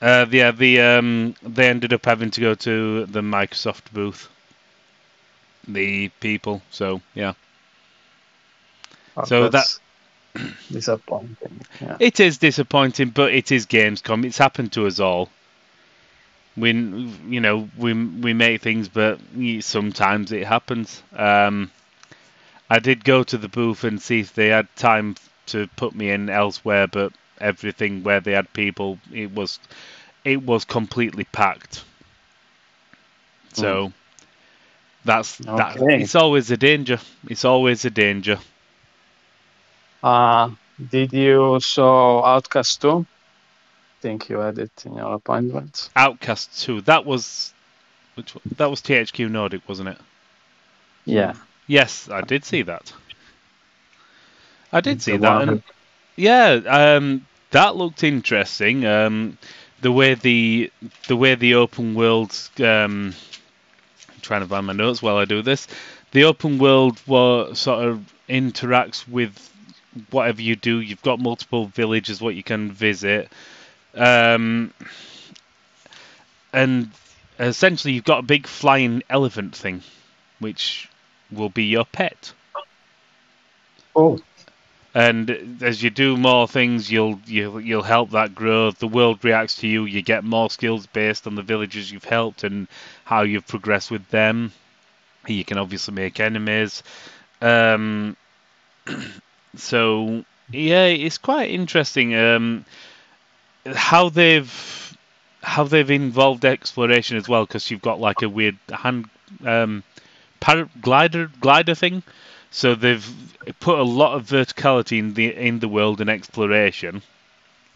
Uh, 0.00 0.26
yeah, 0.30 0.50
the 0.50 0.80
um, 0.80 1.34
they 1.42 1.68
ended 1.68 1.92
up 1.92 2.04
having 2.04 2.30
to 2.32 2.40
go 2.40 2.54
to 2.54 3.06
the 3.06 3.20
Microsoft 3.20 3.92
booth. 3.92 4.28
The 5.68 6.08
people, 6.20 6.60
so 6.70 7.00
yeah, 7.14 7.34
Oh, 9.16 9.24
So 9.24 9.42
that- 9.48 9.52
that's 9.52 9.80
disappointing. 10.72 11.60
Yeah. 11.80 11.96
it 12.00 12.18
is 12.20 12.38
disappointing, 12.38 13.10
but 13.10 13.32
it 13.32 13.52
is 13.52 13.66
Gamescom. 13.66 14.24
It's 14.24 14.38
happened 14.38 14.72
to 14.72 14.86
us 14.86 14.98
all. 14.98 15.28
We, 16.56 16.72
you 16.72 17.40
know, 17.40 17.68
we 17.76 17.92
we 17.94 18.32
make 18.34 18.60
things, 18.62 18.88
but 18.88 19.20
sometimes 19.60 20.32
it 20.32 20.46
happens. 20.46 21.02
Um, 21.14 21.70
I 22.70 22.78
did 22.78 23.04
go 23.04 23.22
to 23.24 23.36
the 23.38 23.48
booth 23.48 23.84
and 23.84 24.00
see 24.02 24.20
if 24.20 24.34
they 24.34 24.48
had 24.48 24.68
time 24.76 25.16
to 25.46 25.68
put 25.76 25.94
me 25.94 26.10
in 26.10 26.28
elsewhere, 26.28 26.86
but 26.86 27.12
everything 27.40 28.02
where 28.02 28.20
they 28.20 28.32
had 28.32 28.52
people, 28.52 28.98
it 29.12 29.32
was 29.32 29.58
it 30.24 30.42
was 30.42 30.64
completely 30.64 31.24
packed. 31.24 31.84
So 33.52 33.92
that's 35.04 35.40
that. 35.54 35.78
It's 35.96 36.14
always 36.14 36.50
a 36.50 36.56
danger. 36.56 36.98
It's 37.28 37.44
always 37.44 37.84
a 37.84 37.90
danger. 37.90 38.38
Uh, 40.02 40.50
did 40.90 41.12
you 41.12 41.58
saw 41.60 42.24
Outcast 42.24 42.80
2? 42.82 43.06
Think 44.02 44.28
you 44.28 44.38
had 44.38 44.58
it 44.58 44.84
in 44.84 44.94
your 44.94 45.14
appointment. 45.14 45.88
Outcast 45.96 46.60
Two. 46.60 46.80
That 46.82 47.06
was 47.06 47.54
which 48.16 48.34
that 48.56 48.68
was 48.68 48.82
THQ 48.82 49.30
Nordic, 49.30 49.66
wasn't 49.68 49.88
it? 49.90 49.98
Yeah. 51.06 51.34
Yes, 51.66 52.10
I 52.10 52.20
did 52.20 52.44
see 52.44 52.62
that. 52.62 52.92
I 54.72 54.80
did 54.80 55.00
see 55.00 55.12
The 55.12 55.18
that, 55.18 55.48
and 55.48 55.62
yeah, 56.16 56.60
um, 56.66 57.26
that 57.52 57.76
looked 57.76 58.02
interesting. 58.04 58.84
Um, 58.84 59.38
the 59.80 59.92
way 59.92 60.14
the 60.14 60.70
the 61.08 61.16
way 61.16 61.34
the 61.34 61.54
open 61.54 61.94
world. 61.94 62.36
Um, 62.58 63.14
I'm 64.08 64.20
trying 64.20 64.42
to 64.42 64.48
find 64.48 64.66
my 64.66 64.72
notes 64.72 65.00
while 65.02 65.16
I 65.16 65.24
do 65.24 65.42
this. 65.42 65.68
The 66.10 66.24
open 66.24 66.58
world 66.58 66.98
sort 66.98 67.88
of 67.88 68.12
interacts 68.28 69.08
with 69.08 69.50
whatever 70.10 70.42
you 70.42 70.56
do. 70.56 70.80
You've 70.80 71.02
got 71.02 71.20
multiple 71.20 71.66
villages 71.66 72.20
what 72.20 72.34
you 72.34 72.42
can 72.42 72.70
visit, 72.70 73.30
um, 73.94 74.72
and 76.52 76.90
essentially 77.38 77.94
you've 77.94 78.04
got 78.04 78.20
a 78.20 78.22
big 78.26 78.46
flying 78.46 79.02
elephant 79.08 79.54
thing, 79.54 79.82
which 80.38 80.88
will 81.30 81.48
be 81.48 81.64
your 81.64 81.84
pet. 81.84 82.32
Oh, 83.94 84.18
And 84.94 85.62
as 85.62 85.82
you 85.82 85.90
do 85.90 86.16
more 86.16 86.46
things, 86.46 86.90
you'll 86.90 87.20
you'll 87.26 87.60
you'll 87.60 87.82
help 87.82 88.10
that 88.10 88.34
grow. 88.34 88.70
The 88.70 88.86
world 88.88 89.24
reacts 89.24 89.56
to 89.56 89.68
you. 89.68 89.84
You 89.84 90.02
get 90.02 90.24
more 90.24 90.50
skills 90.50 90.86
based 90.86 91.26
on 91.26 91.34
the 91.34 91.42
villages 91.42 91.90
you've 91.90 92.04
helped 92.04 92.44
and 92.44 92.68
how 93.04 93.22
you've 93.22 93.46
progressed 93.46 93.90
with 93.90 94.06
them. 94.08 94.52
You 95.26 95.44
can 95.44 95.58
obviously 95.58 95.94
make 95.94 96.20
enemies. 96.20 96.82
Um, 97.40 98.16
so 99.56 100.24
yeah, 100.50 100.86
it's 100.86 101.18
quite 101.18 101.50
interesting 101.50 102.14
um, 102.14 102.64
how 103.66 104.08
they've 104.08 104.96
how 105.42 105.64
they've 105.64 105.90
involved 105.90 106.44
exploration 106.44 107.16
as 107.16 107.28
well. 107.28 107.44
Because 107.46 107.70
you've 107.70 107.82
got 107.82 108.00
like 108.00 108.22
a 108.22 108.28
weird 108.28 108.58
hand 108.72 109.08
um, 109.44 109.82
glider 110.80 111.30
glider 111.40 111.74
thing. 111.74 112.02
So 112.50 112.74
they've 112.74 113.06
put 113.60 113.78
a 113.78 113.82
lot 113.84 114.14
of 114.14 114.26
verticality 114.26 114.98
in 114.98 115.14
the 115.14 115.34
in 115.34 115.58
the 115.60 115.68
world 115.68 116.00
and 116.00 116.10
exploration. 116.10 117.02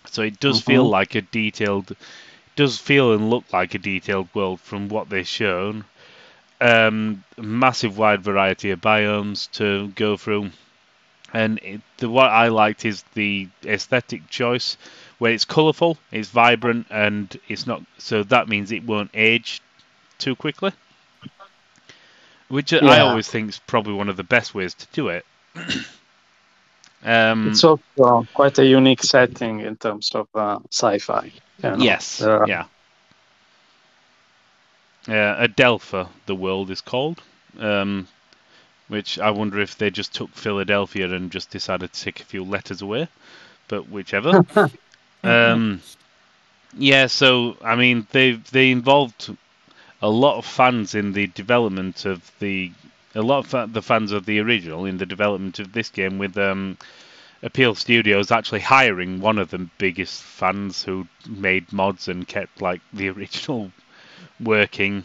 So 0.07 0.23
it 0.23 0.41
does 0.41 0.61
feel 0.61 0.85
Mhm. 0.85 0.91
like 0.91 1.15
a 1.15 1.23
detailed, 1.23 1.95
does 2.57 2.79
feel 2.79 3.13
and 3.13 3.31
look 3.31 3.45
like 3.53 3.75
a 3.75 3.79
detailed 3.79 4.29
world 4.35 4.61
from 4.61 4.89
what 4.89 5.09
they've 5.09 5.27
shown. 5.29 5.85
Um, 6.61 7.25
massive 7.37 7.99
wide 7.99 8.23
variety 8.23 8.71
of 8.71 8.81
biomes 8.81 9.51
to 9.53 9.89
go 9.89 10.17
through, 10.17 10.51
and 11.33 11.59
it, 11.63 11.81
the 11.99 12.09
what 12.09 12.31
I 12.31 12.49
liked 12.49 12.85
is 12.85 13.03
the 13.15 13.49
aesthetic 13.65 14.29
choice, 14.29 14.77
where 15.19 15.33
it's 15.33 15.45
colourful, 15.45 15.99
it's 16.13 16.29
vibrant, 16.29 16.87
and 16.91 17.39
it's 17.49 17.67
not. 17.67 17.83
So 17.99 18.23
that 18.25 18.49
means 18.49 18.73
it 18.73 18.85
won't 18.85 19.11
age 19.15 19.63
too 20.19 20.35
quickly 20.37 20.73
which 22.49 22.73
I 22.73 23.01
always 23.01 23.29
think 23.29 23.49
is 23.49 23.59
probably 23.59 23.95
one 23.95 24.09
of 24.09 24.17
the 24.17 24.25
best 24.25 24.55
ways 24.55 24.75
to 24.75 24.87
do 24.93 25.09
it. 25.09 25.27
um, 27.05 27.49
it's 27.49 27.65
also 27.65 28.27
quite 28.35 28.59
a 28.59 28.65
unique 28.65 29.03
setting 29.03 29.61
in 29.61 29.77
terms 29.77 30.13
of 30.15 30.29
uh, 30.35 30.59
sci-fi. 30.71 31.33
you 31.63 31.71
know. 31.71 31.77
yes, 31.77 32.23
are- 32.23 32.47
yeah. 32.47 32.65
Uh, 35.09 35.47
Adelpha, 35.47 36.09
the 36.27 36.35
world 36.35 36.69
is 36.71 36.81
called, 36.81 37.23
um, 37.61 38.09
which 38.89 39.21
I 39.21 39.31
wonder 39.31 39.61
if 39.61 39.79
they 39.79 39.89
just 39.89 40.13
took 40.13 40.31
Philadelphia 40.31 41.09
and 41.13 41.31
just 41.31 41.51
decided 41.51 41.93
to 41.93 42.01
take 42.01 42.21
a 42.21 42.25
few 42.25 42.43
letters 42.43 42.83
away, 42.83 43.07
but 43.69 43.89
whichever. 43.89 44.45
um, 45.23 45.83
yeah, 46.77 47.07
so 47.07 47.57
I 47.63 47.77
mean 47.77 48.07
they 48.13 48.33
they 48.33 48.71
involved 48.71 49.37
a 50.03 50.09
lot 50.11 50.39
of 50.39 50.45
fans 50.47 50.95
in 50.95 51.13
the 51.13 51.27
development 51.29 52.05
of 52.05 52.31
the 52.39 52.73
a 53.15 53.23
lot 53.23 53.39
of 53.39 53.47
fa- 53.47 53.69
the 53.71 53.83
fans 53.83 54.13
of 54.13 54.27
the 54.27 54.41
original 54.41 54.85
in 54.85 54.99
the 54.99 55.07
development 55.07 55.59
of 55.59 55.73
this 55.73 55.89
game 55.89 56.19
with 56.19 56.37
um, 56.37 56.77
Appeal 57.43 57.75
Studios 57.75 58.31
actually 58.31 58.61
hiring 58.61 59.21
one 59.21 59.39
of 59.39 59.51
the 59.51 59.59
biggest 59.79 60.23
fans 60.23 60.83
who 60.83 61.07
made 61.29 61.73
mods 61.73 62.09
and 62.09 62.27
kept 62.29 62.61
like 62.61 62.81
the 62.93 63.09
original 63.15 63.73
working. 64.41 65.05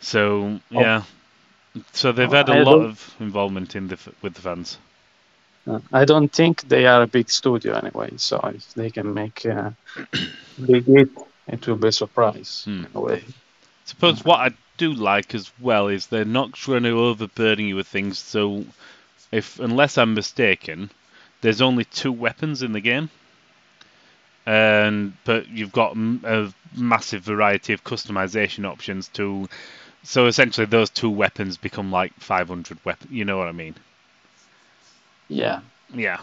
So 0.00 0.60
yeah, 0.70 1.02
so 1.92 2.12
they've 2.12 2.30
had 2.32 2.48
a 2.48 2.54
lot 2.54 2.80
of 2.80 3.14
involvement 3.20 3.76
in 3.76 3.88
the 3.88 3.94
f- 3.94 4.08
with 4.22 4.34
the 4.34 4.40
fans. 4.42 4.78
Uh, 5.66 5.80
I 5.92 6.04
don't 6.04 6.32
think 6.32 6.62
they 6.68 6.86
are 6.86 7.02
a 7.02 7.06
big 7.06 7.30
studio 7.30 7.74
anyway, 7.74 8.10
so 8.16 8.38
if 8.54 8.74
they 8.74 8.90
can 8.90 9.12
make 9.14 9.44
a 9.44 9.74
big 10.66 10.86
hit, 10.86 11.10
it 11.48 11.66
will 11.66 11.76
be 11.76 11.88
a 11.88 11.92
surprise 11.92 12.62
Hmm. 12.64 12.84
in 12.84 12.90
a 12.94 13.00
way. 13.00 13.24
suppose 13.84 14.24
what 14.24 14.40
I 14.40 14.50
do 14.78 14.92
like 14.94 15.34
as 15.34 15.50
well 15.60 15.88
is 15.88 16.06
they're 16.06 16.24
not 16.24 16.52
trying 16.54 16.84
to 16.84 16.98
overburden 16.98 17.66
you 17.66 17.76
with 17.76 17.86
things. 17.88 18.18
So, 18.18 18.64
if 19.32 19.58
unless 19.60 19.98
I'm 19.98 20.14
mistaken, 20.14 20.90
there's 21.42 21.60
only 21.60 21.84
two 21.84 22.12
weapons 22.12 22.62
in 22.62 22.72
the 22.72 22.80
game, 22.80 23.10
and 24.46 25.12
but 25.24 25.48
you've 25.48 25.72
got 25.72 25.96
a 25.96 26.52
massive 26.74 27.22
variety 27.22 27.72
of 27.72 27.84
customization 27.84 28.64
options 28.66 29.08
to. 29.08 29.48
So 30.02 30.26
essentially, 30.26 30.64
those 30.66 30.88
two 30.90 31.10
weapons 31.10 31.58
become 31.58 31.92
like 31.92 32.14
500 32.14 32.78
weapons. 32.84 33.12
You 33.12 33.24
know 33.26 33.36
what 33.36 33.48
I 33.48 33.52
mean? 33.52 33.74
Yeah. 35.30 35.62
Yeah. 35.94 36.20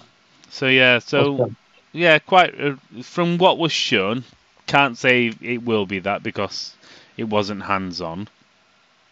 So 0.49 0.67
yeah. 0.67 0.99
So 0.99 1.41
Okay. 1.41 1.55
yeah, 1.93 2.19
quite. 2.19 2.59
Uh, 2.59 2.75
from 3.03 3.37
what 3.37 3.57
was 3.57 3.71
shown, 3.73 4.25
can't 4.67 4.97
say 4.97 5.33
it 5.41 5.63
will 5.63 5.85
be 5.85 5.99
that 5.99 6.23
because 6.23 6.75
it 7.17 7.25
wasn't 7.25 7.63
hands-on. 7.63 8.27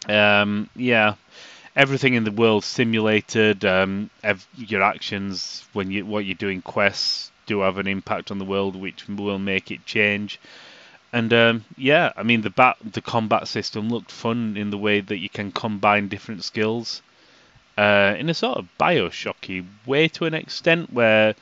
Um, 0.08 0.70
yeah, 0.76 1.16
everything 1.76 2.14
in 2.16 2.24
the 2.26 2.32
world 2.32 2.64
simulated. 2.66 3.66
Um, 3.66 4.10
ev- 4.24 4.48
your 4.58 4.84
actions 4.84 5.66
when 5.74 5.92
you 5.92 6.06
what 6.06 6.26
you're 6.26 6.36
doing 6.36 6.62
quests 6.62 7.32
do 7.48 7.62
have 7.62 7.78
an 7.78 7.88
impact 7.88 8.32
on 8.32 8.40
the 8.40 8.46
world, 8.46 8.76
which 8.76 9.08
will 9.10 9.40
make 9.40 9.72
it 9.72 9.86
change. 9.86 10.40
And 11.14 11.34
um, 11.34 11.66
yeah, 11.78 12.14
I 12.18 12.24
mean 12.24 12.42
the 12.42 12.52
bat 12.52 12.78
the 12.84 13.02
combat 13.02 13.48
system 13.48 13.90
looked 13.90 14.12
fun 14.12 14.58
in 14.58 14.70
the 14.72 14.78
way 14.78 15.02
that 15.02 15.18
you 15.20 15.30
can 15.30 15.52
combine 15.52 16.10
different 16.10 16.44
skills 16.44 17.02
uh, 17.78 18.16
in 18.18 18.30
a 18.30 18.34
sort 18.34 18.58
of 18.58 18.68
Bioshocky 18.80 19.66
way 19.86 20.08
to 20.10 20.26
an 20.26 20.34
extent, 20.34 20.92
where 20.94 21.36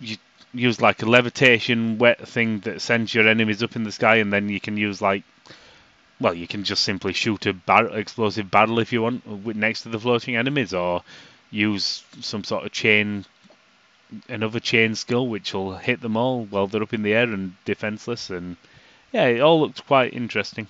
you 0.00 0.16
use 0.52 0.80
like 0.80 1.02
a 1.02 1.06
levitation 1.06 1.98
wet 1.98 2.26
thing 2.28 2.60
that 2.60 2.80
sends 2.80 3.12
your 3.14 3.28
enemies 3.28 3.62
up 3.62 3.76
in 3.76 3.84
the 3.84 3.92
sky, 3.92 4.16
and 4.16 4.32
then 4.32 4.48
you 4.48 4.60
can 4.60 4.76
use 4.76 5.02
like, 5.02 5.24
well, 6.20 6.34
you 6.34 6.46
can 6.46 6.62
just 6.62 6.82
simply 6.84 7.12
shoot 7.12 7.44
a 7.46 7.52
bar- 7.52 7.96
explosive 7.98 8.50
barrel 8.50 8.78
if 8.78 8.92
you 8.92 9.02
want 9.02 9.56
next 9.56 9.82
to 9.82 9.88
the 9.88 9.98
floating 9.98 10.36
enemies, 10.36 10.72
or 10.72 11.02
use 11.50 12.04
some 12.20 12.44
sort 12.44 12.64
of 12.64 12.72
chain, 12.72 13.24
another 14.28 14.60
chain 14.60 14.94
skill 14.94 15.26
which 15.26 15.52
will 15.52 15.76
hit 15.76 16.00
them 16.00 16.16
all 16.16 16.44
while 16.44 16.66
they're 16.68 16.82
up 16.82 16.94
in 16.94 17.02
the 17.02 17.14
air 17.14 17.24
and 17.24 17.54
defenseless, 17.64 18.30
and 18.30 18.56
yeah, 19.12 19.26
it 19.26 19.40
all 19.40 19.60
looked 19.60 19.86
quite 19.86 20.14
interesting. 20.14 20.66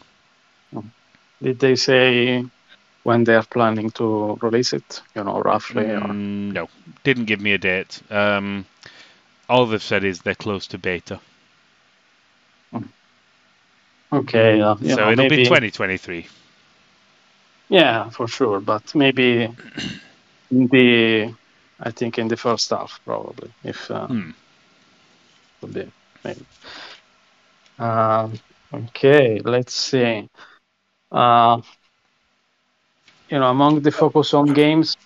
Did 1.43 1.59
they 1.59 1.77
say 1.77 2.45
when 3.05 3.25
they 3.25 3.35
are 3.35 3.47
planning 3.47 3.91
to 3.93 4.39
release 4.43 4.73
it? 4.73 5.03
You 5.15 5.25
know, 5.25 5.41
roughly. 5.41 5.85
Or... 5.85 6.01
Mm, 6.01 6.53
no, 6.53 6.69
didn't 7.05 7.27
give 7.27 7.41
me 7.41 7.53
a 7.53 7.59
date. 7.59 8.03
Um, 8.11 8.67
all 9.49 9.67
they've 9.67 9.83
said 9.83 10.05
is 10.05 10.21
they're 10.21 10.35
close 10.35 10.67
to 10.69 10.79
beta, 10.79 11.21
Okay. 14.15 14.61
Uh, 14.61 14.77
so 14.77 14.83
know, 14.83 15.11
it'll 15.11 15.25
maybe, 15.25 15.37
be 15.39 15.45
2023. 15.45 16.27
Yeah, 17.69 18.11
for 18.11 18.29
sure. 18.29 18.61
But 18.61 18.95
maybe 18.95 19.49
in 20.51 20.69
the, 20.69 21.35
I 21.81 21.91
think 21.91 22.19
in 22.19 22.29
the 22.29 22.37
first 22.37 22.71
half 22.71 23.01
probably, 23.05 23.51
if 23.65 23.91
uh, 23.91 24.07
Hmm. 24.07 24.31
could 25.61 25.75
be 25.75 25.93
maybe. 26.25 26.45
Um, 27.79 28.39
okay, 28.73 29.41
let's 29.45 29.75
see. 29.75 30.29
Uh, 31.11 31.61
you 33.29 33.39
know, 33.39 33.51
among 33.51 33.81
the 33.81 33.91
focus 33.91 34.35
on 34.35 34.53
games, 34.53 34.97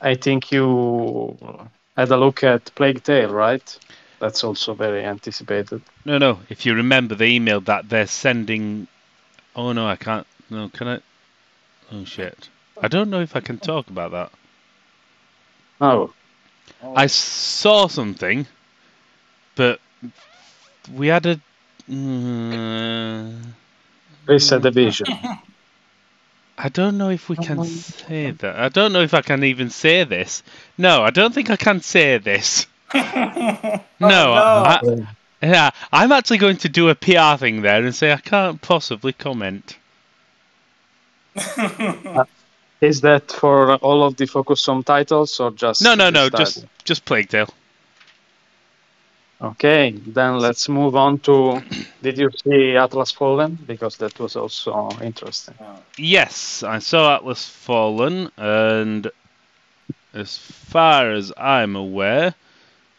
I 0.00 0.14
think 0.14 0.52
you 0.52 1.36
had 1.96 2.10
a 2.10 2.16
look 2.16 2.44
at 2.44 2.74
Plague 2.74 3.02
Tale, 3.02 3.32
right? 3.32 3.78
That's 4.20 4.44
also 4.44 4.74
very 4.74 5.04
anticipated. 5.04 5.82
No, 6.04 6.18
no. 6.18 6.40
If 6.48 6.64
you 6.64 6.74
remember 6.74 7.14
the 7.14 7.24
email 7.26 7.60
that 7.62 7.88
they're 7.88 8.06
sending. 8.06 8.86
Oh 9.56 9.72
no, 9.72 9.86
I 9.86 9.96
can't. 9.96 10.26
No, 10.50 10.68
can 10.68 10.88
I? 10.88 11.00
Oh 11.92 12.04
shit. 12.04 12.48
I 12.80 12.88
don't 12.88 13.10
know 13.10 13.20
if 13.20 13.36
I 13.36 13.40
can 13.40 13.58
talk 13.58 13.88
about 13.88 14.12
that. 14.12 14.32
Oh, 15.80 16.12
Oh, 16.82 16.94
I 16.94 17.06
saw 17.06 17.86
something, 17.86 18.46
but 19.54 19.80
we 20.92 21.08
had 21.08 21.26
a. 21.26 21.40
Mm, 21.90 23.52
Chris 24.26 24.50
had 24.50 24.64
a 24.64 24.70
vision. 24.70 25.06
I 26.56 26.68
don't 26.68 26.96
know 26.98 27.10
if 27.10 27.28
we 27.28 27.36
can 27.36 27.64
say 27.64 28.30
that. 28.30 28.56
I 28.56 28.68
don't 28.68 28.92
know 28.92 29.00
if 29.02 29.12
I 29.12 29.22
can 29.22 29.42
even 29.44 29.70
say 29.70 30.04
this. 30.04 30.42
No, 30.78 31.02
I 31.02 31.10
don't 31.10 31.34
think 31.34 31.50
I 31.50 31.56
can 31.56 31.80
say 31.80 32.18
this. 32.18 32.66
Oh, 34.00 34.08
No, 34.08 34.32
I, 34.32 34.80
Uh, 34.82 34.96
yeah, 35.42 35.70
I'm 35.92 36.12
actually 36.12 36.38
going 36.38 36.58
to 36.58 36.68
do 36.68 36.88
a 36.88 36.94
PR 36.94 37.36
thing 37.38 37.62
there 37.62 37.82
and 37.82 37.94
say 37.94 38.12
I 38.12 38.18
can't 38.18 38.60
possibly 38.60 39.12
comment. 39.12 39.78
Is 42.80 43.00
that 43.00 43.30
for 43.30 43.76
all 43.76 44.02
of 44.02 44.16
the 44.16 44.26
focus 44.26 44.68
on 44.68 44.84
titles 44.84 45.40
or 45.40 45.50
just 45.52 45.82
No, 45.82 45.94
no, 45.94 46.10
no, 46.10 46.28
just 46.28 46.66
just 46.84 47.04
Plague 47.04 47.28
Tale. 47.28 47.48
Okay, 49.40 49.90
then 49.90 50.38
let's 50.38 50.68
move 50.68 50.96
on 50.96 51.18
to. 51.20 51.60
Did 52.02 52.18
you 52.18 52.30
see 52.30 52.76
Atlas 52.76 53.10
Fallen? 53.10 53.58
Because 53.66 53.96
that 53.98 54.18
was 54.18 54.36
also 54.36 54.88
interesting. 55.02 55.54
Uh, 55.60 55.76
yes, 55.98 56.62
I 56.62 56.78
saw 56.78 57.16
Atlas 57.16 57.46
Fallen, 57.46 58.30
and 58.36 59.10
as 60.14 60.38
far 60.38 61.12
as 61.12 61.32
I'm 61.36 61.76
aware, 61.76 62.34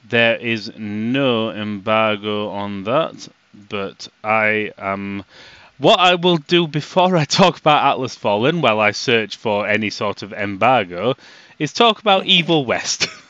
there 0.10 0.36
is 0.36 0.72
no 0.78 1.52
embargo 1.52 2.50
on 2.50 2.84
that. 2.84 3.28
But 3.70 4.08
I 4.24 4.72
am. 4.78 5.24
What 5.78 6.00
I 6.00 6.16
will 6.16 6.38
do 6.38 6.68
before 6.68 7.18
I 7.18 7.26
talk 7.26 7.58
about 7.58 7.94
Atlas 7.94 8.16
Fallen, 8.16 8.62
while 8.62 8.80
I 8.80 8.92
search 8.92 9.38
for 9.38 9.68
any 9.68 9.90
sort 9.90 10.22
of 10.22 10.32
embargo, 10.34 11.16
is 11.60 11.74
talk 11.74 12.00
about 12.00 12.26
Evil 12.26 12.66
West. 12.66 13.08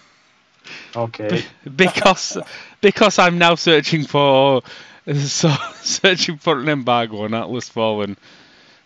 Okay. 0.95 1.43
because 1.75 2.38
because 2.81 3.19
I'm 3.19 3.38
now 3.38 3.55
searching 3.55 4.03
for 4.03 4.62
so 5.13 5.49
searching 5.81 6.38
for 6.38 6.60
an 6.60 6.69
embargo 6.69 7.23
on 7.23 7.34
Atlas 7.34 7.69
Fallen. 7.69 8.17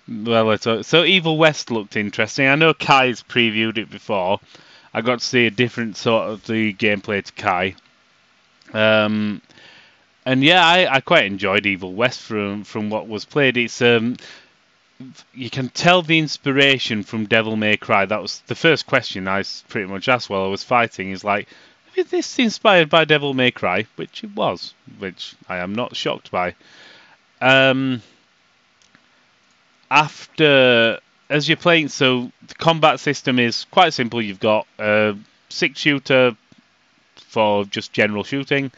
Well, 0.08 0.52
it's 0.52 0.66
a, 0.66 0.84
so 0.84 1.04
Evil 1.04 1.38
West 1.38 1.70
looked 1.70 1.96
interesting. 1.96 2.48
I 2.48 2.56
know 2.56 2.74
Kai's 2.74 3.22
previewed 3.22 3.78
it 3.78 3.92
before. 3.92 4.40
I 4.92 5.02
got 5.02 5.20
to 5.20 5.26
see 5.26 5.46
a 5.46 5.52
different 5.52 5.98
sort 5.98 6.30
of 6.30 6.46
the 6.48 6.74
gameplay 6.74 7.24
to 7.24 7.32
Kai. 7.34 7.76
Um, 8.74 9.42
and 10.26 10.44
yeah, 10.44 10.66
I, 10.66 10.96
I 10.96 11.02
quite 11.02 11.26
enjoyed 11.26 11.66
Evil 11.66 11.94
West 11.94 12.22
from 12.22 12.64
from 12.64 12.90
what 12.90 13.08
was 13.08 13.26
played. 13.26 13.58
It's 13.58 13.82
um, 13.82 14.18
you 15.34 15.50
can 15.50 15.70
tell 15.70 16.02
the 16.02 16.20
inspiration 16.20 17.04
from 17.04 17.26
Devil 17.26 17.56
May 17.56 17.78
Cry. 17.78 18.06
That 18.06 18.22
was 18.22 18.42
the 18.48 18.56
first 18.56 18.86
question 18.86 19.28
I 19.28 19.44
pretty 19.68 19.88
much 19.88 20.10
asked 20.10 20.30
while 20.30 20.44
I 20.44 20.48
was 20.48 20.64
fighting. 20.64 21.12
Is 21.12 21.24
like, 21.24 21.48
is 21.96 22.10
this 22.10 22.40
inspired 22.40 22.90
by 22.90 23.06
Devil 23.06 23.34
May 23.34 23.52
Cry? 23.52 23.86
Which 23.96 24.24
it 24.24 24.36
was, 24.36 24.74
which 24.98 25.36
I 25.48 25.58
am 25.58 25.74
not 25.74 25.96
shocked 25.96 26.32
by. 26.32 26.56
Um, 27.42 28.02
after 29.90 31.00
as 31.30 31.48
you're 31.48 31.58
playing, 31.58 31.90
so 31.90 32.32
the 32.48 32.56
combat 32.56 33.00
system 33.00 33.40
is 33.40 33.66
quite 33.72 33.94
simple. 33.94 34.22
You've 34.22 34.40
got 34.40 34.66
a 34.80 35.16
six 35.50 35.80
shooter 35.80 36.36
for 37.16 37.66
just 37.66 37.94
general 37.94 38.24
shooting. 38.24 38.72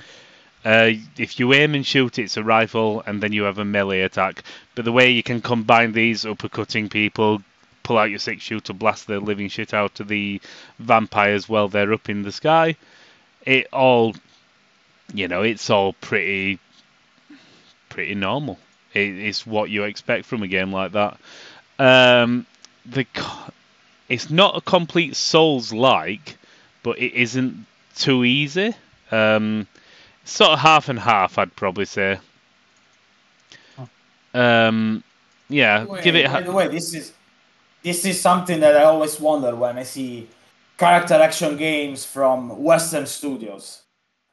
Uh, 0.64 0.92
if 1.18 1.40
you 1.40 1.54
aim 1.54 1.74
and 1.74 1.86
shoot, 1.86 2.20
it's 2.20 2.38
a 2.38 2.44
rifle, 2.44 3.02
and 3.08 3.22
then 3.24 3.34
you 3.34 3.44
have 3.44 3.58
a 3.58 3.66
melee 3.66 4.02
attack. 4.02 4.44
But 4.76 4.86
the 4.86 4.92
way 4.92 5.10
you 5.12 5.24
can 5.24 5.42
combine 5.42 5.94
these, 5.94 6.24
uppercutting 6.24 6.92
people, 6.92 7.42
pull 7.84 7.98
out 7.98 8.10
your 8.10 8.20
six 8.20 8.44
shooter, 8.44 8.74
blast 8.74 9.08
the 9.08 9.20
living 9.20 9.50
shit 9.50 9.74
out 9.74 10.00
of 10.00 10.08
the 10.08 10.40
vampires 10.78 11.50
while 11.50 11.68
they're 11.68 11.94
up 11.94 12.10
in 12.10 12.22
the 12.22 12.32
sky, 12.32 12.76
it 13.46 13.68
all, 13.74 14.14
you 15.14 15.28
know, 15.28 15.42
it's 15.44 15.70
all 15.70 15.94
pretty, 15.94 16.60
pretty 17.90 18.16
normal. 18.16 18.60
It, 18.94 19.10
it's 19.20 19.46
what 19.46 19.70
you 19.70 19.84
expect 19.84 20.26
from 20.26 20.44
a 20.44 20.48
game 20.48 20.72
like 20.72 20.92
that. 20.94 21.18
Um, 21.80 22.46
the 22.86 23.06
it's 24.10 24.30
not 24.30 24.58
a 24.58 24.62
complete 24.62 25.16
Souls 25.16 25.72
like, 25.72 26.38
but 26.84 27.00
it 27.00 27.14
isn't 27.14 27.66
too 27.96 28.24
easy. 28.24 28.74
Um, 29.12 29.68
sort 30.26 30.52
of 30.52 30.60
half 30.60 30.90
and 30.90 31.00
half, 31.00 31.38
I'd 31.38 31.56
probably 31.56 31.86
say. 31.86 32.20
Um, 34.34 35.04
yeah, 35.50 35.84
By 35.84 35.98
the 35.98 36.04
give 36.04 36.16
way- 36.16 36.22
it. 36.24 36.26
By 36.28 36.32
Ha- 36.32 36.40
the 36.42 36.52
way, 36.52 36.68
this 36.68 36.94
is 36.94 37.14
this 37.84 38.06
is 38.06 38.22
something 38.22 38.60
that 38.60 38.78
I 38.78 38.84
always 38.84 39.20
wonder 39.20 39.56
when 39.56 39.78
I 39.78 39.84
see 39.84 40.28
character 40.82 41.14
action 41.14 41.58
games 41.58 42.04
from 42.04 42.64
Western 42.64 43.06
studios. 43.06 43.84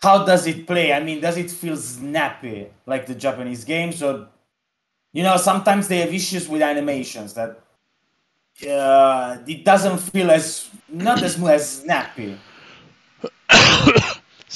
How 0.01 0.25
does 0.25 0.47
it 0.47 0.67
play? 0.67 0.95
I 0.95 1.01
mean, 1.03 1.21
does 1.21 1.37
it 1.37 1.51
feel 1.51 1.77
snappy 1.77 2.69
like 2.87 3.05
the 3.05 3.15
Japanese 3.15 3.65
games, 3.65 4.03
or 4.03 4.29
you 5.13 5.23
know, 5.23 5.37
sometimes 5.37 5.89
they 5.89 5.99
have 5.99 6.15
issues 6.15 6.49
with 6.49 6.63
animations 6.63 7.35
that 7.35 7.61
uh, 8.67 9.37
it 9.47 9.63
doesn't 9.63 9.99
feel 9.99 10.31
as 10.31 10.71
not 10.89 11.23
as 11.23 11.39
as 11.49 11.69
snappy. 11.81 12.39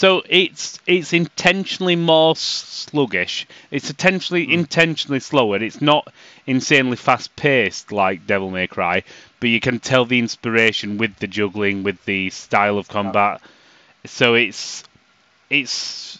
So 0.03 0.21
it's 0.29 0.81
it's 0.85 1.13
intentionally 1.13 1.95
more 1.95 2.35
sluggish. 2.35 3.47
It's 3.71 3.89
intentionally 3.89 4.47
Hmm. 4.47 4.51
intentionally 4.63 5.21
slower. 5.21 5.63
It's 5.63 5.81
not 5.81 6.13
insanely 6.45 6.97
fast 6.97 7.37
paced 7.37 7.93
like 7.93 8.27
Devil 8.27 8.51
May 8.51 8.67
Cry, 8.67 9.05
but 9.39 9.51
you 9.51 9.61
can 9.61 9.79
tell 9.79 10.05
the 10.05 10.19
inspiration 10.19 10.99
with 10.99 11.15
the 11.21 11.29
juggling, 11.29 11.85
with 11.85 12.05
the 12.05 12.31
style 12.31 12.79
of 12.79 12.89
combat. 12.89 13.41
So 14.05 14.35
it's 14.35 14.83
it's 15.51 16.19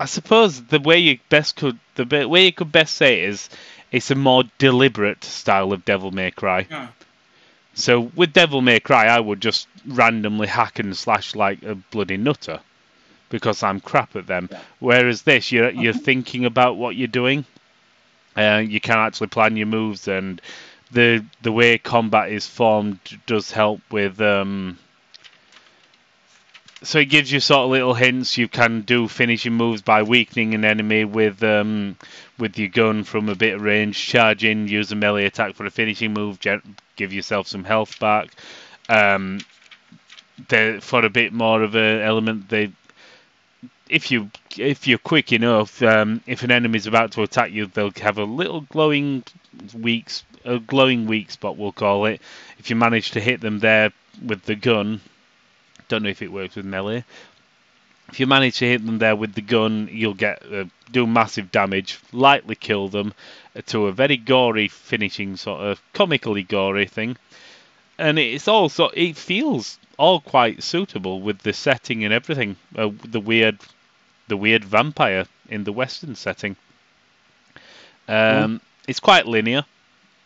I 0.00 0.06
suppose 0.06 0.62
the 0.62 0.80
way 0.80 0.98
you 0.98 1.18
best 1.28 1.56
could 1.56 1.78
the 1.96 2.26
way 2.26 2.46
you 2.46 2.52
could 2.52 2.72
best 2.72 2.94
say 2.94 3.20
it 3.20 3.28
is 3.28 3.50
it's 3.92 4.10
a 4.10 4.14
more 4.14 4.44
deliberate 4.56 5.22
style 5.22 5.74
of 5.74 5.84
Devil 5.84 6.12
May 6.12 6.30
Cry. 6.30 6.66
Yeah. 6.70 6.88
So 7.74 8.00
with 8.14 8.32
Devil 8.32 8.60
May 8.62 8.80
Cry, 8.80 9.06
I 9.06 9.18
would 9.20 9.40
just 9.40 9.66
randomly 9.86 10.46
hack 10.46 10.78
and 10.78 10.96
slash 10.96 11.34
like 11.34 11.62
a 11.62 11.74
bloody 11.74 12.16
nutter 12.16 12.60
because 13.28 13.62
I'm 13.62 13.80
crap 13.80 14.14
at 14.16 14.26
them. 14.26 14.48
Yeah. 14.50 14.60
Whereas 14.78 15.22
this, 15.22 15.50
you're 15.50 15.70
you're 15.82 15.92
thinking 15.92 16.44
about 16.44 16.76
what 16.76 16.96
you're 16.96 17.08
doing. 17.08 17.44
Uh, 18.36 18.62
you 18.66 18.80
can 18.80 18.98
actually 18.98 19.28
plan 19.28 19.56
your 19.56 19.66
moves, 19.66 20.08
and 20.08 20.40
the 20.92 21.24
the 21.42 21.52
way 21.52 21.78
combat 21.78 22.30
is 22.30 22.46
formed 22.46 22.98
does 23.26 23.50
help 23.50 23.80
with. 23.90 24.20
Um, 24.20 24.78
so 26.82 26.98
it 26.98 27.06
gives 27.06 27.30
you 27.30 27.40
sort 27.40 27.64
of 27.64 27.70
little 27.70 27.94
hints. 27.94 28.36
You 28.36 28.48
can 28.48 28.82
do 28.82 29.08
finishing 29.08 29.54
moves 29.54 29.82
by 29.82 30.02
weakening 30.02 30.54
an 30.54 30.64
enemy 30.64 31.04
with 31.04 31.42
um, 31.42 31.96
with 32.38 32.58
your 32.58 32.68
gun 32.68 33.04
from 33.04 33.28
a 33.28 33.34
bit 33.34 33.54
of 33.54 33.62
range. 33.62 33.98
Charge 33.98 34.44
in, 34.44 34.68
use 34.68 34.92
a 34.92 34.96
melee 34.96 35.24
attack 35.24 35.54
for 35.54 35.66
a 35.66 35.70
finishing 35.70 36.12
move. 36.12 36.38
Give 36.96 37.12
yourself 37.12 37.46
some 37.48 37.64
health 37.64 37.98
back. 37.98 38.30
Um, 38.88 39.40
for 40.80 41.04
a 41.04 41.10
bit 41.10 41.32
more 41.32 41.62
of 41.62 41.74
an 41.74 42.00
element, 42.00 42.48
they 42.48 42.72
if 43.88 44.10
you 44.10 44.30
if 44.56 44.86
you're 44.86 44.98
quick 44.98 45.32
enough, 45.32 45.82
um, 45.82 46.20
if 46.26 46.42
an 46.42 46.50
enemy's 46.50 46.86
about 46.86 47.12
to 47.12 47.22
attack 47.22 47.52
you, 47.52 47.66
they'll 47.66 47.92
have 48.00 48.18
a 48.18 48.24
little 48.24 48.62
glowing 48.62 49.24
weak 49.72 50.10
a 50.44 50.58
glowing 50.58 51.06
weak 51.06 51.30
spot, 51.30 51.56
we'll 51.56 51.72
call 51.72 52.06
it. 52.06 52.20
If 52.58 52.70
you 52.70 52.76
manage 52.76 53.12
to 53.12 53.20
hit 53.20 53.40
them 53.40 53.60
there 53.60 53.92
with 54.24 54.42
the 54.44 54.54
gun, 54.54 55.00
don't 55.88 56.02
know 56.02 56.08
if 56.08 56.22
it 56.22 56.32
works 56.32 56.56
with 56.56 56.64
melee. 56.64 57.04
If 58.08 58.20
you 58.20 58.26
manage 58.26 58.58
to 58.58 58.66
hit 58.66 58.84
them 58.84 58.98
there 58.98 59.16
with 59.16 59.34
the 59.34 59.40
gun, 59.40 59.88
you'll 59.90 60.14
get 60.14 60.42
uh, 60.52 60.64
do 60.92 61.06
massive 61.06 61.50
damage, 61.50 61.98
lightly 62.12 62.54
kill 62.54 62.88
them 62.88 63.14
uh, 63.56 63.62
to 63.66 63.86
a 63.86 63.92
very 63.92 64.16
gory 64.16 64.68
finishing 64.68 65.36
sort 65.36 65.62
of 65.62 65.82
comically 65.92 66.42
gory 66.42 66.86
thing. 66.86 67.16
And 67.98 68.18
it's 68.18 68.48
also 68.48 68.88
it 68.88 69.16
feels 69.16 69.78
all 69.96 70.20
quite 70.20 70.62
suitable 70.62 71.20
with 71.20 71.38
the 71.38 71.52
setting 71.52 72.04
and 72.04 72.12
everything. 72.12 72.56
Uh, 72.76 72.90
the 73.04 73.20
weird, 73.20 73.58
the 74.28 74.36
weird 74.36 74.64
vampire 74.64 75.26
in 75.48 75.64
the 75.64 75.72
western 75.72 76.14
setting. 76.14 76.56
Um, 78.08 78.60
It's 78.86 79.00
quite 79.00 79.26
linear, 79.26 79.64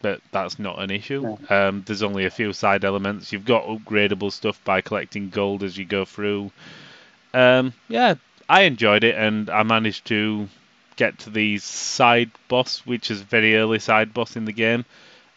but 0.00 0.20
that's 0.30 0.58
not 0.58 0.80
an 0.80 0.90
issue. 0.90 1.36
Um, 1.48 1.82
there's 1.86 2.02
only 2.02 2.24
a 2.24 2.30
few 2.30 2.52
side 2.52 2.84
elements. 2.84 3.32
You've 3.32 3.44
got 3.44 3.66
upgradable 3.66 4.32
stuff 4.32 4.62
by 4.64 4.80
collecting 4.80 5.30
gold 5.30 5.62
as 5.62 5.76
you 5.76 5.84
go 5.84 6.04
through. 6.04 6.50
Um, 7.34 7.72
yeah, 7.88 8.14
I 8.48 8.62
enjoyed 8.62 9.04
it, 9.04 9.14
and 9.16 9.50
I 9.50 9.62
managed 9.62 10.06
to 10.06 10.48
get 10.96 11.18
to 11.20 11.30
the 11.30 11.58
side 11.58 12.30
boss, 12.48 12.80
which 12.86 13.10
is 13.10 13.20
a 13.20 13.24
very 13.24 13.56
early 13.56 13.78
side 13.78 14.14
boss 14.14 14.36
in 14.36 14.44
the 14.44 14.52
game, 14.52 14.84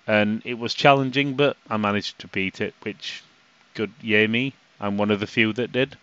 and 0.08 0.42
it 0.46 0.56
was 0.56 0.74
challenging, 0.74 1.36
but 1.36 1.58
I 1.70 1.78
managed 1.78 2.20
to 2.20 2.28
beat 2.28 2.62
it, 2.62 2.74
which 2.82 3.24
good 3.74 3.92
yay 4.02 4.28
me. 4.28 4.54
I'm 4.80 4.98
one 4.98 5.12
of 5.12 5.20
the 5.20 5.28
few 5.28 5.54
that 5.54 5.72
did. 5.72 5.98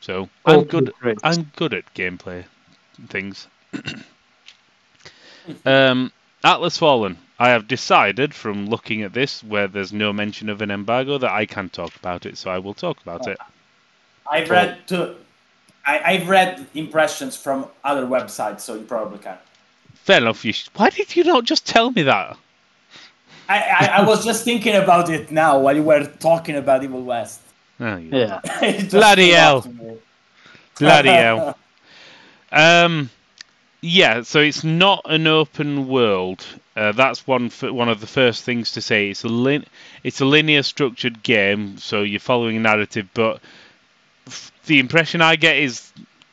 So 0.00 0.28
I'm 0.44 0.64
good. 0.64 0.92
great. 1.00 1.18
I'm 1.22 1.50
good 1.56 1.72
at 1.72 1.94
gameplay 1.94 2.44
things. 3.08 3.46
um, 5.64 6.12
Atlas 6.44 6.78
Fallen. 6.78 7.18
I 7.38 7.48
have 7.50 7.66
decided 7.66 8.34
from 8.34 8.66
looking 8.66 9.02
at 9.02 9.12
this, 9.12 9.42
where 9.42 9.66
there's 9.66 9.92
no 9.92 10.12
mention 10.12 10.48
of 10.48 10.62
an 10.62 10.70
embargo, 10.70 11.18
that 11.18 11.30
I 11.30 11.46
can 11.46 11.68
talk 11.68 11.94
about 11.96 12.24
it. 12.24 12.38
So 12.38 12.50
I 12.50 12.58
will 12.58 12.74
talk 12.74 13.00
about 13.02 13.26
it. 13.26 13.38
I've 14.30 14.48
read 14.48 14.86
to, 14.88 15.16
I, 15.84 15.98
I've 16.12 16.28
read 16.28 16.64
impressions 16.74 17.36
from 17.36 17.66
other 17.84 18.06
websites, 18.06 18.60
so 18.60 18.74
you 18.74 18.82
probably 18.82 19.18
can. 19.18 19.38
Fair 19.94 20.18
enough. 20.18 20.44
You 20.44 20.52
sh- 20.52 20.68
Why 20.76 20.90
did 20.90 21.14
you 21.16 21.24
not 21.24 21.44
just 21.44 21.66
tell 21.66 21.90
me 21.90 22.02
that? 22.02 22.36
I, 23.48 23.58
I, 23.58 23.86
I 23.98 24.06
was 24.06 24.24
just 24.24 24.44
thinking 24.44 24.76
about 24.76 25.10
it 25.10 25.30
now 25.32 25.58
while 25.58 25.74
you 25.76 25.82
were 25.82 26.06
talking 26.20 26.56
about 26.56 26.84
Evil 26.84 27.02
West. 27.02 27.40
Oh, 27.80 27.96
you 27.96 28.10
Yeah. 28.12 28.40
Bloody 28.90 29.30
hell. 29.30 29.58
up 29.58 29.64
to 29.64 29.70
me. 29.70 29.96
Bloody 30.78 31.08
hell. 31.10 31.58
Um, 32.54 33.08
yeah, 33.82 34.22
so 34.22 34.38
it's 34.40 34.62
not 34.64 35.02
an 35.06 35.26
open 35.26 35.88
world. 35.88 36.44
Uh, 36.76 36.92
that's 36.92 37.26
one 37.26 37.50
one 37.50 37.88
of 37.88 38.00
the 38.00 38.06
first 38.06 38.44
things 38.44 38.72
to 38.72 38.80
say. 38.80 39.10
It's 39.10 39.24
a 39.24 39.28
lin- 39.28 39.66
it's 40.04 40.20
a 40.20 40.24
linear 40.24 40.62
structured 40.62 41.22
game, 41.22 41.78
so 41.78 42.02
you're 42.02 42.20
following 42.20 42.56
a 42.56 42.60
narrative. 42.60 43.08
But 43.12 43.40
f- 44.26 44.52
the 44.66 44.78
impression 44.80 45.22
I 45.22 45.36
get 45.36 45.56
is, 45.58 45.92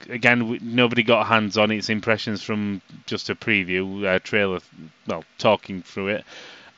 again, 0.09 0.39
w- 0.39 0.59
nobody 0.63 1.03
got 1.03 1.27
hands 1.27 1.57
on. 1.57 1.71
It's 1.71 1.89
impressions 1.89 2.43
from 2.43 2.81
just 3.07 3.29
a 3.29 3.35
preview 3.35 4.05
uh, 4.05 4.19
trailer. 4.19 4.59
Well, 5.07 5.25
talking 5.39 5.83
through 5.83 6.09
it. 6.09 6.25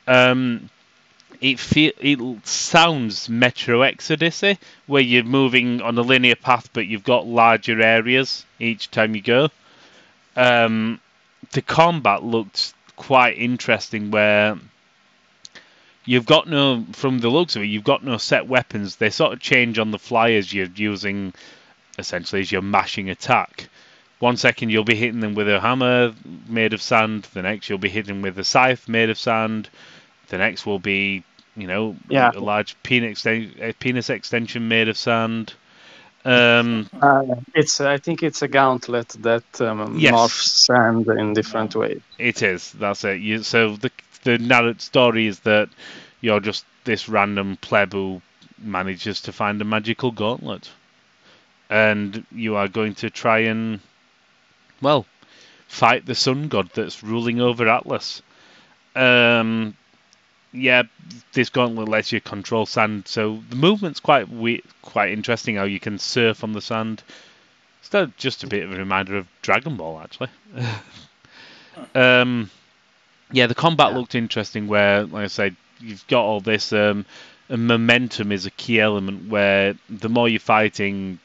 Um, 0.08 0.70
it 1.40 1.58
feel 1.60 1.92
it 2.00 2.46
sounds 2.46 3.28
Metro 3.28 3.80
Exodusy, 3.80 4.58
where 4.86 5.02
you're 5.02 5.24
moving 5.24 5.82
on 5.82 5.98
a 5.98 6.02
linear 6.02 6.36
path, 6.36 6.70
but 6.72 6.86
you've 6.86 7.04
got 7.04 7.26
larger 7.26 7.80
areas 7.82 8.46
each 8.60 8.90
time 8.90 9.14
you 9.16 9.22
go. 9.22 9.50
Um, 10.36 11.00
the 11.52 11.62
combat 11.62 12.22
looked 12.22 12.74
quite 12.96 13.36
interesting, 13.38 14.10
where 14.10 14.58
you've 16.04 16.26
got 16.26 16.48
no, 16.48 16.84
from 16.92 17.18
the 17.18 17.28
looks 17.28 17.56
of 17.56 17.62
it, 17.62 17.66
you've 17.66 17.84
got 17.84 18.04
no 18.04 18.16
set 18.18 18.46
weapons. 18.46 18.96
They 18.96 19.10
sort 19.10 19.32
of 19.32 19.40
change 19.40 19.78
on 19.78 19.90
the 19.90 19.98
fly 19.98 20.32
as 20.32 20.52
you're 20.52 20.66
using, 20.74 21.34
essentially, 21.98 22.40
as 22.40 22.50
you're 22.50 22.62
mashing 22.62 23.10
attack. 23.10 23.68
One 24.18 24.36
second 24.36 24.70
you'll 24.70 24.84
be 24.84 24.94
hitting 24.94 25.20
them 25.20 25.34
with 25.34 25.48
a 25.48 25.60
hammer 25.60 26.14
made 26.48 26.72
of 26.74 26.80
sand. 26.82 27.24
The 27.34 27.42
next 27.42 27.68
you'll 27.68 27.78
be 27.78 27.88
hitting 27.88 28.22
with 28.22 28.38
a 28.38 28.44
scythe 28.44 28.88
made 28.88 29.10
of 29.10 29.18
sand. 29.18 29.68
The 30.28 30.38
next 30.38 30.64
will 30.64 30.78
be, 30.78 31.24
you 31.56 31.66
know, 31.66 31.96
Yeah. 32.08 32.30
a 32.32 32.38
large 32.38 32.76
penis, 32.84 33.26
penis 33.80 34.10
extension 34.10 34.68
made 34.68 34.88
of 34.88 34.96
sand. 34.96 35.54
Um, 36.24 36.88
Uh, 37.00 37.22
it's 37.54 37.80
I 37.80 37.98
think 37.98 38.22
it's 38.22 38.42
a 38.42 38.48
gauntlet 38.48 39.08
that 39.20 39.60
um, 39.60 40.00
Yes. 40.00 40.10
morphs 40.10 40.66
sand 40.66 41.06
in 41.18 41.34
different 41.34 41.74
ways. 41.74 42.02
it 42.18 42.42
is. 42.42 42.72
That's 42.72 43.04
it. 43.04 43.20
You, 43.20 43.42
so 43.42 43.76
the 43.76 43.90
the 44.24 44.38
narrative 44.38 44.80
story 44.82 45.26
is 45.26 45.40
that 45.40 45.68
you're 46.20 46.40
just 46.40 46.64
this 46.84 47.08
random 47.08 47.56
pleb 47.56 47.92
who 47.92 48.22
manages 48.58 49.20
to 49.22 49.32
find 49.32 49.60
a 49.60 49.64
magical 49.64 50.10
gauntlet, 50.12 50.70
and 51.70 52.24
you 52.30 52.56
are 52.56 52.68
going 52.68 52.94
to 52.96 53.10
try 53.10 53.38
and, 53.40 53.80
well, 54.80 55.06
fight 55.68 56.06
the 56.06 56.14
sun 56.14 56.48
god 56.48 56.70
that's 56.74 57.02
ruling 57.02 57.40
over 57.40 57.68
Atlas. 57.68 58.22
Um, 58.94 59.74
yeah, 60.52 60.82
this 61.32 61.48
gauntlet 61.50 61.88
lets 61.88 62.12
you 62.12 62.20
control 62.20 62.66
sand, 62.66 63.08
so 63.08 63.42
the 63.48 63.56
movement's 63.56 64.00
quite 64.00 64.28
we- 64.28 64.62
quite 64.82 65.12
interesting. 65.12 65.56
How 65.56 65.64
you 65.64 65.80
can 65.80 65.98
surf 65.98 66.44
on 66.44 66.52
the 66.52 66.60
sand. 66.60 67.02
It's 67.82 68.12
just 68.16 68.44
a 68.44 68.46
bit 68.46 68.62
of 68.62 68.72
a 68.72 68.76
reminder 68.76 69.16
of 69.18 69.26
Dragon 69.42 69.76
Ball, 69.76 70.00
actually. 70.00 70.28
um, 71.94 72.50
yeah, 73.32 73.46
the 73.46 73.54
combat 73.54 73.90
Yeah. 73.92 73.98
looked 73.98 74.14
interesting. 74.14 74.66
Where, 74.68 75.04
like 75.04 75.24
I 75.24 75.28
said, 75.28 75.56
you've 75.80 76.06
got 76.06 76.22
all 76.22 76.40
this. 76.40 76.72
Um, 76.72 77.06
and 77.48 77.66
momentum 77.66 78.32
is 78.32 78.46
a 78.46 78.50
key 78.50 78.80
element. 78.80 79.28
Where 79.28 79.74
the 79.90 80.08
more 80.08 80.28
you're 80.28 80.40
fighting, 80.40 81.18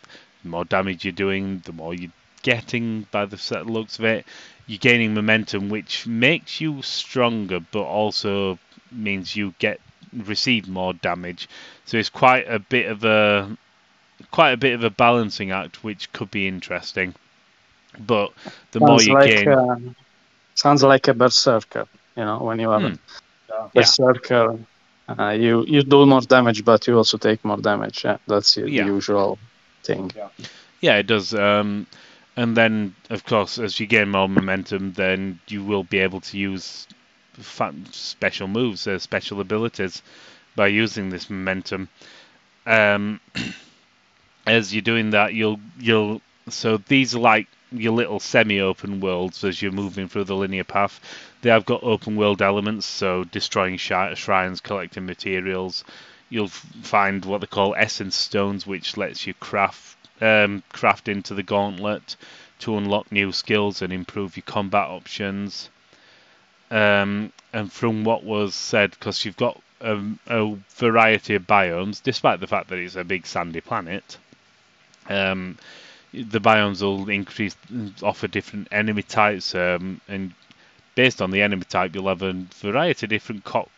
the 0.43 0.49
more 0.49 0.65
damage 0.65 1.05
you're 1.05 1.11
doing, 1.13 1.61
the 1.65 1.73
more 1.73 1.93
you're 1.93 2.11
getting. 2.43 3.07
By 3.11 3.25
the 3.25 3.37
set 3.37 3.67
looks 3.67 3.99
of 3.99 4.05
it, 4.05 4.25
you're 4.65 4.79
gaining 4.79 5.13
momentum, 5.13 5.69
which 5.69 6.07
makes 6.07 6.59
you 6.59 6.81
stronger, 6.81 7.59
but 7.59 7.83
also 7.83 8.57
means 8.91 9.35
you 9.35 9.53
get 9.59 9.79
receive 10.13 10.67
more 10.67 10.93
damage. 10.93 11.47
So 11.85 11.97
it's 11.97 12.09
quite 12.09 12.45
a 12.49 12.59
bit 12.59 12.87
of 12.89 13.03
a 13.03 13.57
quite 14.31 14.51
a 14.51 14.57
bit 14.57 14.73
of 14.73 14.83
a 14.83 14.89
balancing 14.89 15.51
act, 15.51 15.83
which 15.83 16.11
could 16.13 16.31
be 16.31 16.47
interesting. 16.47 17.13
But 17.99 18.31
the 18.71 18.79
more 18.79 19.01
you 19.01 19.13
like 19.13 19.29
gain, 19.29 19.47
uh, 19.49 19.75
sounds 20.55 20.83
like 20.83 21.07
a 21.07 21.13
berserker. 21.13 21.85
You 22.15 22.25
know, 22.25 22.39
when 22.39 22.59
you 22.59 22.69
have 22.71 22.83
Hmm. 22.83 22.93
a 23.49 23.69
Yeah. 23.73 23.81
berserker, 23.81 24.59
uh, 25.07 25.29
you 25.29 25.65
you 25.67 25.83
do 25.83 26.05
more 26.05 26.21
damage, 26.21 26.63
but 26.65 26.87
you 26.87 26.97
also 26.97 27.17
take 27.17 27.43
more 27.45 27.57
damage. 27.57 28.03
Yeah, 28.05 28.17
that's 28.27 28.55
the 28.55 28.69
Yeah. 28.69 28.85
usual 28.85 29.37
thing. 29.83 30.11
yeah, 30.81 30.97
it 30.97 31.07
does. 31.07 31.33
Um, 31.33 31.87
and 32.35 32.55
then, 32.55 32.93
of 33.09 33.23
course, 33.25 33.57
as 33.57 33.79
you 33.79 33.87
gain 33.87 34.09
more 34.09 34.29
momentum, 34.29 34.93
then 34.93 35.39
you 35.47 35.63
will 35.63 35.83
be 35.83 35.99
able 35.99 36.21
to 36.21 36.37
use 36.37 36.87
fa- 36.87 37.06
special 37.91 38.47
moves, 38.47 38.87
uh, 38.87 38.99
special 38.99 39.41
abilities 39.41 40.01
by 40.55 40.67
using 40.67 41.09
this 41.09 41.29
momentum. 41.29 41.89
Um, 42.65 43.19
as 44.47 44.73
you're 44.73 44.81
doing 44.81 45.11
that, 45.11 45.33
you'll 45.33 45.59
you'll 45.79 46.21
so 46.49 46.77
these 46.77 47.15
are 47.15 47.19
like 47.19 47.47
your 47.71 47.93
little 47.93 48.19
semi-open 48.19 49.01
worlds 49.01 49.43
as 49.43 49.61
you're 49.61 49.71
moving 49.71 50.07
through 50.07 50.23
the 50.23 50.35
linear 50.35 50.63
path. 50.63 50.99
They 51.41 51.49
have 51.49 51.65
got 51.65 51.83
open 51.83 52.15
world 52.15 52.41
elements, 52.41 52.85
so 52.85 53.25
destroying 53.25 53.77
shrines, 53.77 54.61
collecting 54.61 55.05
materials. 55.05 55.83
You'll 56.29 56.47
find 56.47 57.23
what 57.25 57.41
they 57.41 57.47
call 57.47 57.75
essence 57.75 58.15
stones, 58.15 58.65
which 58.65 58.97
lets 58.97 59.27
you 59.27 59.33
craft 59.33 59.97
um, 60.21 60.63
craft 60.69 61.07
into 61.07 61.33
the 61.33 61.43
gauntlet 61.43 62.15
to 62.59 62.75
unlock 62.77 63.11
new 63.11 63.31
skills 63.31 63.81
and 63.81 63.93
improve 63.93 64.35
your 64.35 64.43
combat 64.45 64.87
options. 64.87 65.69
Um, 66.69 67.31
and 67.53 67.71
from 67.71 68.03
what 68.03 68.23
was 68.23 68.53
said, 68.55 68.91
because 68.91 69.23
you've 69.23 69.37
got 69.37 69.61
a, 69.81 70.01
a 70.27 70.55
variety 70.75 71.35
of 71.35 71.43
biomes, 71.47 72.01
despite 72.01 72.39
the 72.39 72.47
fact 72.47 72.69
that 72.69 72.79
it's 72.79 72.95
a 72.95 73.03
big 73.03 73.25
sandy 73.25 73.61
planet. 73.61 74.17
Um, 75.09 75.57
the 76.13 76.39
biomes 76.39 76.81
will 76.81 77.09
increase, 77.09 77.55
offer 78.01 78.27
different 78.27 78.67
enemy 78.71 79.03
types, 79.03 79.53
um, 79.55 80.01
and 80.07 80.33
based 80.95 81.21
on 81.21 81.31
the 81.31 81.41
enemy 81.41 81.63
type, 81.63 81.93
you'll 81.93 82.07
have 82.07 82.21
a 82.21 82.33
variety 82.33 83.05
of 83.05 83.09
different. 83.09 83.43
Co- 83.43 83.69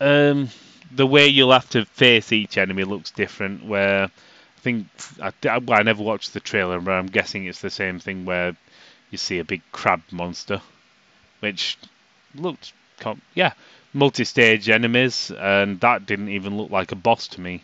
um, 0.00 0.48
the 0.94 1.06
way 1.06 1.26
you'll 1.26 1.52
have 1.52 1.68
to 1.70 1.84
face 1.84 2.32
each 2.32 2.58
enemy 2.58 2.84
looks 2.84 3.10
different. 3.10 3.64
Where 3.64 4.04
I 4.04 4.60
think 4.60 4.86
I, 5.20 5.32
I 5.44 5.82
never 5.82 6.02
watched 6.02 6.32
the 6.32 6.40
trailer, 6.40 6.80
but 6.80 6.92
I'm 6.92 7.06
guessing 7.06 7.44
it's 7.44 7.60
the 7.60 7.70
same 7.70 7.98
thing 7.98 8.24
where 8.24 8.56
you 9.10 9.18
see 9.18 9.38
a 9.38 9.44
big 9.44 9.62
crab 9.72 10.02
monster, 10.10 10.60
which 11.40 11.78
looked, 12.34 12.72
yeah, 13.34 13.52
multi-stage 13.92 14.68
enemies, 14.68 15.30
and 15.30 15.80
that 15.80 16.06
didn't 16.06 16.28
even 16.28 16.56
look 16.56 16.70
like 16.70 16.92
a 16.92 16.96
boss 16.96 17.28
to 17.28 17.40
me. 17.40 17.62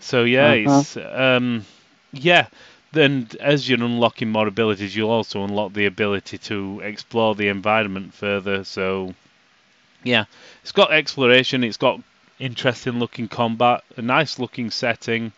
So 0.00 0.24
yeah, 0.24 0.52
uh-huh. 0.52 0.80
it's 0.80 0.96
um, 0.96 1.64
yeah. 2.12 2.46
Then 2.90 3.28
as 3.40 3.68
you're 3.68 3.82
unlocking 3.82 4.30
more 4.30 4.46
abilities, 4.46 4.96
you'll 4.96 5.10
also 5.10 5.44
unlock 5.44 5.74
the 5.74 5.84
ability 5.84 6.38
to 6.38 6.80
explore 6.82 7.34
the 7.34 7.48
environment 7.48 8.14
further. 8.14 8.64
So 8.64 9.14
yeah, 10.02 10.24
it's 10.62 10.72
got 10.72 10.92
exploration. 10.92 11.64
It's 11.64 11.76
got 11.76 12.00
interesting 12.38 12.98
looking 12.98 13.28
combat, 13.28 13.84
a 13.96 14.02
nice 14.02 14.38
looking 14.38 14.70
setting, 14.70 15.32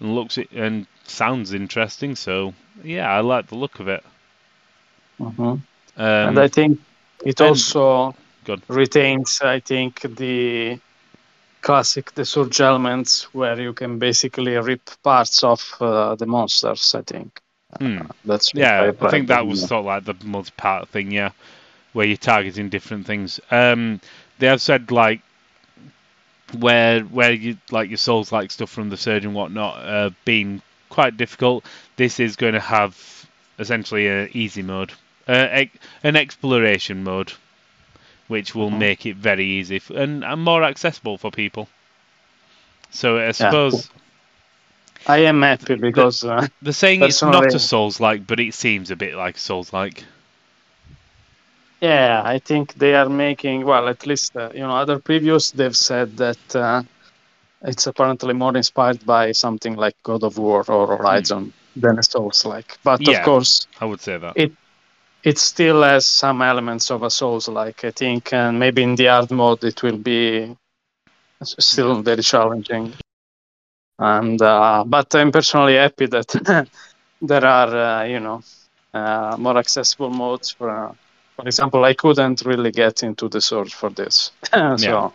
and 0.00 0.14
looks 0.14 0.38
it 0.38 0.50
and 0.50 0.86
sounds 1.04 1.52
interesting. 1.52 2.16
So 2.16 2.54
yeah, 2.82 3.08
I 3.08 3.20
like 3.20 3.46
the 3.46 3.56
look 3.56 3.78
of 3.78 3.88
it. 3.88 4.04
Uh-huh. 5.20 5.56
Um, 5.98 6.28
and 6.28 6.38
I 6.38 6.48
think 6.48 6.80
it 7.24 7.40
also 7.40 8.14
Good. 8.44 8.62
retains, 8.68 9.40
I 9.42 9.60
think, 9.60 10.02
the 10.16 10.78
classic 11.60 12.12
the 12.14 12.24
surge 12.24 12.60
elements 12.60 13.34
where 13.34 13.60
you 13.60 13.72
can 13.72 13.98
basically 13.98 14.56
rip 14.56 14.90
parts 15.02 15.42
of 15.42 15.60
uh, 15.80 16.14
the 16.14 16.26
monsters. 16.26 16.94
I 16.94 17.02
think 17.02 17.40
hmm. 17.78 17.98
uh, 17.98 18.04
that's 18.24 18.54
yeah. 18.54 18.92
I, 19.00 19.06
I 19.06 19.10
think 19.10 19.28
that 19.28 19.46
was 19.46 19.60
sort 19.60 19.80
of 19.80 19.86
like 19.86 20.04
the 20.04 20.14
multi-part 20.24 20.88
thing, 20.88 21.10
yeah, 21.10 21.30
where 21.92 22.06
you're 22.06 22.16
targeting 22.16 22.68
different 22.68 23.06
things. 23.06 23.40
Um, 23.50 24.00
they 24.38 24.46
have 24.46 24.62
said 24.62 24.90
like 24.90 25.20
where 26.58 27.00
where 27.02 27.32
you 27.32 27.56
like 27.70 27.90
your 27.90 27.98
souls 27.98 28.32
like 28.32 28.50
stuff 28.50 28.70
from 28.70 28.88
the 28.88 28.96
surge 28.96 29.24
and 29.24 29.34
whatnot 29.34 29.76
uh, 29.84 30.10
being 30.24 30.62
quite 30.88 31.16
difficult. 31.16 31.64
This 31.96 32.20
is 32.20 32.36
going 32.36 32.54
to 32.54 32.60
have 32.60 32.96
essentially 33.58 34.06
an 34.06 34.30
easy 34.32 34.62
mode, 34.62 34.92
uh, 35.28 35.64
an 36.02 36.16
exploration 36.16 37.04
mode 37.04 37.32
which 38.28 38.54
will 38.54 38.68
mm-hmm. 38.68 38.78
make 38.78 39.06
it 39.06 39.16
very 39.16 39.44
easy 39.44 39.76
f- 39.76 39.90
and, 39.90 40.22
and 40.22 40.42
more 40.42 40.62
accessible 40.62 41.18
for 41.18 41.30
people. 41.30 41.68
So 42.90 43.18
I 43.18 43.32
suppose. 43.32 43.86
Yeah. 43.86 43.92
I 45.06 45.18
am 45.18 45.42
happy 45.42 45.76
because 45.76 46.20
the, 46.20 46.32
uh, 46.32 46.46
the 46.62 46.72
saying 46.72 47.02
it's 47.02 47.22
not 47.22 47.54
a 47.54 47.58
Souls 47.58 48.00
like, 48.00 48.26
but 48.26 48.40
it 48.40 48.54
seems 48.54 48.90
a 48.90 48.96
bit 48.96 49.14
like 49.14 49.38
Souls 49.38 49.72
like. 49.72 50.04
Yeah, 51.80 52.22
I 52.24 52.40
think 52.40 52.74
they 52.74 52.94
are 52.94 53.08
making 53.08 53.64
well. 53.64 53.88
At 53.88 54.06
least 54.06 54.36
uh, 54.36 54.50
you 54.52 54.60
know 54.60 54.76
other 54.76 54.98
previews 54.98 55.52
they've 55.52 55.76
said 55.76 56.16
that 56.16 56.56
uh, 56.56 56.82
it's 57.62 57.86
apparently 57.86 58.34
more 58.34 58.56
inspired 58.56 59.06
by 59.06 59.32
something 59.32 59.76
like 59.76 59.94
God 60.02 60.24
of 60.24 60.36
War 60.36 60.64
or 60.68 60.96
Horizon 60.96 61.46
mm. 61.46 61.80
than 61.80 61.98
a 61.98 62.02
Souls 62.02 62.44
like. 62.44 62.78
But 62.82 63.00
yeah, 63.00 63.18
of 63.18 63.24
course, 63.24 63.66
I 63.80 63.84
would 63.84 64.00
say 64.00 64.18
that 64.18 64.36
it 64.36 64.52
it 65.28 65.38
still 65.38 65.82
has 65.82 66.06
some 66.06 66.42
elements 66.42 66.90
of 66.90 67.02
a 67.02 67.10
Souls 67.10 67.48
like, 67.48 67.84
I 67.84 67.90
think, 67.90 68.32
and 68.32 68.58
maybe 68.58 68.82
in 68.82 68.94
the 68.94 69.06
hard 69.06 69.30
mode 69.30 69.62
it 69.64 69.82
will 69.82 69.98
be 69.98 70.56
still 71.42 72.02
very 72.02 72.22
challenging. 72.22 72.94
And 73.98 74.40
uh, 74.40 74.84
but 74.86 75.14
I'm 75.14 75.32
personally 75.32 75.76
happy 75.76 76.06
that 76.06 76.28
there 77.22 77.44
are, 77.44 77.76
uh, 77.76 78.04
you 78.04 78.20
know, 78.20 78.42
uh, 78.94 79.36
more 79.38 79.58
accessible 79.58 80.10
modes. 80.10 80.50
For 80.50 80.70
uh, 80.70 80.92
for 81.36 81.46
example, 81.46 81.84
I 81.84 81.94
couldn't 81.94 82.42
really 82.44 82.70
get 82.70 83.02
into 83.02 83.28
the 83.28 83.40
Surge 83.40 83.74
for 83.74 83.90
this, 83.90 84.32
so. 84.52 84.76
Yeah. 84.78 85.10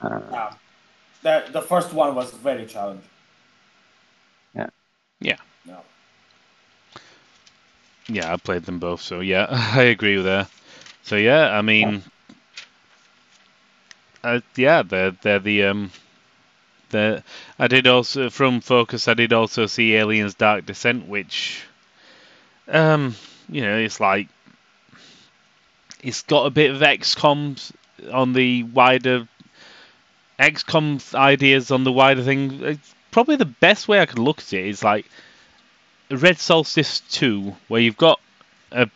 Uh, 0.00 0.20
yeah. 0.32 0.52
The, 1.22 1.44
the 1.52 1.62
first 1.62 1.92
one 1.92 2.14
was 2.14 2.30
very 2.30 2.66
challenging. 2.66 3.10
Yeah. 4.54 4.70
Yeah. 5.20 5.36
Yeah, 8.08 8.32
I 8.32 8.36
played 8.36 8.64
them 8.64 8.78
both, 8.78 9.00
so 9.02 9.20
yeah, 9.20 9.46
I 9.50 9.82
agree 9.84 10.16
with 10.16 10.26
that. 10.26 10.50
So 11.02 11.16
yeah, 11.16 11.50
I 11.56 11.62
mean, 11.62 12.02
uh, 14.24 14.40
yeah, 14.56 14.82
they're 14.82 15.12
they're 15.22 15.38
the 15.38 15.64
um, 15.64 15.90
the 16.90 17.22
I 17.58 17.68
did 17.68 17.86
also 17.86 18.30
from 18.30 18.60
Focus. 18.60 19.08
I 19.08 19.14
did 19.14 19.32
also 19.32 19.66
see 19.66 19.94
Aliens: 19.94 20.34
Dark 20.34 20.66
Descent, 20.66 21.08
which, 21.08 21.62
um, 22.68 23.14
you 23.48 23.62
know, 23.62 23.76
it's 23.78 24.00
like 24.00 24.28
it's 26.02 26.22
got 26.22 26.46
a 26.46 26.50
bit 26.50 26.70
of 26.70 26.82
XCOM 26.82 27.56
on 28.12 28.32
the 28.32 28.62
wider 28.64 29.26
XCOM 30.38 31.14
ideas 31.14 31.70
on 31.70 31.84
the 31.84 31.92
wider 31.92 32.22
thing. 32.22 32.62
It's 32.62 32.94
probably 33.10 33.36
the 33.36 33.44
best 33.44 33.88
way 33.88 34.00
I 34.00 34.06
could 34.06 34.18
look 34.18 34.38
at 34.38 34.52
it 34.52 34.66
is 34.66 34.82
like 34.84 35.06
Red 36.10 36.38
Solstice 36.38 37.00
2, 37.10 37.54
where 37.68 37.80
you've 37.80 37.96
got 37.96 38.20
a 38.72 38.88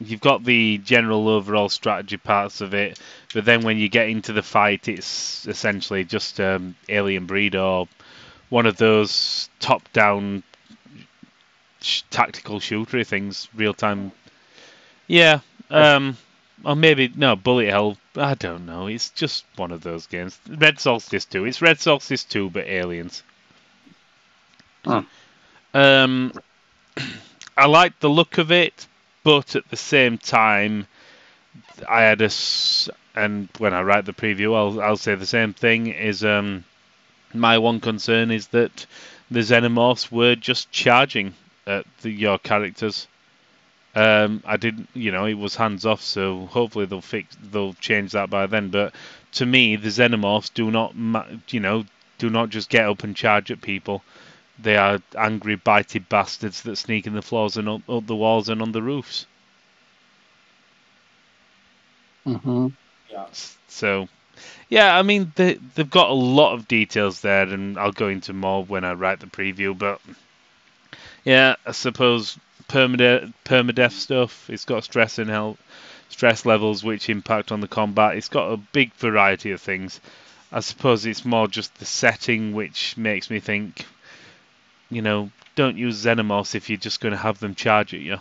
you've 0.00 0.20
got 0.20 0.44
the 0.44 0.78
general 0.78 1.28
overall 1.28 1.68
strategy 1.68 2.16
parts 2.16 2.60
of 2.60 2.74
it, 2.74 3.00
but 3.34 3.44
then 3.44 3.62
when 3.62 3.78
you 3.78 3.88
get 3.88 4.08
into 4.08 4.32
the 4.32 4.42
fight, 4.42 4.86
it's 4.86 5.46
essentially 5.46 6.04
just 6.04 6.40
um, 6.40 6.76
Alien 6.88 7.26
Breed 7.26 7.56
or 7.56 7.88
one 8.48 8.66
of 8.66 8.76
those 8.76 9.50
top-down 9.60 10.42
sh- 11.80 12.02
tactical 12.10 12.60
shootery 12.60 13.06
things, 13.06 13.48
real-time. 13.54 14.12
Yeah, 15.08 15.40
um, 15.70 16.16
or 16.64 16.76
maybe 16.76 17.12
no 17.14 17.34
Bullet 17.34 17.68
Hell. 17.68 17.98
I 18.14 18.34
don't 18.34 18.66
know. 18.66 18.86
It's 18.86 19.10
just 19.10 19.44
one 19.56 19.72
of 19.72 19.82
those 19.82 20.06
games. 20.06 20.38
Red 20.48 20.78
Solstice 20.78 21.24
2. 21.24 21.44
It's 21.44 21.62
Red 21.62 21.80
Solstice 21.80 22.24
2, 22.24 22.50
but 22.50 22.66
aliens. 22.66 23.22
Huh. 24.84 25.02
Um, 25.74 26.32
I 27.56 27.66
like 27.66 27.98
the 28.00 28.10
look 28.10 28.38
of 28.38 28.52
it, 28.52 28.86
but 29.24 29.56
at 29.56 29.68
the 29.68 29.76
same 29.76 30.18
time, 30.18 30.86
I 31.88 32.02
had 32.02 32.20
a 32.20 32.30
and 33.14 33.48
when 33.58 33.74
I 33.74 33.82
write 33.82 34.04
the 34.04 34.12
preview, 34.12 34.54
I'll 34.54 34.80
I'll 34.80 34.96
say 34.96 35.14
the 35.14 35.26
same 35.26 35.54
thing. 35.54 35.88
Is 35.88 36.24
um 36.24 36.64
my 37.34 37.58
one 37.58 37.80
concern 37.80 38.30
is 38.30 38.48
that 38.48 38.86
the 39.30 39.40
xenomorphs 39.40 40.10
were 40.10 40.34
just 40.34 40.70
charging 40.70 41.34
at 41.66 41.84
the, 42.02 42.10
your 42.10 42.38
characters. 42.38 43.06
Um, 43.94 44.42
I 44.46 44.56
didn't, 44.56 44.88
you 44.94 45.10
know, 45.10 45.26
it 45.26 45.34
was 45.34 45.56
hands 45.56 45.84
off, 45.84 46.00
so 46.02 46.46
hopefully 46.46 46.86
they'll 46.86 47.00
fix, 47.00 47.36
they'll 47.50 47.74
change 47.74 48.12
that 48.12 48.30
by 48.30 48.46
then. 48.46 48.68
But 48.68 48.94
to 49.32 49.46
me, 49.46 49.76
the 49.76 49.88
xenomorphs 49.88 50.52
do 50.54 50.70
not, 50.70 50.94
you 51.48 51.60
know, 51.60 51.84
do 52.18 52.30
not 52.30 52.50
just 52.50 52.70
get 52.70 52.86
up 52.86 53.02
and 53.02 53.16
charge 53.16 53.50
at 53.50 53.60
people. 53.60 54.02
They 54.60 54.76
are 54.76 55.00
angry, 55.16 55.54
bited 55.54 56.08
bastards 56.08 56.62
that 56.62 56.76
sneak 56.76 57.06
in 57.06 57.14
the 57.14 57.22
floors 57.22 57.56
and 57.56 57.68
up, 57.68 57.88
up 57.88 58.06
the 58.06 58.16
walls 58.16 58.48
and 58.48 58.60
on 58.60 58.72
the 58.72 58.82
roofs. 58.82 59.26
Mm-hmm. 62.26 62.68
Yeah. 63.10 63.26
So, 63.68 64.08
yeah, 64.68 64.98
I 64.98 65.02
mean 65.02 65.32
they 65.36 65.54
they've 65.74 65.88
got 65.88 66.10
a 66.10 66.14
lot 66.14 66.54
of 66.54 66.68
details 66.68 67.20
there, 67.20 67.44
and 67.48 67.78
I'll 67.78 67.92
go 67.92 68.08
into 68.08 68.32
more 68.32 68.64
when 68.64 68.84
I 68.84 68.92
write 68.92 69.20
the 69.20 69.26
preview. 69.26 69.76
But 69.78 70.00
yeah, 71.24 71.56
I 71.64 71.72
suppose 71.72 72.38
permadeath 72.68 73.32
permadeath 73.44 73.92
stuff. 73.92 74.50
It's 74.50 74.64
got 74.64 74.84
stress 74.84 75.18
and 75.18 75.30
health, 75.30 75.58
stress 76.08 76.44
levels 76.44 76.84
which 76.84 77.08
impact 77.08 77.52
on 77.52 77.60
the 77.60 77.68
combat. 77.68 78.16
It's 78.16 78.28
got 78.28 78.52
a 78.52 78.56
big 78.56 78.92
variety 78.94 79.52
of 79.52 79.60
things. 79.60 80.00
I 80.50 80.60
suppose 80.60 81.06
it's 81.06 81.24
more 81.24 81.46
just 81.46 81.74
the 81.76 81.84
setting 81.84 82.54
which 82.54 82.96
makes 82.96 83.30
me 83.30 83.38
think 83.40 83.86
you 84.90 85.02
know, 85.02 85.30
don't 85.54 85.76
use 85.76 86.04
Xenomorphs 86.04 86.54
if 86.54 86.70
you're 86.70 86.78
just 86.78 87.00
going 87.00 87.12
to 87.12 87.18
have 87.18 87.40
them 87.40 87.54
charge 87.54 87.94
at 87.94 88.00
you. 88.00 88.18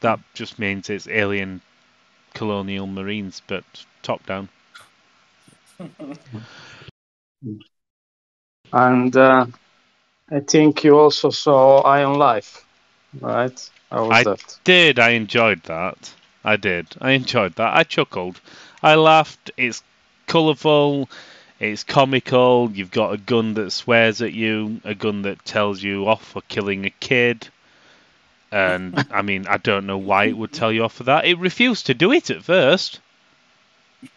That 0.00 0.20
just 0.34 0.58
means 0.58 0.90
it's 0.90 1.08
alien 1.08 1.60
colonial 2.34 2.86
marines, 2.86 3.42
but 3.46 3.64
top 4.02 4.24
down. 4.26 4.48
and 8.72 9.16
uh, 9.16 9.46
I 10.30 10.40
think 10.40 10.84
you 10.84 10.98
also 10.98 11.30
saw 11.30 11.82
High 11.82 12.04
on 12.04 12.18
Life, 12.18 12.64
right? 13.20 13.70
I 13.90 14.22
that? 14.22 14.58
did. 14.64 14.98
I 14.98 15.10
enjoyed 15.10 15.62
that. 15.64 16.12
I 16.44 16.56
did. 16.56 16.86
I 17.00 17.12
enjoyed 17.12 17.56
that. 17.56 17.76
I 17.76 17.82
chuckled. 17.82 18.40
I 18.82 18.94
laughed. 18.94 19.50
It's 19.56 19.82
colourful. 20.26 21.08
It's 21.60 21.84
comical. 21.84 22.70
You've 22.72 22.90
got 22.90 23.12
a 23.14 23.18
gun 23.18 23.54
that 23.54 23.70
swears 23.70 24.20
at 24.22 24.32
you, 24.32 24.80
a 24.84 24.94
gun 24.96 25.22
that 25.22 25.44
tells 25.44 25.80
you 25.82 26.08
off 26.08 26.24
for 26.26 26.42
killing 26.42 26.86
a 26.86 26.90
kid. 26.90 27.48
And 28.52 29.06
I 29.12 29.22
mean, 29.22 29.46
I 29.48 29.56
don't 29.58 29.86
know 29.86 29.98
why 29.98 30.24
it 30.26 30.36
would 30.36 30.52
tell 30.52 30.72
you 30.72 30.84
off 30.84 30.94
for 30.94 31.04
that. 31.04 31.26
It 31.26 31.38
refused 31.38 31.86
to 31.86 31.94
do 31.94 32.12
it 32.12 32.30
at 32.30 32.42
first. 32.44 33.00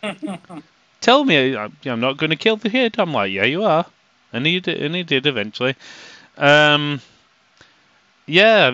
Tell 1.01 1.23
me 1.25 1.55
I- 1.55 1.69
I'm 1.85 1.99
not 1.99 2.17
going 2.17 2.29
to 2.29 2.35
kill 2.35 2.57
the 2.57 2.69
kid. 2.69 2.95
I'm 2.97 3.13
like, 3.13 3.31
yeah, 3.31 3.43
you 3.45 3.63
are, 3.63 3.85
and 4.31 4.45
he 4.45 4.59
did, 4.59 4.81
and 4.81 4.95
he 4.95 5.03
did 5.03 5.25
eventually. 5.25 5.75
Um, 6.37 7.01
yeah, 8.25 8.71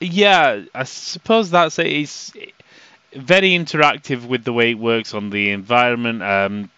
yeah. 0.00 0.62
I 0.74 0.84
suppose 0.84 1.50
that's 1.50 1.78
it. 1.78 1.86
It's 1.86 2.32
very 3.14 3.50
interactive 3.50 4.26
with 4.26 4.44
the 4.44 4.52
way 4.52 4.72
it 4.72 4.78
works 4.78 5.14
on 5.14 5.30
the 5.30 5.50
environment. 5.50 6.22
Um, 6.22 6.70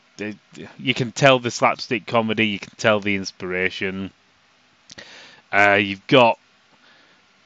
you 0.79 0.95
can 0.95 1.13
tell 1.13 1.39
the 1.39 1.51
slapstick 1.51 2.07
comedy. 2.07 2.47
You 2.49 2.59
can 2.59 2.73
tell 2.77 3.01
the 3.01 3.17
inspiration. 3.17 4.11
Uh, 5.53 5.79
you've 5.81 6.07
got 6.07 6.39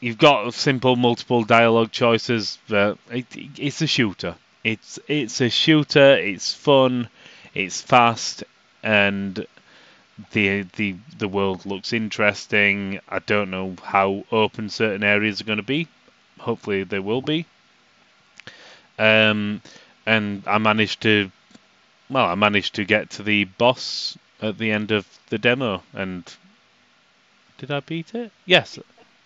you've 0.01 0.19
got 0.19 0.53
simple 0.55 0.97
multiple 0.97 1.45
dialogue 1.45 1.91
choices. 1.91 2.59
But 2.69 2.99
it, 3.11 3.27
it's 3.59 3.83
a 3.83 3.87
shooter. 3.87 4.37
It's 4.65 4.99
it's 5.09 5.41
a 5.41 5.49
shooter. 5.49 6.17
It's 6.17 6.53
fun. 6.53 7.09
It's 7.55 7.81
fast, 7.81 8.45
and 8.83 9.47
the 10.33 10.63
the 10.77 10.97
the 11.19 11.29
world 11.29 11.67
looks 11.67 11.93
interesting. 11.93 13.01
I 13.09 13.21
don't 13.21 13.51
know 13.51 13.77
how 13.83 14.25
open 14.31 14.69
certain 14.71 15.05
areas 15.05 15.41
are 15.41 15.45
going 15.45 15.59
to 15.59 15.63
be. 15.63 15.89
Hopefully, 16.39 16.85
they 16.85 16.99
will 16.99 17.23
be. 17.23 17.47
Um, 18.99 19.61
and 20.07 20.43
I 20.47 20.59
managed 20.59 21.03
to, 21.03 21.31
well, 22.09 22.27
I 22.27 22.35
managed 22.35 22.75
to 22.77 22.85
get 22.85 23.11
to 23.11 23.23
the 23.23 23.45
boss 23.45 24.17
at 24.41 24.59
the 24.59 24.71
end 24.71 24.91
of 24.93 25.07
the 25.29 25.39
demo, 25.39 25.83
and 25.93 26.23
did 27.59 27.71
I 27.71 27.81
beat 27.81 28.15
it? 28.15 28.31
Yes, 28.45 28.79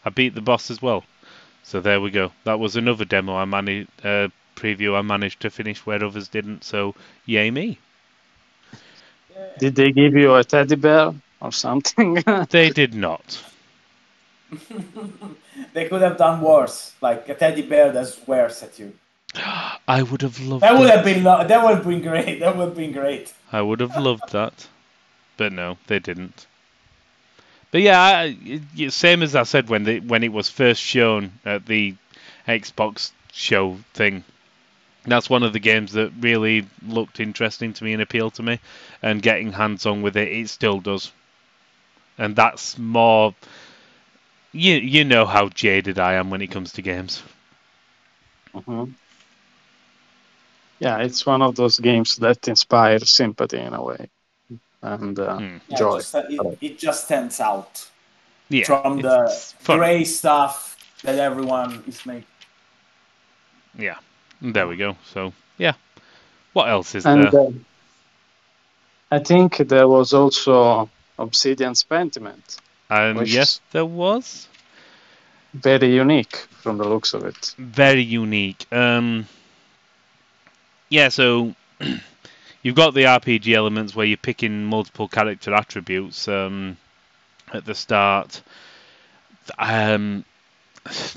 I 0.04 0.10
beat 0.10 0.34
the 0.34 0.40
boss 0.40 0.70
as 0.70 0.80
well. 0.80 1.04
So 1.62 1.80
there 1.80 2.00
we 2.00 2.10
go. 2.10 2.32
That 2.44 2.58
was 2.58 2.76
another 2.76 3.04
demo 3.04 3.36
I 3.36 3.44
managed, 3.44 3.90
uh, 4.04 4.28
preview 4.56 4.96
I 4.96 5.02
managed 5.02 5.40
to 5.40 5.50
finish 5.50 5.84
where 5.86 6.04
others 6.04 6.28
didn't. 6.28 6.64
So 6.64 6.94
yay 7.26 7.50
me! 7.50 7.78
Did 9.58 9.74
they 9.74 9.92
give 9.92 10.14
you 10.14 10.34
a 10.34 10.44
teddy 10.44 10.76
bear 10.76 11.12
or 11.40 11.52
something? 11.52 12.22
They 12.50 12.70
did 12.70 12.94
not. 12.94 13.42
they 15.74 15.88
could 15.88 16.02
have 16.02 16.16
done 16.16 16.40
worse, 16.40 16.92
like 17.00 17.28
a 17.28 17.34
teddy 17.34 17.62
bear 17.62 17.92
that 17.92 18.08
swears 18.08 18.62
at 18.62 18.78
you. 18.78 18.92
I 19.88 20.02
would 20.02 20.22
have 20.22 20.40
loved. 20.40 20.62
That 20.62 20.78
would 20.78 20.88
that. 20.88 20.96
have 20.96 21.04
been 21.04 21.24
lo- 21.24 21.46
that 21.46 21.62
would 21.64 21.74
have 21.76 21.86
been 21.86 22.02
great. 22.02 22.40
That 22.40 22.56
would 22.56 22.68
have 22.68 22.76
been 22.76 22.92
great. 22.92 23.32
I 23.52 23.60
would 23.62 23.80
have 23.80 23.96
loved 23.96 24.32
that, 24.32 24.66
but 25.36 25.52
no, 25.52 25.78
they 25.86 25.98
didn't. 25.98 26.46
But 27.70 27.82
yeah, 27.82 28.00
I, 28.00 28.36
it, 28.76 28.92
same 28.92 29.22
as 29.22 29.36
I 29.36 29.44
said 29.44 29.68
when 29.68 29.84
the 29.84 30.00
when 30.00 30.22
it 30.24 30.32
was 30.32 30.48
first 30.48 30.82
shown 30.82 31.32
at 31.44 31.66
the 31.66 31.94
Xbox 32.46 33.12
show 33.32 33.78
thing. 33.94 34.24
That's 35.06 35.30
one 35.30 35.42
of 35.42 35.52
the 35.54 35.60
games 35.60 35.92
that 35.92 36.12
really 36.20 36.66
looked 36.86 37.20
interesting 37.20 37.72
to 37.74 37.84
me 37.84 37.94
and 37.94 38.02
appealed 38.02 38.34
to 38.34 38.42
me, 38.42 38.60
and 39.02 39.22
getting 39.22 39.52
hands 39.52 39.86
on 39.86 40.02
with 40.02 40.16
it, 40.16 40.28
it 40.28 40.48
still 40.50 40.80
does. 40.80 41.10
And 42.18 42.36
that's 42.36 42.76
more. 42.78 43.34
You 44.52 44.74
you 44.74 45.04
know 45.04 45.26
how 45.26 45.48
jaded 45.48 45.98
I 45.98 46.14
am 46.14 46.30
when 46.30 46.42
it 46.42 46.50
comes 46.50 46.72
to 46.74 46.82
games. 46.82 47.22
Mhm. 48.54 48.94
Yeah, 50.80 50.98
it's 50.98 51.26
one 51.26 51.42
of 51.42 51.56
those 51.56 51.78
games 51.78 52.16
that 52.16 52.48
inspire 52.48 52.98
sympathy 53.00 53.58
in 53.58 53.74
a 53.74 53.82
way, 53.82 54.08
and 54.82 55.18
uh, 55.18 55.36
Hmm. 55.38 55.58
Yeah, 55.68 55.76
joy. 55.78 55.98
Just, 55.98 56.14
it, 56.14 56.58
it 56.60 56.78
just 56.78 57.04
stands 57.04 57.40
out 57.40 57.88
Yeah, 58.48 58.64
from 58.66 59.00
the 59.02 59.28
fun. 59.60 59.78
gray 59.78 60.04
stuff 60.04 60.76
that 61.02 61.18
everyone 61.18 61.82
is 61.86 62.04
making. 62.06 62.24
Yeah, 63.78 63.98
there 64.40 64.66
we 64.66 64.76
go. 64.76 64.96
So 65.12 65.32
yeah, 65.58 65.74
what 66.54 66.68
else 66.68 66.94
is 66.94 67.04
And 67.06 67.24
there? 67.24 67.40
uh, 67.40 67.50
I 69.12 69.18
think 69.18 69.58
there 69.58 69.88
was 69.88 70.12
also 70.14 70.88
Obsidian's 71.18 71.84
Pentiment, 71.84 72.58
And 72.90 73.18
which 73.18 73.34
yes, 73.34 73.60
there 73.72 73.84
was. 73.86 74.48
very 75.54 75.94
unique 75.94 76.36
from 76.62 76.78
the 76.78 76.84
looks 76.84 77.14
of 77.14 77.24
it. 77.24 77.54
very 77.58 78.02
unique. 78.02 78.66
Um, 78.72 79.26
yeah, 80.91 81.09
so 81.09 81.55
you've 82.62 82.74
got 82.76 82.95
the 82.95 83.07
RPG 83.07 83.55
elements 83.55 83.95
where 83.97 84.07
you're 84.07 84.16
picking 84.18 84.64
multiple 84.64 85.09
character 85.09 85.55
attributes 85.55 86.28
um, 86.28 86.76
at 87.53 87.64
the 87.64 87.74
start. 87.74 88.43
Um, 89.59 90.24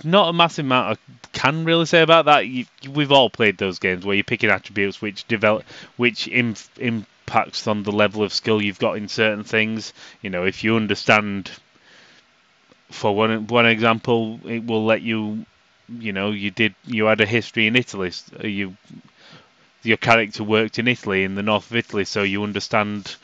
not 0.03 0.29
a 0.29 0.33
massive 0.33 0.65
amount 0.65 0.97
I 0.99 1.27
can 1.33 1.65
really 1.65 1.85
say 1.85 2.01
about 2.01 2.25
that. 2.25 2.47
You, 2.47 2.65
we've 2.89 3.11
all 3.11 3.29
played 3.29 3.57
those 3.57 3.79
games 3.79 4.05
where 4.05 4.15
you're 4.15 4.23
picking 4.23 4.49
attributes 4.49 5.01
which 5.01 5.27
develop, 5.27 5.63
which 5.97 6.27
Im- 6.27 6.55
impacts 6.77 7.67
on 7.67 7.83
the 7.83 7.91
level 7.91 8.23
of 8.23 8.33
skill 8.33 8.61
you've 8.61 8.79
got 8.79 8.97
in 8.97 9.07
certain 9.07 9.43
things. 9.43 9.93
You 10.21 10.29
know, 10.29 10.45
if 10.45 10.63
you 10.63 10.75
understand, 10.75 11.51
for 12.91 13.15
one 13.15 13.47
one 13.47 13.65
example, 13.65 14.39
it 14.45 14.65
will 14.65 14.85
let 14.85 15.01
you 15.01 15.45
you 15.99 16.13
know 16.13 16.31
you 16.31 16.49
did 16.51 16.73
you 16.85 17.05
had 17.05 17.19
a 17.21 17.25
history 17.25 17.67
in 17.67 17.75
Italy 17.75 18.11
you 18.41 18.75
your 19.83 19.97
character 19.97 20.43
worked 20.43 20.79
in 20.79 20.87
Italy 20.87 21.23
in 21.23 21.35
the 21.35 21.43
north 21.43 21.69
of 21.71 21.77
Italy 21.77 22.05
so 22.05 22.23
you 22.23 22.43
understand 22.43 23.15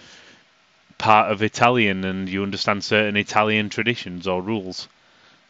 part 0.97 1.31
of 1.31 1.41
Italian 1.41 2.03
and 2.03 2.29
you 2.29 2.43
understand 2.43 2.83
certain 2.83 3.15
Italian 3.17 3.69
traditions 3.69 4.27
or 4.27 4.41
rules. 4.41 4.87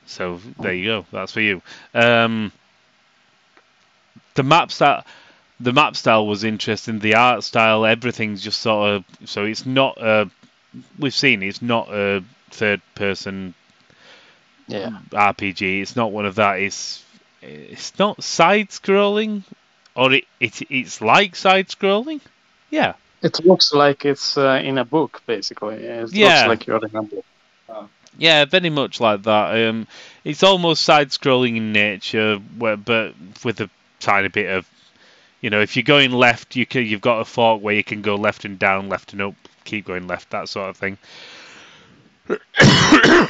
So 0.05 0.39
there 0.59 0.73
you 0.73 0.85
go. 0.85 1.05
That's 1.11 1.31
for 1.33 1.41
you. 1.41 1.61
Um 1.93 2.51
the 4.35 4.43
map 4.43 4.71
style 4.71 5.03
the 5.59 5.73
map 5.73 5.95
style 5.95 6.25
was 6.27 6.43
interesting. 6.43 6.99
The 6.99 7.15
art 7.15 7.43
style 7.43 7.85
everything's 7.85 8.41
just 8.43 8.59
sort 8.61 8.91
of 8.95 9.05
so 9.25 9.45
it's 9.45 9.65
not 9.65 9.97
a 10.01 10.29
we've 10.99 11.13
seen 11.15 11.43
it's 11.43 11.61
not 11.61 11.89
a 11.89 12.23
third 12.51 12.81
person 12.95 13.53
Yeah, 14.67 14.91
RPG. 15.11 15.81
It's 15.81 15.95
not 15.95 16.11
one 16.11 16.25
of 16.25 16.35
that. 16.35 16.59
It's 16.59 17.03
it's 17.41 17.97
not 17.97 18.23
side 18.23 18.69
scrolling, 18.69 19.43
or 19.95 20.13
it, 20.13 20.25
it 20.39 20.61
it's 20.69 21.01
like 21.01 21.35
side 21.35 21.67
scrolling. 21.69 22.21
Yeah, 22.69 22.93
it 23.21 23.43
looks 23.45 23.73
like 23.73 24.05
it's 24.05 24.37
uh, 24.37 24.61
in 24.63 24.77
a 24.77 24.85
book, 24.85 25.21
basically. 25.25 25.75
It 25.77 26.11
Yeah. 26.11 26.27
looks 26.27 26.45
like 26.45 26.67
you're 26.67 26.77
in 26.77 26.95
a 26.95 27.03
book. 27.03 27.25
yeah, 28.17 28.45
very 28.45 28.69
much 28.69 28.99
like 28.99 29.23
that. 29.23 29.67
Um, 29.67 29.87
it's 30.23 30.43
almost 30.43 30.83
side 30.83 31.09
scrolling 31.09 31.57
in 31.57 31.71
nature, 31.71 32.37
where, 32.57 32.77
but 32.77 33.13
with 33.43 33.61
a 33.61 33.69
tiny 33.99 34.27
bit 34.29 34.49
of, 34.49 34.67
you 35.41 35.49
know, 35.49 35.61
if 35.61 35.75
you're 35.75 35.83
going 35.83 36.11
left, 36.11 36.55
you 36.55 36.65
can 36.65 36.85
you've 36.85 37.01
got 37.01 37.19
a 37.19 37.25
fork 37.25 37.61
where 37.61 37.75
you 37.75 37.83
can 37.83 38.01
go 38.01 38.15
left 38.15 38.45
and 38.45 38.59
down, 38.59 38.89
left 38.89 39.13
and 39.13 39.21
up, 39.21 39.35
keep 39.65 39.85
going 39.85 40.07
left, 40.07 40.29
that 40.31 40.49
sort 40.49 40.69
of 40.69 40.77
thing. 40.77 40.97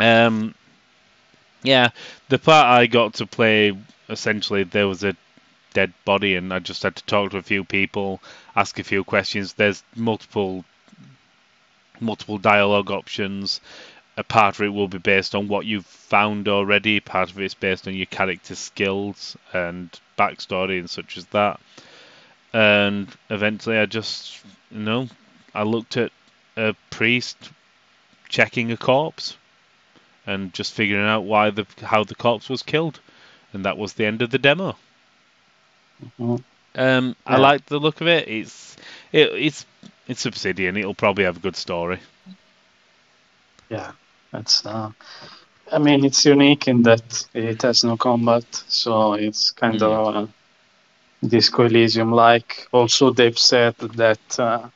um, 0.00 0.54
yeah, 1.62 1.90
the 2.28 2.38
part 2.38 2.66
I 2.66 2.86
got 2.86 3.14
to 3.14 3.26
play 3.26 3.72
essentially 4.08 4.64
there 4.64 4.86
was 4.86 5.02
a 5.04 5.16
dead 5.74 5.92
body 6.06 6.36
and 6.36 6.54
I 6.54 6.60
just 6.60 6.82
had 6.82 6.96
to 6.96 7.04
talk 7.04 7.32
to 7.32 7.36
a 7.36 7.42
few 7.42 7.64
people, 7.64 8.22
ask 8.56 8.78
a 8.78 8.84
few 8.84 9.04
questions. 9.04 9.52
There's 9.52 9.82
multiple 9.94 10.64
multiple 12.00 12.38
dialogue 12.38 12.90
options. 12.90 13.60
A 14.16 14.24
part 14.24 14.54
of 14.54 14.62
it 14.62 14.68
will 14.68 14.88
be 14.88 14.98
based 14.98 15.34
on 15.34 15.48
what 15.48 15.66
you've 15.66 15.86
found 15.86 16.48
already. 16.48 17.00
Part 17.00 17.30
of 17.30 17.40
it's 17.40 17.54
based 17.54 17.86
on 17.86 17.94
your 17.94 18.06
character 18.06 18.54
skills 18.54 19.36
and 19.52 19.90
backstory 20.18 20.78
and 20.78 20.88
such 20.88 21.18
as 21.18 21.26
that. 21.26 21.60
And 22.52 23.08
eventually, 23.28 23.78
I 23.78 23.86
just, 23.86 24.40
you 24.70 24.78
know, 24.78 25.08
I 25.54 25.64
looked 25.64 25.96
at 25.96 26.12
a 26.56 26.74
priest 26.90 27.50
checking 28.28 28.70
a 28.70 28.76
corpse 28.76 29.36
and 30.26 30.54
just 30.54 30.72
figuring 30.72 31.04
out 31.04 31.24
why 31.24 31.50
the 31.50 31.66
how 31.82 32.04
the 32.04 32.14
corpse 32.14 32.48
was 32.48 32.62
killed, 32.62 33.00
and 33.52 33.64
that 33.64 33.76
was 33.76 33.94
the 33.94 34.06
end 34.06 34.22
of 34.22 34.30
the 34.30 34.38
demo. 34.38 34.76
Um, 36.76 37.16
I 37.26 37.36
like 37.36 37.66
the 37.66 37.78
look 37.78 38.00
of 38.00 38.06
it. 38.08 38.28
It's 38.28 38.76
it, 39.12 39.28
it's 39.32 39.66
it's 40.08 40.26
Obsidian. 40.26 40.76
It'll 40.76 40.94
probably 40.94 41.24
have 41.24 41.36
a 41.36 41.40
good 41.40 41.56
story. 41.56 41.98
Yeah, 43.70 43.92
that's. 44.32 44.64
Uh, 44.66 44.90
I 45.72 45.78
mean, 45.78 46.04
it's 46.04 46.24
unique 46.24 46.68
in 46.68 46.82
that 46.82 47.26
it 47.34 47.62
has 47.62 47.84
no 47.84 47.96
combat, 47.96 48.44
so 48.68 49.14
it's 49.14 49.50
kind 49.50 49.80
Mm. 49.80 49.82
of 49.82 50.16
uh, 50.16 50.26
Disco 51.26 51.64
Elysium 51.64 52.12
like. 52.12 52.68
Also, 52.72 53.10
they've 53.10 53.38
said 53.38 53.74
that 53.78 54.38
uh, 54.38 54.68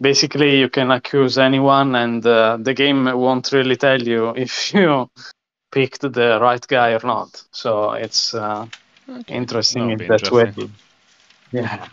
basically 0.00 0.58
you 0.58 0.68
can 0.68 0.90
accuse 0.90 1.38
anyone, 1.38 1.94
and 1.96 2.24
uh, 2.26 2.56
the 2.60 2.74
game 2.74 3.04
won't 3.06 3.52
really 3.52 3.76
tell 3.76 4.00
you 4.02 4.30
if 4.36 4.72
you 4.74 5.08
picked 5.72 6.00
the 6.02 6.38
right 6.40 6.66
guy 6.66 6.92
or 6.92 7.00
not. 7.04 7.42
So 7.52 7.92
it's 7.92 8.34
uh, 8.34 8.66
Okay. 9.08 9.34
interesting 9.34 9.88
That'll 9.88 9.92
in 9.92 9.98
be 9.98 10.06
that 10.08 10.32
way. 10.32 10.42
interesting. 10.42 10.74
Yeah. 11.52 11.88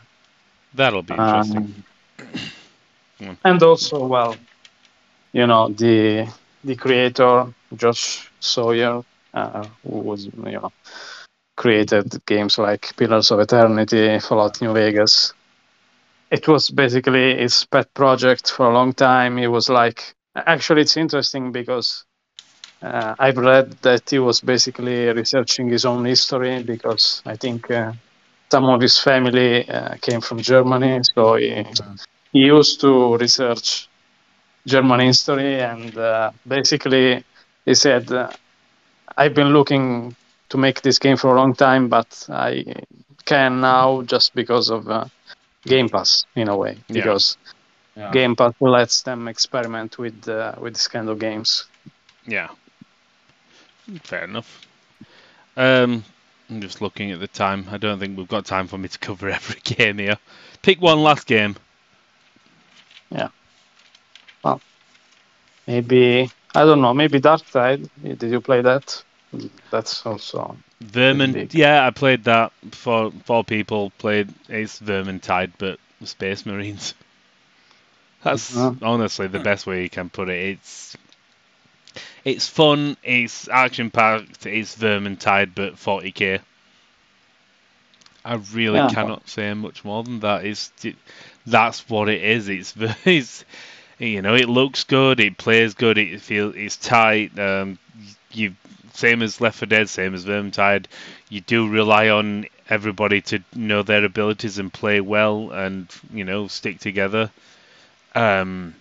That'll 0.73 1.01
be 1.03 1.13
interesting. 1.13 1.83
Um, 3.19 3.37
and 3.43 3.61
also, 3.63 4.05
well, 4.05 4.35
you 5.33 5.45
know, 5.45 5.69
the 5.69 6.27
the 6.63 6.75
creator 6.75 7.53
Josh 7.75 8.31
Sawyer, 8.39 9.03
uh, 9.33 9.65
who 9.83 9.99
was 9.99 10.25
you 10.25 10.31
know 10.51 10.71
created 11.57 12.25
games 12.25 12.57
like 12.57 12.95
Pillars 12.97 13.31
of 13.31 13.39
Eternity, 13.39 14.19
Fallout 14.19 14.61
New 14.61 14.73
Vegas. 14.73 15.33
It 16.31 16.47
was 16.47 16.69
basically 16.69 17.37
his 17.37 17.65
pet 17.65 17.93
project 17.93 18.49
for 18.51 18.67
a 18.69 18.73
long 18.73 18.93
time. 18.93 19.37
It 19.37 19.47
was 19.47 19.69
like, 19.69 20.15
actually, 20.35 20.81
it's 20.81 20.95
interesting 20.95 21.51
because 21.51 22.05
uh, 22.81 23.15
I've 23.19 23.37
read 23.37 23.71
that 23.81 24.09
he 24.09 24.19
was 24.19 24.41
basically 24.41 25.07
researching 25.07 25.69
his 25.69 25.85
own 25.85 26.05
history 26.05 26.63
because 26.63 27.21
I 27.25 27.35
think 27.35 27.69
uh, 27.71 27.93
some 28.51 28.65
of 28.65 28.81
his 28.81 28.97
family 28.99 29.67
uh, 29.69 29.95
came 30.01 30.21
from 30.21 30.39
Germany, 30.41 31.01
so 31.15 31.35
he, 31.35 31.65
he 32.33 32.39
used 32.39 32.81
to 32.81 33.17
research 33.17 33.87
German 34.67 34.99
history, 35.01 35.61
and 35.61 35.95
uh, 35.97 36.31
basically 36.47 37.23
he 37.65 37.73
said, 37.75 38.11
uh, 38.11 38.29
"I've 39.17 39.33
been 39.33 39.53
looking 39.53 40.15
to 40.49 40.57
make 40.57 40.81
this 40.81 40.99
game 40.99 41.17
for 41.17 41.35
a 41.35 41.39
long 41.39 41.53
time, 41.55 41.89
but 41.89 42.07
I 42.29 42.65
can 43.25 43.61
now 43.61 44.01
just 44.03 44.33
because 44.35 44.69
of 44.69 44.87
uh, 44.89 45.05
Game 45.65 45.89
Pass 45.89 46.25
in 46.35 46.47
a 46.49 46.55
way, 46.57 46.77
Yeah. 46.89 46.93
because 46.93 47.37
Yeah. 47.95 48.11
Game 48.11 48.35
Pass 48.35 48.53
lets 48.61 49.03
them 49.03 49.27
experiment 49.27 49.97
with 49.99 50.27
uh, 50.29 50.53
with 50.61 50.73
this 50.73 50.87
kind 50.87 51.09
of 51.09 51.19
games." 51.19 51.65
Yeah. 52.27 52.49
Fair 54.03 54.23
enough. 54.23 54.65
Um, 55.55 56.03
I'm 56.49 56.61
just 56.61 56.81
looking 56.81 57.11
at 57.11 57.19
the 57.19 57.27
time. 57.27 57.67
I 57.69 57.77
don't 57.77 57.99
think 57.99 58.17
we've 58.17 58.27
got 58.27 58.45
time 58.45 58.67
for 58.67 58.77
me 58.77 58.87
to 58.89 58.97
cover 58.99 59.29
every 59.31 59.59
game 59.61 59.97
here. 59.97 60.17
Pick 60.61 60.81
one 60.81 61.01
last 61.03 61.25
game. 61.27 61.55
Yeah. 63.09 63.29
Well, 64.43 64.61
maybe 65.67 66.29
I 66.55 66.63
don't 66.65 66.81
know. 66.81 66.93
Maybe 66.93 67.19
Darktide. 67.19 67.89
Did 68.01 68.31
you 68.31 68.41
play 68.41 68.61
that? 68.61 69.03
That's 69.71 70.05
also 70.05 70.57
Vermin. 70.81 71.47
Yeah, 71.51 71.85
I 71.85 71.91
played 71.91 72.23
that. 72.25 72.51
Four 72.71 73.11
four 73.25 73.43
people 73.43 73.91
played. 73.91 74.33
It's 74.49 74.79
Vermintide, 74.79 75.53
but 75.57 75.79
Space 76.03 76.45
Marines. 76.45 76.93
That's 78.23 78.55
Uh-huh. 78.55 78.75
honestly 78.81 79.27
the 79.27 79.39
best 79.39 79.65
way 79.65 79.83
you 79.83 79.89
can 79.89 80.09
put 80.09 80.29
it. 80.29 80.57
It's 80.57 80.95
it's 82.23 82.47
fun. 82.47 82.97
It's 83.03 83.47
action 83.49 83.89
packed. 83.91 84.45
It's 84.45 84.75
Vermintide, 84.75 85.51
but 85.55 85.75
40k. 85.75 86.39
I 88.23 88.35
really 88.53 88.79
Yeah. 88.79 88.87
cannot 88.87 89.27
say 89.27 89.53
much 89.53 89.83
more 89.83 90.03
than 90.03 90.19
that. 90.19 90.45
It's 90.45 90.71
that's 91.45 91.89
what 91.89 92.09
it 92.09 92.21
is. 92.23 92.49
It's 92.49 92.73
it's 93.05 93.45
you 93.97 94.21
know 94.21 94.35
it 94.35 94.49
looks 94.49 94.83
good. 94.83 95.19
It 95.19 95.37
plays 95.37 95.73
good. 95.73 95.97
It 95.97 96.21
feels 96.21 96.55
it's 96.55 96.77
tight. 96.77 97.37
Um, 97.39 97.79
you 98.31 98.55
same 98.93 99.21
as 99.21 99.39
Left 99.41 99.57
4 99.57 99.65
Dead, 99.67 99.89
same 99.89 100.13
as 100.13 100.25
Vermintide. 100.25 100.85
You 101.29 101.41
do 101.41 101.67
rely 101.67 102.09
on 102.09 102.45
everybody 102.69 103.21
to 103.21 103.39
know 103.55 103.81
their 103.83 104.03
abilities 104.05 104.59
and 104.59 104.71
play 104.71 105.01
well, 105.01 105.51
and 105.51 105.87
you 106.13 106.23
know 106.23 106.47
stick 106.47 106.79
together. 106.79 107.31
Um, 108.13 108.75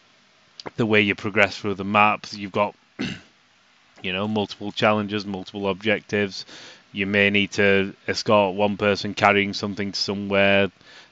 the 0.76 0.84
way 0.86 1.00
you 1.00 1.14
progress 1.14 1.56
through 1.56 1.74
the 1.74 1.84
maps, 1.84 2.34
you've 2.36 2.52
got 2.52 2.74
you 4.02 4.12
know 4.12 4.28
multiple 4.28 4.72
challenges, 4.72 5.26
multiple 5.26 5.68
objectives. 5.68 6.44
You 6.92 7.06
may 7.06 7.30
need 7.30 7.52
to 7.52 7.94
escort 8.08 8.56
one 8.56 8.76
person 8.76 9.14
carrying 9.14 9.52
something 9.52 9.92
somewhere, 9.92 10.70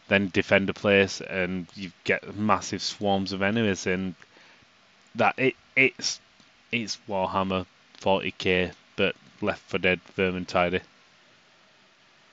then 0.08 0.30
defend 0.32 0.68
a 0.70 0.74
place, 0.74 1.20
and 1.20 1.66
you 1.74 1.92
get 2.04 2.36
massive 2.36 2.82
swarms 2.82 3.32
of 3.32 3.42
enemies. 3.42 3.86
And 3.86 4.14
that 5.14 5.38
it 5.38 5.54
it's 5.76 6.20
it's 6.72 6.98
Warhammer 7.08 7.66
40k, 8.00 8.72
but 8.96 9.14
Left 9.40 9.62
4 9.70 9.78
Dead 9.78 10.00
Vermintide. 10.16 10.82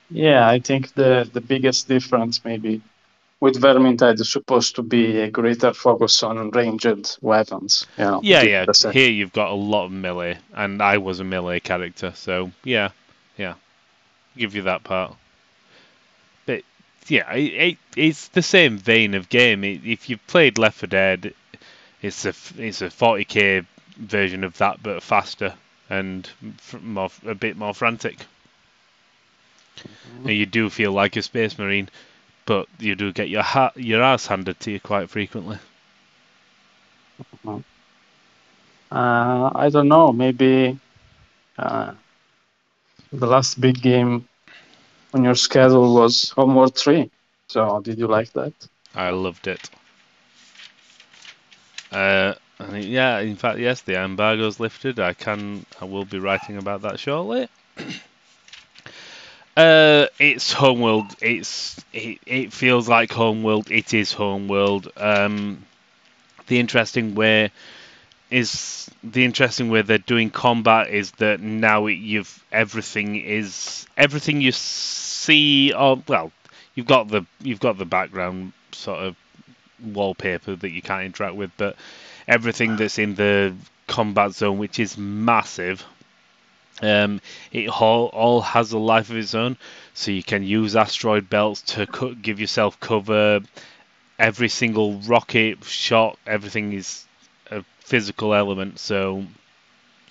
Yeah, 0.10 0.47
I 0.47 0.60
think 0.60 0.93
the 0.93 1.30
the 1.32 1.41
biggest 1.41 1.88
difference 1.88 2.43
maybe 2.45 2.82
with 3.39 3.61
Vermintide 3.61 4.19
is 4.19 4.31
supposed 4.31 4.75
to 4.75 4.81
be 4.81 5.19
a 5.19 5.29
greater 5.29 5.73
focus 5.73 6.23
on 6.23 6.51
ranged 6.51 7.17
weapons. 7.21 7.86
You 7.97 8.03
know, 8.05 8.19
Yeah, 8.23 8.43
yeah. 8.43 8.91
Here 8.91 9.09
you've 9.09 9.33
got 9.33 9.51
a 9.51 9.55
lot 9.55 9.86
of 9.86 9.91
melee, 9.91 10.38
and 10.53 10.81
I 10.81 10.97
was 10.97 11.19
a 11.19 11.23
melee 11.23 11.59
character, 11.59 12.13
so 12.15 12.51
yeah, 12.63 12.89
yeah, 13.38 13.55
give 14.38 14.55
you 14.55 14.63
that 14.63 14.83
part. 14.83 15.15
But 16.45 16.63
yeah, 17.07 17.31
it, 17.33 17.53
it 17.53 17.77
it's 17.95 18.29
the 18.29 18.41
same 18.41 18.77
vein 18.77 19.13
of 19.13 19.29
game. 19.29 19.63
It, 19.63 19.86
if 19.86 20.09
you've 20.09 20.25
played 20.27 20.57
Left 20.57 20.79
4 20.79 20.88
Dead, 20.88 21.33
it's 22.01 22.25
a 22.25 22.33
it's 22.57 22.81
a 22.81 22.88
40k 22.88 23.65
version 23.97 24.43
of 24.43 24.57
that, 24.57 24.81
but 24.81 25.03
faster 25.03 25.53
and 25.89 26.29
more 26.81 27.09
a 27.25 27.36
bit 27.36 27.57
more 27.57 27.73
frantic. 27.73 28.17
Mm-hmm. 29.77 30.29
And 30.29 30.38
you 30.38 30.45
do 30.45 30.69
feel 30.69 30.91
like 30.91 31.15
a 31.15 31.21
space 31.21 31.57
marine, 31.57 31.89
but 32.46 32.68
you 32.80 32.96
do 32.96 33.12
get 33.12 33.30
your 33.30 33.43
ha- 33.43 33.72
your 33.76 34.02
ass 34.02 34.28
handed 34.28 34.60
to 34.62 34.72
you 34.72 34.80
quite 34.80 35.10
frequently. 35.10 35.58
Uh, 38.91 39.52
I 39.56 39.70
don't 39.72 39.88
know. 39.88 40.14
Maybe 40.14 40.78
uh, 41.58 41.93
the 43.12 43.28
last 43.28 43.60
big 43.60 43.82
game 43.82 44.28
on 45.14 45.24
your 45.24 45.36
schedule 45.36 45.93
was 45.93 46.30
Homeworld 46.30 46.78
3. 46.78 47.10
So, 47.48 47.80
did 47.82 47.98
you 47.98 48.08
like 48.08 48.32
that? 48.34 48.54
I 48.93 49.10
loved 49.10 49.48
it. 49.48 49.70
Uh, 51.91 52.34
yeah, 52.74 53.20
in 53.20 53.36
fact, 53.36 53.60
yes, 53.60 53.82
the 53.82 53.98
embargo's 53.98 54.60
lifted. 54.60 55.00
I 55.00 55.14
can, 55.14 55.66
I 55.82 55.86
will 55.86 56.06
be 56.06 56.20
writing 56.20 56.58
about 56.58 56.82
that 56.82 57.00
shortly. 57.00 57.48
uh, 59.58 60.08
it's 60.20 60.51
Homeworld. 60.51 61.16
It's 61.22 61.84
it, 61.93 62.20
it 62.26 62.53
feels 62.53 62.89
like 62.89 63.12
Homeworld. 63.12 63.72
It 63.72 63.93
is 63.93 64.12
Homeworld. 64.12 64.91
Um, 64.97 65.66
the 66.47 66.60
interesting 66.60 67.16
way 67.16 67.51
is 68.30 68.89
the 69.03 69.24
interesting 69.24 69.70
way 69.70 69.82
they're 69.82 69.97
doing 69.97 70.30
combat 70.30 70.89
is 70.89 71.12
that 71.14 71.39
now 71.39 71.86
it, 71.86 71.93
you've 71.93 72.43
everything 72.51 73.16
is 73.16 73.86
everything 73.97 74.41
you 74.41 74.51
see. 74.51 75.74
Or 75.74 76.01
well, 76.08 76.32
you've 76.74 76.88
got 76.88 77.08
the 77.08 77.26
you've 77.41 77.60
got 77.60 77.78
the 77.78 77.86
background 77.86 78.53
sort 78.72 78.99
of 78.99 79.16
wallpaper 79.82 80.56
that 80.56 80.72
you 80.72 80.82
can't 80.82 81.06
interact 81.06 81.36
with, 81.36 81.51
but 81.58 81.76
everything 82.28 82.76
that's 82.76 82.99
in 82.99 83.16
the 83.16 83.56
combat 83.88 84.34
zone, 84.34 84.58
which 84.58 84.80
is 84.80 84.97
massive, 84.97 85.86
um, 86.82 87.21
it 87.51 87.69
all, 87.69 88.07
all 88.07 88.41
has 88.41 88.71
a 88.71 88.78
life 88.78 89.09
of 89.09 89.17
its 89.17 89.36
own. 89.36 89.57
So 89.93 90.11
you 90.11 90.23
can 90.23 90.43
use 90.43 90.76
asteroid 90.76 91.30
belts 91.30 91.61
to 91.73 91.88
co- 91.88 92.13
give 92.13 92.39
yourself 92.39 92.80
cover. 92.80 93.41
Every 94.19 94.49
single 94.49 94.99
rocket 94.99 95.63
shot, 95.63 96.17
everything 96.26 96.73
is 96.73 97.05
a 97.51 97.63
physical 97.80 98.34
element. 98.34 98.80
So 98.80 99.26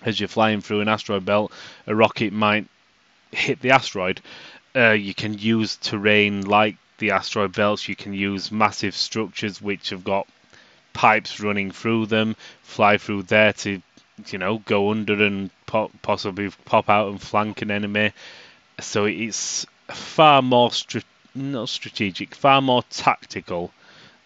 as 0.05 0.21
you're 0.21 0.29
flying 0.29 0.61
through 0.61 0.81
an 0.81 0.89
asteroid 0.89 1.25
belt, 1.25 1.53
a 1.87 1.95
rocket 1.95 2.33
might 2.33 2.67
hit 3.33 3.61
the 3.61 3.71
asteroid. 3.71 4.21
Uh, 4.77 4.91
you 4.91 5.15
can 5.15 5.35
use 5.39 5.77
terrain 5.77 6.43
like 6.43 6.77
the 6.99 7.11
asteroid 7.11 7.53
belts. 7.53 7.89
You 7.89 7.97
can 7.97 8.13
use 8.15 8.53
massive 8.53 8.95
structures 8.95 9.61
which 9.61 9.91
have 9.91 10.05
got 10.05 10.27
pipes 10.93 11.41
running 11.41 11.71
through 11.71 12.07
them, 12.07 12.37
fly 12.63 12.99
through 12.99 13.25
there 13.25 13.53
to, 13.53 13.83
you 14.29 14.39
know, 14.39 14.59
go 14.59 14.91
under 14.91 15.23
and 15.23 15.51
pop, 15.67 15.91
possibly 16.03 16.51
pop 16.65 16.89
out 16.89 17.11
and 17.11 17.21
flank 17.21 17.63
an 17.63 17.71
enemy. 17.71 18.13
So 18.81 19.05
it's 19.05 19.67
far 19.89 20.43
more 20.43 20.73
str- 20.73 20.99
not 21.35 21.69
strategic, 21.69 22.35
far 22.35 22.61
more 22.63 22.83
tactical 22.91 23.73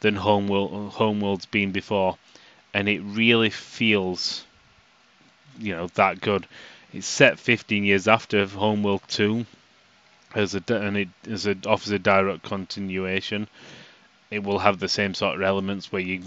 than 0.01 0.17
Homeworld 0.17 0.93
Homeworld's 0.93 1.47
been 1.47 1.73
before, 1.73 2.17
and 2.73 2.89
it 2.89 3.01
really 3.01 3.51
feels, 3.51 4.45
you 5.59 5.75
know, 5.75 5.89
that 5.95 6.21
good. 6.21 6.47
It's 6.93 7.07
set 7.07 7.39
15 7.39 7.85
years 7.85 8.09
after 8.09 8.47
Homeworld 8.47 9.03
2, 9.09 9.45
as 10.35 10.55
a 10.55 10.63
and 10.69 10.97
it 10.97 11.09
as 11.29 11.47
it 11.47 11.67
offers 11.67 11.91
a 11.91 11.99
direct 11.99 12.43
continuation. 12.43 13.49
It 14.31 14.43
will 14.43 14.59
have 14.59 14.79
the 14.79 14.89
same 14.89 15.15
sort 15.15 15.37
of 15.37 15.43
elements 15.43 15.91
where 15.91 16.03
you 16.03 16.23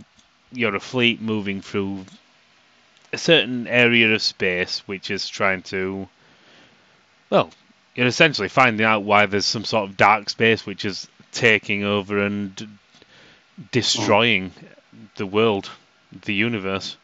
you're 0.52 0.76
a 0.76 0.80
fleet 0.80 1.22
moving 1.22 1.62
through 1.62 2.06
a 3.14 3.18
certain 3.18 3.68
area 3.68 4.14
of 4.14 4.22
space, 4.22 4.80
which 4.86 5.12
is 5.12 5.28
trying 5.28 5.62
to, 5.64 6.08
well, 7.30 7.50
you're 7.96 8.08
essentially 8.08 8.48
finding 8.48 8.86
out 8.86 9.04
why 9.04 9.26
there's 9.26 9.46
some 9.46 9.66
sort 9.66 9.90
of 9.90 9.98
dark 9.98 10.30
space 10.30 10.66
which 10.66 10.86
is 10.86 11.08
taking 11.32 11.84
over 11.84 12.24
and 12.24 12.78
destroying 13.72 14.52
the 15.16 15.26
world, 15.26 15.70
the 16.24 16.34
universe. 16.34 16.98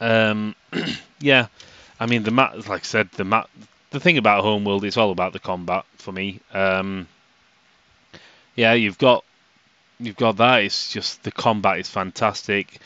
Um, 0.00 0.54
yeah, 1.20 1.46
I 1.98 2.06
mean 2.06 2.22
the 2.22 2.30
map. 2.30 2.68
Like 2.68 2.82
I 2.82 2.84
said, 2.84 3.10
the 3.12 3.24
map. 3.24 3.48
The 3.90 4.00
thing 4.00 4.18
about 4.18 4.44
Homeworld, 4.44 4.84
it's 4.84 4.96
all 4.96 5.10
about 5.10 5.32
the 5.32 5.40
combat 5.40 5.84
for 5.96 6.12
me. 6.12 6.40
Um, 6.52 7.08
yeah, 8.54 8.72
you've 8.74 8.98
got 8.98 9.24
you've 9.98 10.16
got 10.16 10.36
that. 10.38 10.64
It's 10.64 10.92
just 10.92 11.22
the 11.22 11.32
combat 11.32 11.78
is 11.78 11.88
fantastic. 11.88 12.80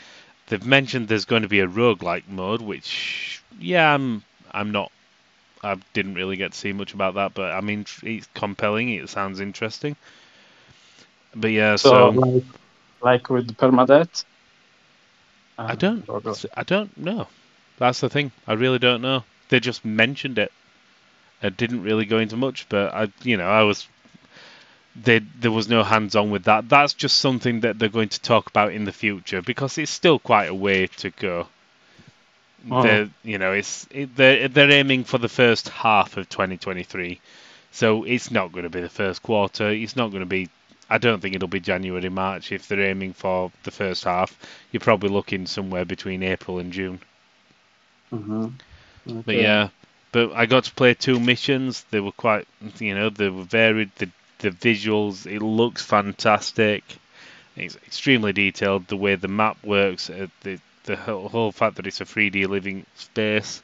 They've 0.47 0.65
mentioned 0.65 1.07
there's 1.07 1.25
going 1.25 1.43
to 1.43 1.47
be 1.49 1.59
a 1.59 1.67
roguelike 1.67 2.27
mode, 2.27 2.61
which 2.61 3.41
yeah, 3.59 3.93
I'm 3.93 4.23
I'm 4.51 4.71
not. 4.71 4.91
I 5.63 5.75
didn't 5.93 6.15
really 6.15 6.35
get 6.37 6.51
to 6.53 6.57
see 6.57 6.73
much 6.73 6.93
about 6.93 7.15
that, 7.15 7.33
but 7.33 7.51
I 7.51 7.61
mean, 7.61 7.85
it's 8.03 8.27
compelling. 8.33 8.89
It 8.89 9.09
sounds 9.09 9.39
interesting. 9.39 9.95
But 11.35 11.51
yeah, 11.51 11.75
So, 11.75 12.09
so, 12.09 12.09
like, 12.09 12.43
like 13.01 13.29
with 13.29 13.55
permadeath. 13.57 14.25
I 15.67 15.75
don't 15.75 16.03
um, 16.05 16.05
or- 16.07 16.21
I 16.55 16.63
don't 16.63 16.95
know. 16.97 17.27
That's 17.77 17.99
the 17.99 18.09
thing. 18.09 18.31
I 18.47 18.53
really 18.53 18.79
don't 18.79 19.01
know. 19.01 19.23
They 19.49 19.59
just 19.59 19.83
mentioned 19.85 20.37
it. 20.37 20.51
It 21.41 21.57
didn't 21.57 21.83
really 21.83 22.05
go 22.05 22.19
into 22.19 22.35
much, 22.37 22.67
but 22.69 22.93
I, 22.93 23.11
you 23.23 23.37
know, 23.37 23.47
I 23.47 23.63
was. 23.63 23.87
They, 24.95 25.19
there 25.19 25.51
was 25.51 25.67
no 25.67 25.83
hands-on 25.83 26.31
with 26.31 26.45
that. 26.45 26.69
That's 26.69 26.93
just 26.93 27.17
something 27.17 27.61
that 27.61 27.77
they're 27.79 27.89
going 27.89 28.09
to 28.09 28.21
talk 28.21 28.47
about 28.47 28.71
in 28.73 28.85
the 28.85 28.91
future 28.93 29.41
because 29.41 29.77
it's 29.77 29.91
still 29.91 30.19
quite 30.19 30.45
a 30.49 30.55
way 30.55 30.87
to 30.87 31.09
go. 31.11 31.47
Oh. 32.71 32.81
They're, 32.81 33.09
you 33.23 33.37
know, 33.37 33.51
it's 33.51 33.87
it, 33.91 34.15
they're 34.15 34.47
they're 34.47 34.71
aiming 34.71 35.03
for 35.03 35.17
the 35.19 35.29
first 35.29 35.69
half 35.69 36.17
of 36.17 36.29
2023, 36.29 37.19
so 37.71 38.03
it's 38.05 38.31
not 38.31 38.51
going 38.51 38.63
to 38.63 38.69
be 38.69 38.81
the 38.81 38.89
first 38.89 39.21
quarter. 39.21 39.69
It's 39.69 39.95
not 39.95 40.09
going 40.09 40.21
to 40.21 40.25
be. 40.25 40.49
I 40.89 40.97
don't 40.97 41.19
think 41.21 41.35
it'll 41.35 41.47
be 41.47 41.59
January, 41.59 42.09
March. 42.09 42.51
If 42.51 42.67
they're 42.67 42.81
aiming 42.81 43.13
for 43.13 43.51
the 43.63 43.71
first 43.71 44.03
half, 44.03 44.37
you're 44.71 44.79
probably 44.79 45.09
looking 45.09 45.45
somewhere 45.45 45.85
between 45.85 46.23
April 46.23 46.59
and 46.59 46.71
June. 46.73 46.99
Mhm. 48.11 48.53
But 49.05 49.35
yeah, 49.35 49.69
but 50.11 50.31
I 50.33 50.45
got 50.45 50.63
to 50.65 50.73
play 50.73 50.93
two 50.93 51.19
missions. 51.19 51.83
They 51.91 51.99
were 51.99 52.11
quite, 52.11 52.47
you 52.79 52.95
know, 52.95 53.09
they 53.09 53.29
were 53.29 53.43
varied. 53.43 53.91
The 53.95 54.09
the 54.39 54.49
visuals, 54.51 55.25
it 55.25 55.41
looks 55.41 55.83
fantastic. 55.83 56.83
It's 57.55 57.75
extremely 57.77 58.33
detailed. 58.33 58.87
The 58.87 58.97
way 58.97 59.15
the 59.15 59.27
map 59.27 59.57
works, 59.63 60.09
uh, 60.09 60.27
the 60.41 60.59
the 60.83 60.95
whole, 60.95 61.29
whole 61.29 61.51
fact 61.51 61.77
that 61.77 61.87
it's 61.87 62.01
a 62.01 62.05
3D 62.05 62.45
living 62.45 62.85
space, 62.95 63.63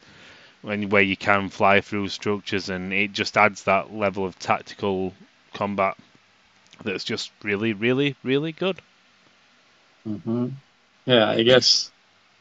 when 0.61 0.89
where 0.89 1.01
you 1.03 1.17
can 1.17 1.49
fly 1.49 1.81
through 1.81 2.09
structures, 2.09 2.69
and 2.69 2.93
it 2.93 3.13
just 3.13 3.37
adds 3.37 3.63
that 3.63 3.93
level 3.93 4.25
of 4.25 4.39
tactical 4.39 5.13
combat 5.53 5.97
that's 6.83 7.03
just 7.03 7.31
really, 7.43 7.73
really, 7.73 8.15
really 8.23 8.51
good. 8.51 8.79
Mhm. 10.07 10.51
Yeah, 11.05 11.29
I 11.29 11.43
guess 11.43 11.91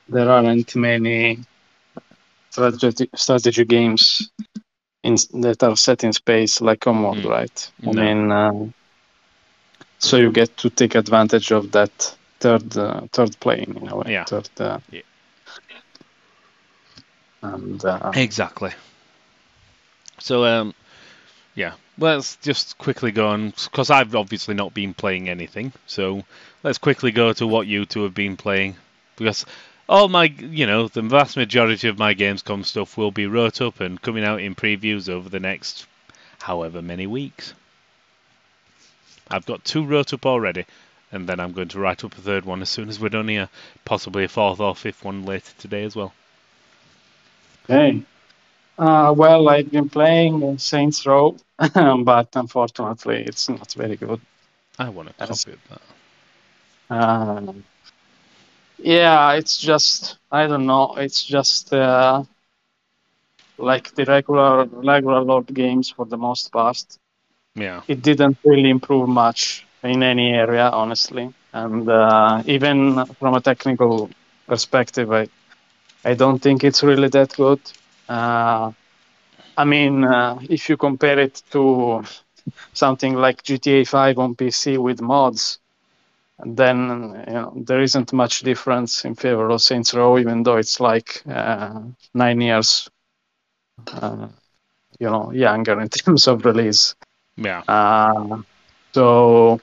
there 0.08 0.30
aren't 0.30 0.76
many 0.76 1.40
strategy 2.50 3.08
strategy 3.14 3.64
games 3.64 4.30
in 5.02 5.16
that 5.42 5.62
are 5.62 5.76
set 5.76 6.04
in 6.04 6.12
space 6.12 6.60
like 6.60 6.84
Homeworld, 6.84 7.18
Mm. 7.18 7.30
right? 7.30 7.70
I 7.86 7.92
mean, 7.92 8.32
uh, 8.32 8.52
so 9.98 10.16
you 10.16 10.30
get 10.32 10.56
to 10.58 10.70
take 10.70 10.94
advantage 10.94 11.50
of 11.52 11.70
that 11.72 12.16
third 12.40 12.76
uh, 12.76 13.02
third 13.12 13.38
plane 13.40 13.76
in 13.80 13.88
a 13.88 13.96
way. 13.96 14.12
Yeah. 14.12 14.24
Third, 14.24 14.48
uh, 14.58 14.78
Yeah. 14.90 15.02
And 17.42 17.84
uh, 17.84 18.12
Exactly. 18.14 18.72
So, 20.18 20.44
um, 20.44 20.74
yeah, 21.54 21.72
let's 21.98 22.36
just 22.36 22.76
quickly 22.78 23.10
go 23.12 23.28
on 23.28 23.50
because 23.64 23.90
I've 23.90 24.14
obviously 24.14 24.54
not 24.54 24.74
been 24.74 24.92
playing 24.94 25.28
anything. 25.28 25.72
So 25.86 26.22
let's 26.62 26.78
quickly 26.78 27.10
go 27.10 27.32
to 27.32 27.46
what 27.46 27.66
you 27.66 27.86
two 27.86 28.02
have 28.02 28.14
been 28.14 28.36
playing 28.36 28.76
because 29.16 29.46
all 29.90 30.08
my, 30.08 30.24
you 30.24 30.66
know, 30.66 30.86
the 30.86 31.02
vast 31.02 31.36
majority 31.36 31.88
of 31.88 31.98
my 31.98 32.14
Gamescom 32.14 32.64
stuff 32.64 32.96
will 32.96 33.10
be 33.10 33.26
wrote 33.26 33.60
up 33.60 33.80
and 33.80 34.00
coming 34.00 34.24
out 34.24 34.40
in 34.40 34.54
previews 34.54 35.08
over 35.08 35.28
the 35.28 35.40
next 35.40 35.86
however 36.40 36.80
many 36.80 37.06
weeks. 37.08 37.52
I've 39.28 39.44
got 39.46 39.64
two 39.64 39.84
wrote 39.84 40.14
up 40.14 40.24
already, 40.26 40.64
and 41.10 41.28
then 41.28 41.40
I'm 41.40 41.52
going 41.52 41.68
to 41.68 41.80
write 41.80 42.04
up 42.04 42.16
a 42.16 42.20
third 42.20 42.44
one 42.44 42.62
as 42.62 42.68
soon 42.70 42.88
as 42.88 43.00
we're 43.00 43.08
done 43.08 43.26
here, 43.28 43.48
possibly 43.84 44.24
a 44.24 44.28
fourth 44.28 44.60
or 44.60 44.76
fifth 44.76 45.04
one 45.04 45.24
later 45.24 45.52
today 45.58 45.82
as 45.84 45.96
well. 45.96 46.12
okay. 47.64 48.02
Uh, 48.78 49.12
well, 49.14 49.48
I've 49.48 49.70
been 49.70 49.88
playing 49.90 50.56
Saints 50.58 51.04
Row, 51.04 51.36
but 51.74 52.28
unfortunately, 52.34 53.24
it's 53.26 53.48
not 53.48 53.72
very 53.74 53.96
good. 53.96 54.20
I 54.78 54.88
want 54.88 55.10
a 55.10 55.14
That's- 55.18 55.44
copy 55.44 55.56
of 55.58 55.68
that. 55.68 55.82
Um, 56.92 57.64
yeah, 58.82 59.32
it's 59.32 59.58
just 59.58 60.18
I 60.30 60.46
don't 60.46 60.66
know. 60.66 60.94
It's 60.96 61.24
just 61.24 61.72
uh, 61.72 62.24
like 63.58 63.94
the 63.94 64.04
regular 64.04 64.64
regular 64.64 65.20
Lord 65.20 65.46
games 65.54 65.90
for 65.90 66.06
the 66.06 66.16
most 66.18 66.52
part. 66.52 66.78
Yeah. 67.54 67.82
It 67.88 68.02
didn't 68.02 68.38
really 68.44 68.70
improve 68.70 69.08
much 69.08 69.66
in 69.82 70.02
any 70.02 70.32
area, 70.32 70.68
honestly. 70.70 71.32
And 71.52 71.88
uh, 71.88 72.42
even 72.46 73.04
from 73.18 73.34
a 73.34 73.40
technical 73.40 74.10
perspective, 74.48 75.12
I 75.12 75.28
I 76.04 76.14
don't 76.14 76.40
think 76.40 76.64
it's 76.64 76.82
really 76.82 77.08
that 77.08 77.34
good. 77.36 77.60
Uh, 78.08 78.72
I 79.56 79.64
mean, 79.64 80.04
uh, 80.04 80.38
if 80.48 80.68
you 80.68 80.76
compare 80.76 81.18
it 81.18 81.42
to 81.52 82.02
something 82.72 83.14
like 83.14 83.42
GTA 83.42 83.84
5 83.84 84.18
on 84.18 84.34
PC 84.34 84.76
with 84.78 85.00
mods, 85.00 85.58
then 86.44 87.24
you 87.28 87.34
know 87.34 87.52
there 87.56 87.80
isn't 87.82 88.12
much 88.12 88.40
difference 88.40 89.04
in 89.04 89.14
favor 89.14 89.48
of 89.50 89.62
Saints 89.62 89.94
Row, 89.94 90.18
even 90.18 90.42
though 90.42 90.56
it's 90.56 90.80
like 90.80 91.22
uh, 91.28 91.80
nine 92.14 92.40
years, 92.40 92.88
uh, 93.92 94.28
you 94.98 95.08
know, 95.10 95.30
younger 95.32 95.80
in 95.80 95.88
terms 95.90 96.26
of 96.28 96.44
release. 96.44 96.94
Yeah. 97.36 97.62
Uh, 97.68 98.42
so 98.92 99.60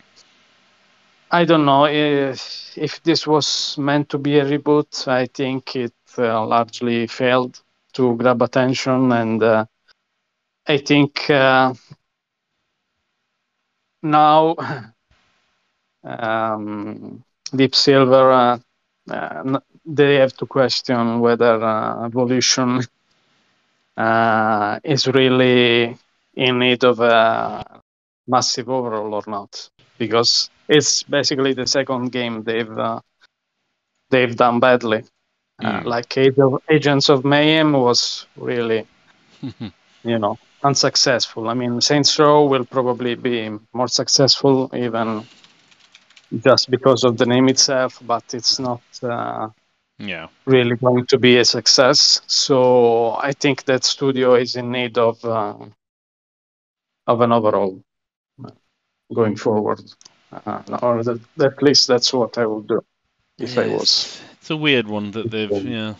I 1.32 1.43
don't 1.45 1.65
know 1.65 1.86
if 1.86 2.78
if 2.78 3.03
this 3.03 3.28
was 3.28 3.78
meant 3.78 4.09
to 4.09 4.17
be 4.17 4.39
a 4.39 4.45
reboot. 4.45 5.07
I 5.07 5.25
think 5.28 5.75
it 5.75 5.93
uh, 6.17 6.45
largely 6.45 7.07
failed 7.07 7.61
to 7.93 8.15
grab 8.15 8.41
attention, 8.41 9.11
and 9.11 9.43
uh, 9.43 9.65
I 10.67 10.78
think 10.78 11.30
uh, 11.30 11.73
now 14.01 14.55
um, 16.03 17.23
Deep 17.55 17.75
Silver 17.75 18.31
uh, 18.31 18.57
uh, 19.11 19.43
n- 19.45 19.59
they 19.85 20.15
have 20.15 20.33
to 20.37 20.45
question 20.45 21.19
whether 21.19 21.61
uh, 21.63 22.07
Volition 22.09 22.81
uh, 23.97 24.79
is 24.83 25.07
really 25.07 25.95
in 26.35 26.59
need 26.59 26.83
of 26.83 26.99
a 26.99 27.63
massive 28.27 28.69
overhaul 28.69 29.13
or 29.13 29.23
not, 29.27 29.69
because 29.97 30.49
it's 30.67 31.03
basically 31.03 31.53
the 31.53 31.65
second 31.67 32.11
game 32.11 32.43
they've 32.43 32.77
uh, 32.77 32.99
they've 34.09 34.35
done 34.35 34.59
badly. 34.59 35.03
Uh, 35.63 35.79
Mm. 35.79 35.85
like 35.85 36.17
Age 36.17 36.37
of, 36.39 36.61
Agents 36.69 37.09
of 37.09 37.23
Mayhem 37.25 37.73
was 37.73 38.27
really, 38.35 38.85
you 40.03 40.17
know, 40.19 40.37
unsuccessful. 40.63 41.49
I 41.49 41.53
mean, 41.53 41.81
Saints 41.81 42.17
Row 42.19 42.45
will 42.45 42.65
probably 42.65 43.15
be 43.15 43.49
more 43.73 43.87
successful 43.87 44.69
even 44.75 45.27
just 46.43 46.69
because 46.69 47.03
of 47.03 47.17
the 47.17 47.25
name 47.25 47.47
itself, 47.49 47.99
but 48.05 48.34
it's 48.34 48.59
not 48.59 48.82
uh, 49.03 49.49
Yeah. 49.99 50.28
really 50.45 50.75
going 50.75 51.05
to 51.07 51.17
be 51.17 51.38
a 51.38 51.45
success. 51.45 52.21
So 52.28 53.17
I 53.21 53.32
think 53.34 53.63
that 53.65 53.84
studio 53.84 54.36
is 54.36 54.55
in 54.55 54.71
need 54.71 54.97
of 54.97 55.23
uh, 55.25 55.55
of 57.07 57.21
an 57.21 57.32
overhaul 57.32 57.82
uh, 58.43 58.51
going 59.13 59.38
forward, 59.38 59.82
uh, 60.45 60.61
or 60.82 61.03
that, 61.03 61.19
at 61.39 61.61
least 61.63 61.88
that's 61.88 62.13
what 62.13 62.38
I 62.38 62.45
would 62.45 62.67
do 62.67 62.84
if 63.39 63.57
I 63.57 63.67
was. 63.67 64.21
It's, 64.41 64.49
a 64.49 64.57
weird 64.57 64.88
one 64.88 65.11
that 65.11 65.32
they've 65.32 65.51
yeah. 65.65 65.95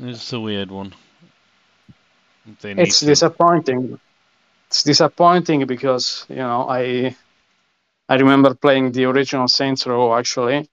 It's 0.00 0.32
a 0.32 0.40
weird 0.40 0.70
one. 0.70 0.94
They 2.60 2.74
need 2.74 2.82
It's 2.88 3.00
to- 3.00 3.06
disappointing. 3.06 3.98
It's 4.68 4.82
disappointing 4.82 5.66
because 5.66 6.24
you 6.28 6.36
know 6.36 6.68
I 6.68 7.14
I 8.08 8.16
remember 8.16 8.54
playing 8.54 8.92
the 8.92 9.04
original 9.04 9.48
Saints 9.48 9.86
Row 9.86 10.14
actually, 10.16 10.68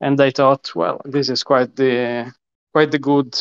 and 0.00 0.20
I 0.20 0.30
thought, 0.30 0.70
well, 0.74 1.00
this 1.04 1.28
is 1.30 1.42
quite 1.42 1.74
the 1.76 2.32
quite 2.72 2.90
the 2.90 2.98
good 2.98 3.34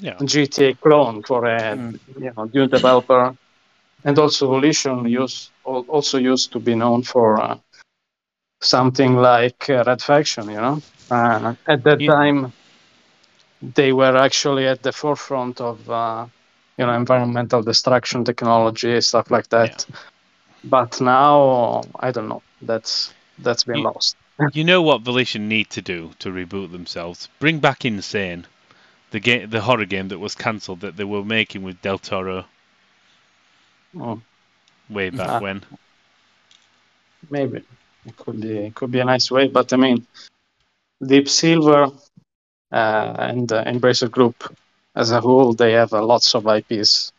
Yeah. 0.00 0.20
GTA 0.24 0.74
clone 0.74 1.22
for 1.22 1.44
a 1.46 1.76
Mm. 1.76 1.98
you 2.20 2.32
know 2.36 2.44
new 2.52 2.66
developer, 2.68 3.34
and 4.04 4.18
also 4.18 4.48
Volition 4.48 5.06
used 5.06 5.52
also 5.64 6.18
used 6.18 6.52
to 6.52 6.60
be 6.60 6.74
known 6.74 7.02
for 7.02 7.40
uh, 7.42 7.56
something 8.62 9.16
like 9.16 9.68
uh, 9.68 9.84
Red 9.86 10.02
Faction. 10.02 10.48
You 10.48 10.60
know, 10.60 10.80
uh, 11.10 11.54
at 11.68 11.82
that 11.84 12.00
Yeah. 12.00 12.06
time 12.06 12.52
they 13.60 13.92
were 13.92 14.16
actually 14.16 14.66
at 14.66 14.82
the 14.82 14.92
forefront 14.92 15.60
of 15.60 15.88
uh, 15.90 16.26
you 16.78 16.86
know 16.86 16.92
environmental 16.94 17.62
destruction 17.62 18.24
technology 18.24 19.00
stuff 19.00 19.30
like 19.30 19.48
that. 19.50 19.86
But 20.64 21.00
now 21.00 21.82
I 22.00 22.10
don't 22.10 22.28
know. 22.28 22.42
That's 22.66 23.12
that's 23.38 23.64
been 23.64 23.78
You- 23.78 23.84
lost. 23.84 24.16
you 24.52 24.64
know 24.64 24.82
what 24.82 25.02
Volition 25.02 25.48
need 25.48 25.70
to 25.70 25.82
do 25.82 26.12
to 26.20 26.30
reboot 26.30 26.72
themselves? 26.72 27.28
Bring 27.38 27.58
back 27.60 27.84
Insane, 27.84 28.46
the 29.10 29.20
game, 29.20 29.48
the 29.50 29.60
horror 29.60 29.84
game 29.84 30.08
that 30.08 30.18
was 30.18 30.34
cancelled 30.34 30.80
that 30.80 30.96
they 30.96 31.04
were 31.04 31.24
making 31.24 31.62
with 31.62 31.80
Del 31.82 31.98
Toro 31.98 32.44
Oh, 33.98 34.20
way 34.90 35.10
back 35.10 35.28
Ah. 35.28 35.38
when. 35.40 35.62
maybe 37.30 37.62
it 38.06 38.16
could 38.16 38.40
be 38.40 38.58
it 38.58 38.74
could 38.74 38.90
be 38.90 39.00
a 39.00 39.04
nice 39.04 39.30
way, 39.30 39.46
but 39.48 39.72
I 39.72 39.76
mean, 39.76 40.06
Deep 41.04 41.28
Silver 41.28 41.90
uh, 42.72 43.14
and 43.18 43.52
uh, 43.52 43.64
Embracer 43.64 44.10
Group 44.10 44.56
as 44.96 45.10
a 45.12 45.20
whole, 45.20 45.52
they 45.54 45.72
have 45.72 45.92
uh, 45.92 46.02
lots 46.04 46.34
of 46.34 46.46
IPs, 46.46 47.12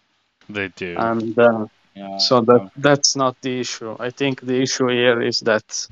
They 0.50 0.68
do. 0.70 0.96
and 0.98 1.38
uh, 1.40 1.66
Yeah. 1.96 2.18
so 2.18 2.42
that 2.42 2.72
that's 2.76 3.16
not 3.16 3.40
the 3.42 3.60
issue. 3.60 3.96
I 4.00 4.10
think 4.10 4.42
the 4.42 4.62
issue 4.62 4.88
here 4.90 5.22
is 5.22 5.40
that 5.42 5.88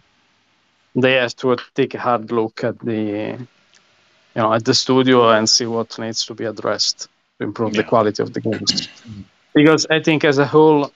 they 0.95 1.13
have 1.13 1.35
to 1.37 1.57
take 1.75 1.95
a 1.95 1.99
hard 1.99 2.31
look 2.31 2.63
at 2.63 2.77
the 2.79 3.37
you 4.35 4.41
know 4.41 4.53
at 4.53 4.65
the 4.65 4.73
studio 4.73 5.29
and 5.31 5.49
see 5.49 5.65
what 5.65 5.97
needs 5.99 6.25
to 6.25 6.33
be 6.33 6.45
addressed 6.45 7.07
to 7.39 7.45
improve 7.45 7.73
the 7.73 7.83
quality 7.83 8.21
of 8.21 8.33
the 8.33 8.41
games. 8.41 8.89
because 9.55 9.87
I 9.89 10.01
think 10.01 10.23
as 10.23 10.37
a 10.39 10.45
whole, 10.45 10.91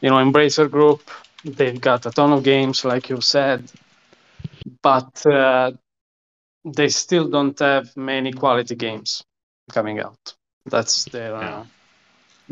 you 0.00 0.10
know, 0.10 0.16
Embracer 0.16 0.70
Group 0.70 1.10
they've 1.44 1.80
got 1.80 2.06
a 2.06 2.10
ton 2.10 2.32
of 2.32 2.42
games, 2.42 2.84
like 2.84 3.08
you 3.08 3.20
said, 3.20 3.70
but 4.82 5.26
uh, 5.26 5.72
they 6.64 6.88
still 6.88 7.28
don't 7.28 7.58
have 7.58 7.96
many 7.96 8.32
quality 8.32 8.74
games 8.74 9.22
coming 9.70 10.00
out. 10.00 10.34
That's 10.66 11.04
their 11.06 11.34
uh, 11.34 11.40
Yeah. 11.40 11.64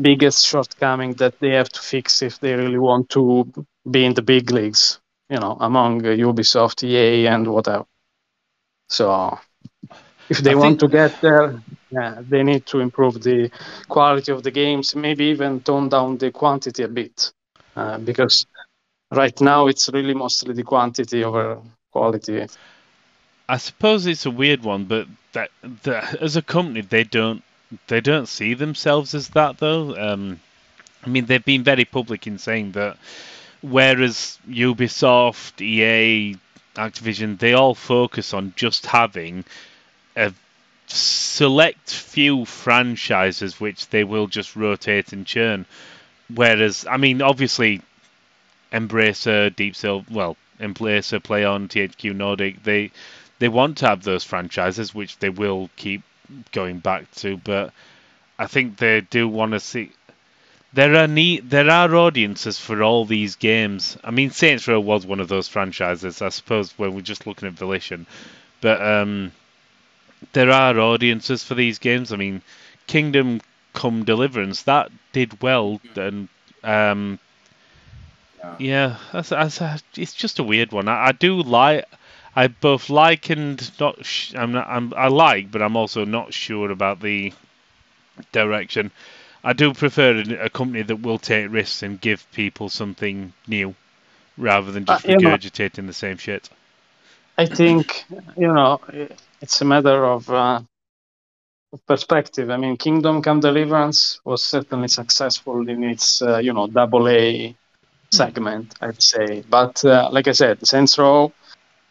Biggest 0.01 0.45
shortcoming 0.45 1.13
that 1.15 1.39
they 1.39 1.49
have 1.51 1.69
to 1.69 1.81
fix 1.81 2.21
if 2.21 2.39
they 2.39 2.53
really 2.55 2.77
want 2.79 3.09
to 3.09 3.51
be 3.89 4.05
in 4.05 4.13
the 4.13 4.21
big 4.21 4.51
leagues, 4.51 4.99
you 5.29 5.39
know, 5.39 5.57
among 5.59 6.05
uh, 6.05 6.09
Ubisoft, 6.09 6.83
EA, 6.83 7.27
and 7.27 7.47
whatever. 7.47 7.85
So, 8.89 9.37
if 10.29 10.39
they 10.39 10.51
I 10.51 10.55
want 10.55 10.79
think- 10.79 10.91
to 10.91 10.97
get 10.97 11.21
there, 11.21 11.61
yeah, 11.91 12.21
they 12.21 12.43
need 12.43 12.65
to 12.67 12.79
improve 12.79 13.21
the 13.23 13.49
quality 13.87 14.31
of 14.31 14.43
the 14.43 14.51
games, 14.51 14.95
maybe 14.95 15.25
even 15.25 15.61
tone 15.61 15.89
down 15.89 16.17
the 16.17 16.31
quantity 16.31 16.83
a 16.83 16.87
bit, 16.87 17.31
uh, 17.75 17.97
because 17.97 18.45
right 19.11 19.39
now 19.41 19.67
it's 19.67 19.89
really 19.89 20.13
mostly 20.13 20.53
the 20.53 20.63
quantity 20.63 21.23
over 21.23 21.59
quality. 21.91 22.45
I 23.49 23.57
suppose 23.57 24.05
it's 24.05 24.25
a 24.25 24.31
weird 24.31 24.63
one, 24.63 24.83
but 24.85 25.07
that, 25.31 25.49
that 25.83 26.15
as 26.21 26.35
a 26.35 26.41
company 26.41 26.81
they 26.81 27.05
don't 27.05 27.41
they 27.87 28.01
don't 28.01 28.27
see 28.27 28.53
themselves 28.53 29.13
as 29.13 29.29
that 29.29 29.57
though. 29.57 29.95
Um, 29.95 30.39
I 31.05 31.09
mean 31.09 31.25
they've 31.25 31.43
been 31.43 31.63
very 31.63 31.85
public 31.85 32.27
in 32.27 32.37
saying 32.37 32.73
that, 32.73 32.97
whereas 33.61 34.39
Ubisoft, 34.49 35.61
EA, 35.61 36.37
Activision, 36.75 37.39
they 37.39 37.53
all 37.53 37.75
focus 37.75 38.33
on 38.33 38.53
just 38.55 38.85
having 38.85 39.43
a 40.15 40.33
select 40.87 41.91
few 41.91 42.45
franchises 42.45 43.59
which 43.59 43.89
they 43.89 44.03
will 44.03 44.27
just 44.27 44.55
rotate 44.55 45.11
and 45.11 45.25
churn. 45.25 45.65
Whereas, 46.33 46.85
I 46.89 46.97
mean, 46.97 47.21
obviously, 47.21 47.81
Embracer, 48.71 49.55
Deep 49.55 49.75
Silver, 49.75 50.05
well, 50.11 50.37
Embracer, 50.59 51.21
Plaion, 51.21 51.67
THQ 51.67 52.15
Nordic, 52.15 52.63
they 52.63 52.91
they 53.39 53.49
want 53.49 53.77
to 53.77 53.87
have 53.87 54.03
those 54.03 54.23
franchises, 54.23 54.95
which 54.95 55.19
they 55.19 55.29
will 55.29 55.69
keep 55.75 56.01
going 56.51 56.79
back 56.79 57.09
to. 57.15 57.37
But 57.37 57.73
I 58.37 58.47
think 58.47 58.77
they 58.77 59.01
do 59.01 59.27
want 59.27 59.53
to 59.53 59.59
see. 59.59 59.91
There 60.73 60.95
are 60.95 61.07
need, 61.07 61.49
there 61.49 61.69
are 61.69 61.95
audiences 61.95 62.59
for 62.59 62.83
all 62.83 63.05
these 63.05 63.35
games. 63.37 63.97
I 64.03 64.11
mean, 64.11 64.31
Saints 64.31 64.67
Row 64.67 64.79
was 64.79 65.05
one 65.05 65.19
of 65.21 65.27
those 65.29 65.47
franchises, 65.47 66.21
I 66.21 66.29
suppose, 66.29 66.71
when 66.77 66.93
we're 66.93 67.01
just 67.01 67.25
looking 67.25 67.47
at 67.47 67.53
Volition. 67.55 68.05
But 68.61 68.81
um, 68.81 69.31
there 70.33 70.51
are 70.51 70.77
audiences 70.77 71.43
for 71.43 71.55
these 71.55 71.79
games. 71.79 72.11
I 72.11 72.17
mean, 72.17 72.41
Kingdom 72.85 73.41
Come 73.73 74.03
Deliverance 74.03 74.63
that 74.63 74.91
did 75.13 75.41
well, 75.41 75.79
and 75.95 76.27
um, 76.63 77.19
Yeah. 78.39 78.55
yeah, 78.59 78.97
that's, 79.13 79.29
that's, 79.29 79.83
it's 79.95 80.13
just 80.13 80.39
a 80.39 80.43
weird 80.43 80.71
one. 80.71 80.87
I, 80.87 81.07
I 81.07 81.11
do 81.11 81.41
like, 81.41 81.85
I 82.37 82.47
both 82.47 82.91
like 82.91 83.31
and 83.31 83.57
not. 83.79 84.05
Sh- 84.05 84.35
I'm 84.35 84.51
not. 84.51 84.67
I'm, 84.67 84.93
I 84.95 85.07
like, 85.07 85.51
but 85.51 85.63
I'm 85.63 85.75
also 85.75 86.05
not 86.05 86.33
sure 86.33 86.69
about 86.69 87.01
the 87.01 87.33
direction. 88.31 88.91
I 89.43 89.53
do 89.53 89.73
prefer 89.73 90.11
a, 90.21 90.45
a 90.45 90.49
company 90.49 90.83
that 90.83 90.97
will 90.97 91.17
take 91.17 91.51
risks 91.51 91.81
and 91.81 91.99
give 91.99 92.31
people 92.33 92.69
something 92.69 93.33
new, 93.47 93.73
rather 94.37 94.71
than 94.71 94.85
just 94.85 95.03
Uh, 95.05 95.13
you 95.13 95.17
know- 95.17 95.35
regurgitating 95.35 95.87
the 95.87 95.93
same 95.93 96.17
shit. 96.17 96.47
I 97.39 97.45
think 97.47 98.05
you 98.37 98.53
know 98.53 98.81
it's 99.41 99.61
a 99.61 99.65
matter 99.65 100.05
of, 100.05 100.29
uh, 100.29 100.61
perspective. 101.87 102.49
I 102.51 102.57
mean, 102.57 102.77
Kingdom 102.77 103.21
Come 103.23 103.39
Deliverance 103.39 104.19
was 104.25 104.43
certainly 104.43 104.87
successful 104.87 105.67
in 105.67 105.83
its 105.83 106.21
uh, 106.21 106.37
you 106.37 106.53
know 106.53 106.67
double 106.67 107.07
A 107.09 107.55
segment, 108.11 108.75
I'd 108.81 109.01
say. 109.01 109.43
But 109.49 109.83
uh, 109.85 110.09
like 110.11 110.27
I 110.27 110.33
said, 110.33 110.65
Saints 110.67 110.97
Row, 110.99 111.31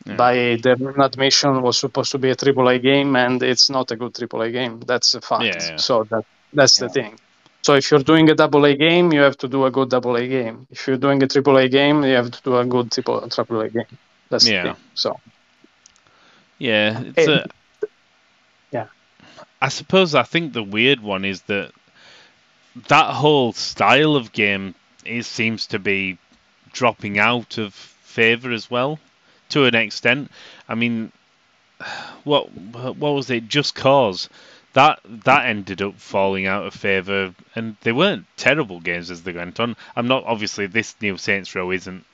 Yeah. 0.06 0.14
by 0.16 0.34
the 0.62 0.72
admission, 1.04 1.62
was 1.62 1.78
supposed 1.78 2.12
to 2.12 2.18
be 2.18 2.30
a 2.30 2.36
triple 2.36 2.68
A 2.68 2.78
game, 2.78 3.16
and 3.16 3.42
it's 3.42 3.68
not 3.68 3.90
a 3.90 3.96
good 3.96 4.14
triple 4.14 4.42
A 4.42 4.50
game. 4.50 4.80
That's 4.80 5.14
a 5.14 5.20
fact. 5.20 5.44
Yeah, 5.44 5.58
yeah. 5.70 5.76
So 5.76 6.04
that 6.04 6.24
that's 6.52 6.76
the 6.78 6.88
thing. 6.88 7.18
So 7.62 7.74
if 7.74 7.90
you're 7.90 8.04
doing 8.04 8.30
a 8.30 8.34
double 8.34 8.64
A 8.64 8.76
game, 8.76 9.12
you 9.12 9.20
have 9.22 9.36
to 9.38 9.48
do 9.48 9.64
a 9.64 9.70
good 9.70 9.90
double 9.90 10.14
A 10.16 10.26
game. 10.28 10.68
If 10.70 10.86
you're 10.86 10.96
doing 10.96 11.20
a 11.22 11.26
triple 11.26 11.56
A 11.56 11.68
game, 11.68 12.04
you 12.04 12.14
have 12.14 12.30
to 12.30 12.40
do 12.42 12.56
a 12.56 12.64
good 12.64 12.92
triple 12.92 13.28
triple 13.28 13.60
A 13.62 13.68
game. 13.68 13.98
That's 14.30 14.46
Yeah. 14.48 14.62
the 14.62 14.68
thing. 14.74 14.82
So. 14.94 15.20
Yeah, 16.58 17.02
it's 17.16 17.28
It- 17.28 17.28
a. 17.82 17.86
Yeah. 18.70 18.86
I 19.60 19.68
suppose 19.68 20.14
I 20.14 20.22
think 20.22 20.52
the 20.52 20.62
weird 20.62 21.00
one 21.00 21.24
is 21.24 21.42
that 21.42 21.72
that 22.88 23.14
whole 23.14 23.52
style 23.52 24.16
of 24.16 24.32
game 24.32 24.74
is 25.04 25.26
seems 25.26 25.66
to 25.68 25.78
be 25.78 26.18
dropping 26.72 27.18
out 27.18 27.58
of 27.58 27.74
favor 27.74 28.52
as 28.52 28.70
well, 28.70 28.98
to 29.50 29.64
an 29.64 29.74
extent. 29.74 30.30
I 30.68 30.74
mean, 30.74 31.12
what 32.24 32.50
what 32.52 33.14
was 33.14 33.30
it? 33.30 33.48
Just 33.48 33.74
Cause 33.74 34.28
that 34.72 35.00
that 35.24 35.46
ended 35.46 35.80
up 35.82 35.94
falling 35.94 36.46
out 36.46 36.66
of 36.66 36.74
favor, 36.74 37.34
and 37.54 37.76
they 37.82 37.92
weren't 37.92 38.26
terrible 38.36 38.80
games 38.80 39.10
as 39.10 39.22
they 39.22 39.32
went 39.32 39.58
on. 39.60 39.76
I'm 39.94 40.08
not 40.08 40.24
obviously 40.24 40.66
this 40.66 40.94
new 41.00 41.16
Saints 41.16 41.54
Row 41.54 41.70
isn't, 41.70 42.04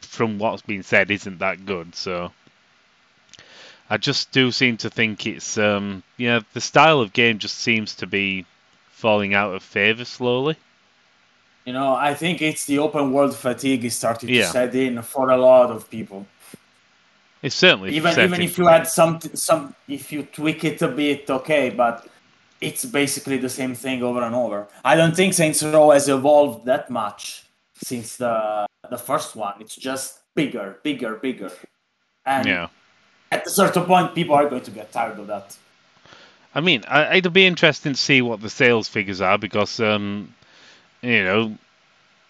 from 0.00 0.38
what's 0.38 0.62
been 0.62 0.82
said, 0.82 1.10
isn't 1.10 1.38
that 1.38 1.66
good. 1.66 1.94
So. 1.94 2.32
I 3.90 3.98
just 3.98 4.32
do 4.32 4.50
seem 4.50 4.78
to 4.78 4.88
think 4.88 5.26
it's 5.26 5.58
um 5.58 6.02
yeah 6.16 6.40
the 6.54 6.60
style 6.60 7.00
of 7.00 7.12
game 7.12 7.38
just 7.38 7.58
seems 7.58 7.94
to 7.96 8.06
be 8.06 8.46
falling 8.88 9.34
out 9.34 9.54
of 9.54 9.62
favor 9.62 10.06
slowly. 10.06 10.56
You 11.66 11.74
know, 11.74 11.94
I 11.94 12.14
think 12.14 12.40
it's 12.40 12.64
the 12.64 12.78
open 12.78 13.12
world 13.12 13.36
fatigue 13.36 13.84
is 13.84 13.94
starting 13.94 14.30
Yeah. 14.30 14.42
to 14.46 14.48
set 14.48 14.74
in 14.74 15.02
for 15.02 15.30
a 15.30 15.36
lot 15.36 15.70
of 15.70 15.90
people. 15.90 16.26
It's 17.44 17.54
certainly 17.54 17.94
Even 17.94 18.18
even 18.18 18.40
if 18.40 18.56
you 18.56 18.66
add 18.68 18.86
some 18.86 19.20
some 19.34 19.74
if 19.86 20.10
you 20.10 20.22
tweak 20.22 20.64
it 20.64 20.80
a 20.80 20.88
bit, 20.88 21.28
okay, 21.28 21.68
but 21.68 22.08
it's 22.58 22.86
basically 22.86 23.36
the 23.36 23.50
same 23.50 23.74
thing 23.74 24.02
over 24.02 24.22
and 24.22 24.34
over. 24.34 24.66
I 24.82 24.96
don't 24.96 25.14
think 25.14 25.34
Saints 25.34 25.62
Row 25.62 25.90
has 25.90 26.08
evolved 26.08 26.64
that 26.64 26.88
much 26.88 27.44
since 27.74 28.16
the 28.16 28.66
the 28.88 28.96
first 28.96 29.36
one. 29.36 29.56
It's 29.60 29.76
just 29.76 30.20
bigger, 30.34 30.78
bigger, 30.82 31.16
bigger, 31.16 31.52
and 32.24 32.46
yeah. 32.46 32.68
at 33.30 33.46
a 33.46 33.50
certain 33.50 33.84
point, 33.84 34.14
people 34.14 34.34
are 34.34 34.48
going 34.48 34.62
to 34.62 34.70
get 34.70 34.90
tired 34.90 35.18
of 35.18 35.26
that. 35.26 35.54
I 36.54 36.62
mean, 36.62 36.82
I, 36.88 37.16
it'll 37.16 37.30
be 37.30 37.44
interesting 37.44 37.92
to 37.92 38.00
see 38.00 38.22
what 38.22 38.40
the 38.40 38.48
sales 38.48 38.88
figures 38.88 39.20
are 39.20 39.36
because, 39.36 39.80
um, 39.80 40.32
you 41.02 41.24
know, 41.24 41.58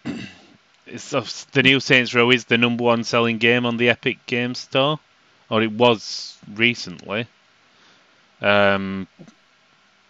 it's 0.86 1.14
uh, 1.14 1.24
the 1.52 1.62
new 1.62 1.80
Saints 1.80 2.14
Row 2.14 2.30
is 2.30 2.44
the 2.44 2.58
number 2.58 2.84
one 2.84 3.04
selling 3.04 3.38
game 3.38 3.66
on 3.66 3.76
the 3.76 3.88
Epic 3.90 4.18
Game 4.26 4.54
Store, 4.54 4.98
or 5.50 5.62
it 5.62 5.72
was 5.72 6.36
recently. 6.54 7.26
Um, 8.40 9.06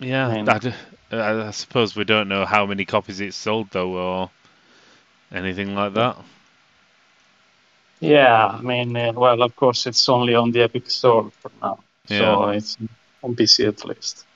yeah, 0.00 0.28
I 0.48 0.72
I, 1.16 1.46
I- 1.48 1.50
suppose 1.50 1.94
we 1.94 2.04
don't 2.04 2.28
know 2.28 2.44
how 2.44 2.66
many 2.66 2.84
copies 2.84 3.20
it 3.20 3.34
sold 3.34 3.68
though, 3.70 3.96
or 3.96 4.30
anything 5.32 5.74
like 5.74 5.94
that. 5.94 6.16
Yeah, 8.00 8.46
I 8.46 8.60
mean, 8.60 8.96
uh, 8.96 9.12
well, 9.14 9.42
of 9.42 9.54
course, 9.56 9.86
it's 9.86 10.08
only 10.08 10.34
on 10.34 10.50
the 10.50 10.62
Epic 10.62 10.90
Store 10.90 11.30
for 11.40 11.50
now, 11.62 11.78
so 12.06 12.48
it's 12.50 12.76
on 13.22 13.34
PC 13.34 13.66
at 13.66 13.84
least. 13.84 14.26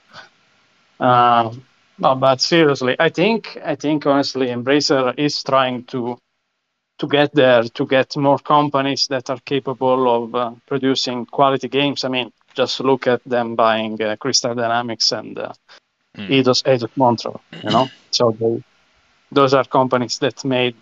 Um, 0.99 1.63
no, 1.99 2.15
but 2.15 2.41
seriously, 2.41 2.95
I 2.99 3.09
think, 3.09 3.57
I 3.63 3.75
think 3.75 4.05
honestly, 4.05 4.47
Embracer 4.47 5.13
is 5.17 5.43
trying 5.43 5.83
to 5.85 6.17
to 6.99 7.07
get 7.07 7.33
there, 7.33 7.63
to 7.63 7.85
get 7.85 8.15
more 8.17 8.39
companies 8.39 9.07
that 9.07 9.29
are 9.29 9.39
capable 9.45 10.01
of 10.17 10.35
uh, 10.35 10.51
producing 10.67 11.25
quality 11.25 11.67
games. 11.69 12.03
I 12.03 12.09
mean, 12.09 12.31
just 12.55 12.79
look 12.81 13.07
at 13.07 13.21
them 13.25 13.55
buying 13.55 14.01
uh, 14.01 14.15
Crystal 14.17 14.55
Dynamics 14.55 15.11
and 15.11 15.37
uh, 15.39 15.53
Hmm. 16.15 16.31
Eidos 16.31 16.63
Eidos 16.63 16.91
Montreal, 16.95 17.41
you 17.63 17.71
know. 17.71 17.91
so 18.11 18.35
they, 18.39 18.61
those 19.31 19.53
are 19.53 19.65
companies 19.65 20.19
that 20.19 20.43
made 20.45 20.77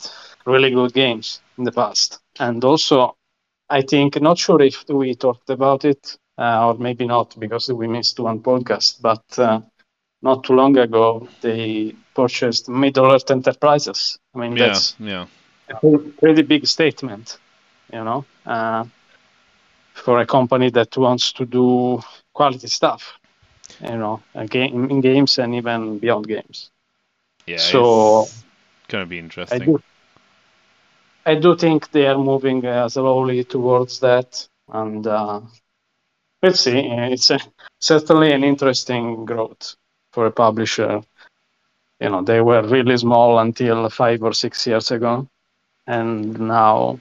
really 0.45 0.71
good 0.71 0.93
games 0.93 1.41
in 1.57 1.63
the 1.65 1.71
past, 1.71 2.19
and 2.39 2.63
also 2.63 3.15
I 3.69 3.81
think 3.81 4.19
not 4.21 4.37
sure 4.37 4.61
if 4.61 4.83
we 4.89 5.15
talked 5.15 5.49
about 5.49 5.85
it 5.85 6.17
uh, 6.37 6.67
or 6.67 6.75
maybe 6.77 7.05
not 7.05 7.35
because 7.39 7.69
we 7.69 7.87
missed 7.87 8.19
one 8.19 8.39
podcast, 8.41 9.01
but 9.01 9.23
uh, 9.39 9.61
not 10.21 10.43
too 10.43 10.53
long 10.53 10.77
ago 10.77 11.27
they 11.41 11.95
purchased 12.15 12.69
Middle 12.69 13.11
Earth 13.13 13.29
Enterprises. 13.31 14.17
I 14.35 14.39
mean 14.39 14.55
Yeah, 14.55 14.57
that's 14.57 14.95
yeah, 14.99 15.27
pretty- 15.75 16.11
pretty 16.19 16.41
big 16.43 16.65
statement, 16.67 17.37
you 17.93 18.03
know, 18.03 18.25
uh, 18.45 18.85
for 19.93 20.19
a 20.19 20.25
company 20.25 20.69
that 20.71 20.95
wants 20.97 21.33
to 21.33 21.45
do 21.45 21.99
quality 22.33 22.67
stuff, 22.67 23.17
you 23.81 23.97
know, 23.97 24.21
game 24.49 24.89
in 24.89 25.01
games 25.01 25.39
and 25.39 25.55
even 25.55 25.99
beyond 25.99 26.27
games. 26.27 26.69
yeah. 27.47 27.57
So, 27.57 28.21
it's 28.23 28.43
gonna 28.87 29.05
be 29.05 29.19
interesting. 29.19 29.61
I 29.61 29.65
do, 29.65 29.81
I 31.25 31.35
do 31.35 31.55
think 31.55 31.91
they 31.91 32.07
are 32.07 32.17
moving 32.17 32.65
uh, 32.65 32.87
slowly 32.89 33.43
towards 33.43 33.99
that, 33.99 34.47
and 34.71 35.05
uh, 35.05 35.41
let's 36.41 36.61
see. 36.61 36.89
uh, 36.89 37.09
It's 37.09 37.29
a, 37.31 37.39
certainly 37.79 38.31
an 38.31 38.43
interesting 38.43 39.25
growth 39.25 39.75
for 40.13 40.25
a 40.27 40.31
publisher. 40.31 41.01
You 41.99 42.09
know, 42.09 42.21
they 42.21 42.41
were 42.41 42.61
really 42.61 42.95
small 42.97 43.39
until 43.39 43.89
five 43.89 44.21
or 44.23 44.33
six 44.33 44.65
years 44.67 44.91
ago, 44.91 45.27
and 45.87 46.39
now 46.39 46.99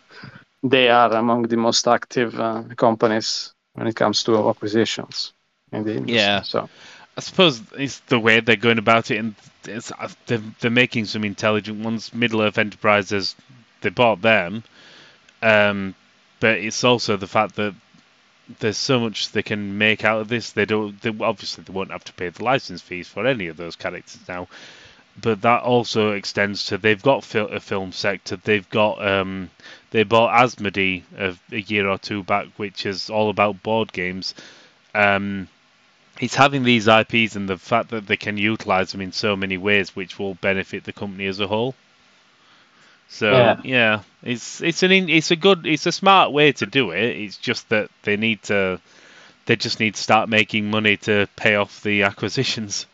they 0.63 0.89
are 0.89 1.13
among 1.13 1.43
the 1.43 1.57
most 1.57 1.87
active 1.87 2.39
uh, 2.41 2.63
companies 2.77 3.53
when 3.75 3.87
it 3.87 3.97
comes 3.97 4.23
to 4.25 4.49
acquisitions 4.49 5.33
in 5.73 5.85
the 5.85 5.97
industry. 5.97 6.17
Yeah. 6.17 6.43
So 6.43 6.69
I 7.17 7.21
suppose 7.21 7.63
it's 7.79 8.01
the 8.01 8.19
way 8.19 8.41
they're 8.41 8.57
going 8.57 8.79
about 8.79 9.11
it, 9.11 9.19
and 9.19 9.35
it's, 9.65 9.91
uh, 9.93 10.09
they're, 10.27 10.43
they're 10.61 10.71
making 10.71 11.07
some 11.07 11.25
intelligent 11.25 11.85
ones. 11.85 12.13
Middle 12.15 12.43
Earth 12.43 12.59
Enterprises, 12.59 13.35
they 13.81 13.91
bought 13.91 14.23
them, 14.23 14.63
um, 15.43 15.95
but 16.41 16.59
it's 16.59 16.85
also 16.85 17.17
the 17.17 17.27
fact 17.27 17.57
that 17.57 17.75
there's 18.61 18.77
so 18.77 19.01
much 19.01 19.33
they 19.33 19.43
can 19.43 19.77
make 19.79 20.05
out 20.05 20.21
of 20.21 20.29
this. 20.29 20.53
They 20.53 20.67
don't. 20.67 21.01
They, 21.01 21.13
obviously, 21.21 21.65
they 21.65 21.73
won't 21.73 21.91
have 21.91 22.05
to 22.05 22.13
pay 22.13 22.29
the 22.29 22.45
license 22.45 22.83
fees 22.83 23.09
for 23.09 23.27
any 23.27 23.49
of 23.49 23.57
those 23.57 23.77
characters 23.77 24.21
now, 24.29 24.47
but 25.21 25.43
that 25.43 25.63
also 25.63 26.13
extends 26.13 26.67
to 26.67 26.79
they've 26.79 27.03
got 27.03 27.25
fil- 27.25 27.49
a 27.49 27.61
film 27.61 27.93
sector. 27.93 28.37
They've 28.37 28.69
got 28.71 29.05
um, 29.07 29.51
they 29.91 30.03
bought 30.03 30.39
Asmodee 30.39 31.03
a, 31.17 31.35
a 31.53 31.61
year 31.61 31.89
or 31.89 31.99
two 31.99 32.23
back, 32.23 32.47
which 32.57 32.87
is 32.87 33.11
all 33.11 33.31
about 33.31 33.63
board 33.63 33.93
games. 33.93 34.35
Um, 34.95 35.49
it's 36.21 36.35
having 36.35 36.63
these 36.63 36.89
IPs 36.89 37.37
and 37.37 37.49
the 37.49 37.59
fact 37.59 37.91
that 37.91 38.07
they 38.07 38.17
can 38.17 38.39
utilize 38.39 38.93
them 38.93 39.03
in 39.03 39.13
so 39.13 39.37
many 39.37 39.59
ways, 39.59 39.95
which 39.95 40.19
will 40.19 40.35
benefit 40.35 40.85
the 40.85 40.93
company 40.93 41.27
as 41.27 41.41
a 41.41 41.47
whole. 41.47 41.75
So 43.09 43.31
yeah, 43.31 43.57
Yeah. 43.63 44.03
it's 44.23 44.61
it's 44.61 44.83
an 44.83 44.91
it's 44.93 45.31
a 45.31 45.37
good 45.37 45.67
it's 45.67 45.87
a 45.87 45.93
smart 45.93 46.33
way 46.33 46.53
to 46.53 46.67
do 46.67 46.91
it. 46.91 47.17
It's 47.17 47.37
just 47.37 47.69
that 47.69 47.91
they 48.03 48.17
need 48.17 48.43
to 48.45 48.81
they 49.47 49.57
just 49.57 49.79
need 49.79 49.95
to 49.95 50.03
start 50.03 50.29
making 50.29 50.71
money 50.71 50.97
to 50.99 51.29
pay 51.37 51.55
off 51.55 51.83
the 51.83 52.03
acquisitions. 52.03 52.87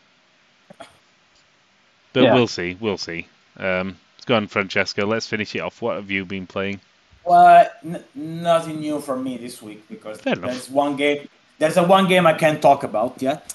But 2.13 2.25
Yeah. 2.25 2.35
we'll 2.35 2.47
see, 2.49 2.77
we'll 2.81 2.99
see. 2.99 3.27
Um, 3.59 3.97
let's 4.17 4.25
go 4.27 4.35
on, 4.37 4.47
Francesco. 4.49 5.07
Let's 5.07 5.27
finish 5.27 5.55
it 5.55 5.61
off. 5.61 5.81
What 5.83 5.97
have 5.97 6.11
you 6.11 6.25
been 6.25 6.47
playing? 6.47 6.81
Well, 7.25 7.69
n- 7.85 8.03
nothing 8.15 8.81
new 8.81 9.01
for 9.01 9.17
me 9.17 9.37
this 9.37 9.63
week 9.63 9.89
because 9.89 10.21
Fair 10.21 10.33
enough. 10.35 10.51
there's 10.51 10.69
one 10.71 10.97
game. 10.97 11.29
There's 11.59 11.77
a 11.77 11.85
one 11.85 12.09
game 12.09 12.27
I 12.27 12.33
can't 12.33 12.61
talk 12.61 12.83
about 12.83 13.23
yet, 13.23 13.55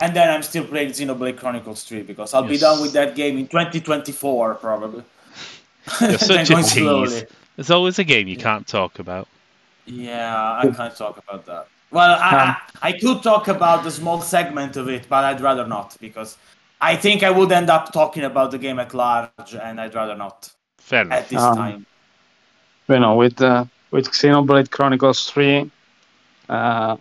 and 0.00 0.14
then 0.14 0.28
I'm 0.28 0.42
still 0.42 0.64
playing 0.64 0.90
Xenoblade 0.90 1.38
Chronicles 1.38 1.84
3 1.84 2.02
because 2.02 2.34
I'll 2.34 2.42
be 2.46 2.58
done 2.58 2.82
with 2.82 2.92
that 2.92 3.14
game 3.16 3.38
in 3.38 3.46
2024 3.48 4.56
probably. 4.56 5.02
You're 6.00 6.18
such 6.18 6.50
a 6.50 6.62
tease. 6.62 7.24
There's 7.56 7.70
always 7.70 7.98
a 7.98 8.04
game 8.04 8.28
you 8.28 8.36
can't 8.36 8.66
talk 8.66 8.98
about. 8.98 9.28
Yeah, 9.86 10.58
I 10.62 10.68
can't 10.68 10.94
talk 10.94 11.16
about 11.16 11.46
that. 11.46 11.68
Well, 11.92 12.18
I, 12.20 12.56
I, 12.82 12.88
I 12.88 12.92
could 12.92 13.22
talk 13.22 13.48
about 13.48 13.84
the 13.84 13.90
small 13.90 14.20
segment 14.20 14.76
of 14.76 14.88
it, 14.88 15.06
but 15.08 15.24
I'd 15.24 15.40
rather 15.40 15.66
not 15.66 15.96
because 16.00 16.36
I 16.80 16.96
think 16.96 17.22
I 17.22 17.30
would 17.30 17.50
end 17.52 17.70
up 17.70 17.92
talking 17.92 18.24
about 18.24 18.50
the 18.50 18.58
game 18.58 18.78
at 18.78 18.92
large, 18.94 19.54
and 19.54 19.80
I'd 19.80 19.94
rather 19.94 20.16
not 20.16 20.50
Fair 20.78 21.10
at 21.12 21.28
this 21.28 21.42
Um, 21.42 21.56
time. 21.56 21.86
you 22.88 22.98
know, 22.98 23.16
with 23.16 23.40
uh, 23.40 23.64
with 23.90 24.10
Xenoblade 24.10 24.70
Chronicles 24.70 25.30
3, 25.30 25.70
uh, 26.48 26.96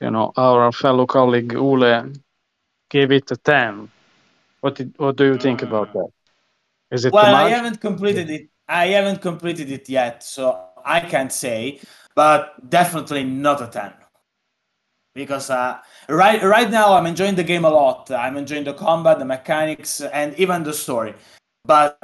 you 0.00 0.10
know, 0.10 0.32
our 0.36 0.72
fellow 0.72 1.06
colleague 1.06 1.52
Ule 1.52 2.12
gave 2.88 3.10
it 3.12 3.30
a 3.30 3.36
10. 3.36 3.90
What 4.60 4.76
did, 4.76 4.94
what 4.96 5.16
do 5.16 5.24
you 5.24 5.38
think 5.38 5.62
about 5.62 5.92
that? 5.92 6.08
Is 6.90 7.04
it 7.04 7.12
Well, 7.12 7.34
I 7.34 7.50
haven't 7.50 7.80
completed 7.80 8.30
it. 8.30 8.48
I 8.68 8.86
haven't 8.88 9.20
completed 9.22 9.70
it 9.70 9.88
yet, 9.88 10.22
so 10.22 10.60
I 10.84 11.00
can't 11.00 11.32
say. 11.32 11.80
But 12.14 12.70
definitely 12.70 13.24
not 13.24 13.60
a 13.60 13.66
ten. 13.66 13.92
Because 15.16 15.50
uh, 15.50 15.78
right 16.08 16.42
right 16.42 16.70
now 16.70 16.94
I'm 16.94 17.06
enjoying 17.06 17.34
the 17.34 17.44
game 17.44 17.64
a 17.64 17.70
lot. 17.70 18.10
I'm 18.10 18.36
enjoying 18.36 18.64
the 18.64 18.74
combat, 18.74 19.18
the 19.18 19.24
mechanics, 19.24 20.00
and 20.00 20.34
even 20.38 20.62
the 20.62 20.72
story. 20.72 21.14
But 21.64 21.98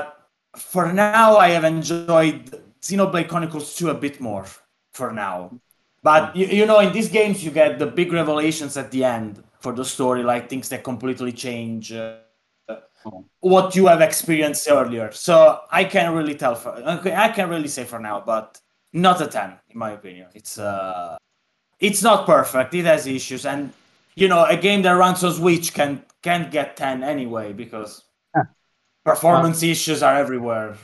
for 0.56 0.92
now, 0.92 1.36
I 1.36 1.50
have 1.50 1.64
enjoyed 1.64 2.50
Xenoblade 2.80 3.28
Chronicles 3.28 3.76
2 3.76 3.90
a 3.90 3.94
bit 3.94 4.20
more. 4.20 4.46
For 4.92 5.10
now, 5.10 5.58
but 6.02 6.36
you, 6.36 6.46
you 6.46 6.66
know, 6.66 6.80
in 6.80 6.92
these 6.92 7.08
games, 7.08 7.42
you 7.42 7.50
get 7.50 7.78
the 7.78 7.86
big 7.86 8.12
revelations 8.12 8.76
at 8.76 8.90
the 8.90 9.04
end 9.04 9.42
for 9.60 9.72
the 9.72 9.86
story, 9.86 10.22
like 10.22 10.50
things 10.50 10.68
that 10.68 10.84
completely 10.84 11.32
change. 11.32 11.92
Uh, 11.94 12.18
what 13.40 13.74
you 13.74 13.86
have 13.86 14.00
experienced 14.00 14.68
earlier. 14.70 15.10
So 15.12 15.60
I 15.70 15.84
can't 15.84 16.14
really 16.14 16.34
tell 16.34 16.54
for 16.54 16.72
I 16.86 17.28
can 17.28 17.48
really 17.48 17.68
say 17.68 17.84
for 17.84 17.98
now, 17.98 18.22
but 18.24 18.60
not 18.92 19.20
a 19.20 19.26
ten 19.26 19.58
in 19.70 19.78
my 19.78 19.92
opinion. 19.92 20.28
It's 20.34 20.58
uh 20.58 21.16
it's 21.82 22.02
not 22.02 22.24
perfect. 22.26 22.72
It 22.74 22.86
has 22.86 23.06
issues, 23.06 23.44
and 23.44 23.72
you 24.14 24.28
know 24.28 24.44
a 24.46 24.56
game 24.56 24.82
that 24.82 24.92
runs 24.92 25.22
on 25.24 25.32
Switch 25.34 25.74
can 25.74 26.02
can't 26.22 26.50
get 26.50 26.76
ten 26.76 27.02
anyway 27.02 27.52
because 27.52 28.04
Yeah. 28.34 28.44
performance 29.04 29.62
issues 29.62 30.02
are 30.02 30.16
everywhere. 30.16 30.76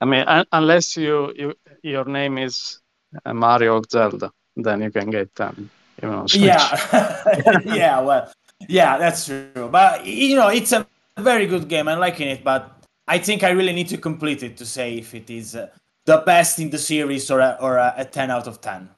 I 0.00 0.06
mean, 0.06 0.24
un- 0.26 0.46
unless 0.52 0.96
you, 0.96 1.32
you 1.36 1.54
your 1.82 2.04
name 2.06 2.38
is 2.38 2.80
uh, 3.26 3.34
Mario 3.34 3.76
or 3.78 3.82
Zelda, 3.90 4.30
then 4.56 4.80
you 4.82 4.90
can 4.90 5.10
get 5.10 5.34
10. 5.34 5.68
You 6.02 6.08
know, 6.08 6.26
Switch. 6.26 6.42
Yeah, 6.42 7.60
yeah, 7.64 8.00
well, 8.00 8.32
yeah, 8.68 8.96
that's 8.96 9.26
true. 9.26 9.68
But 9.70 10.06
you 10.06 10.36
know, 10.36 10.48
it's 10.48 10.72
a 10.72 10.86
very 11.18 11.46
good 11.46 11.68
game. 11.68 11.88
I'm 11.88 11.98
liking 12.00 12.28
it, 12.28 12.42
but 12.44 12.70
I 13.08 13.18
think 13.18 13.42
I 13.42 13.50
really 13.50 13.72
need 13.74 13.88
to 13.88 13.98
complete 13.98 14.42
it 14.42 14.56
to 14.58 14.64
say 14.64 14.96
if 14.98 15.14
it 15.14 15.28
is 15.28 15.54
uh, 15.54 15.68
the 16.06 16.18
best 16.24 16.58
in 16.58 16.70
the 16.70 16.78
series 16.78 17.30
or 17.30 17.40
a, 17.40 17.58
or 17.60 17.76
a, 17.76 17.94
a 17.98 18.04
ten 18.06 18.30
out 18.30 18.46
of 18.46 18.60
ten. 18.60 18.88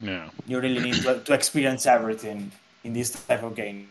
Yeah. 0.00 0.30
You 0.46 0.60
really 0.60 0.80
need 0.80 1.02
to, 1.02 1.20
to 1.20 1.32
experience 1.32 1.86
everything 1.86 2.52
in 2.84 2.92
this 2.92 3.10
type 3.10 3.42
of 3.42 3.54
game. 3.54 3.88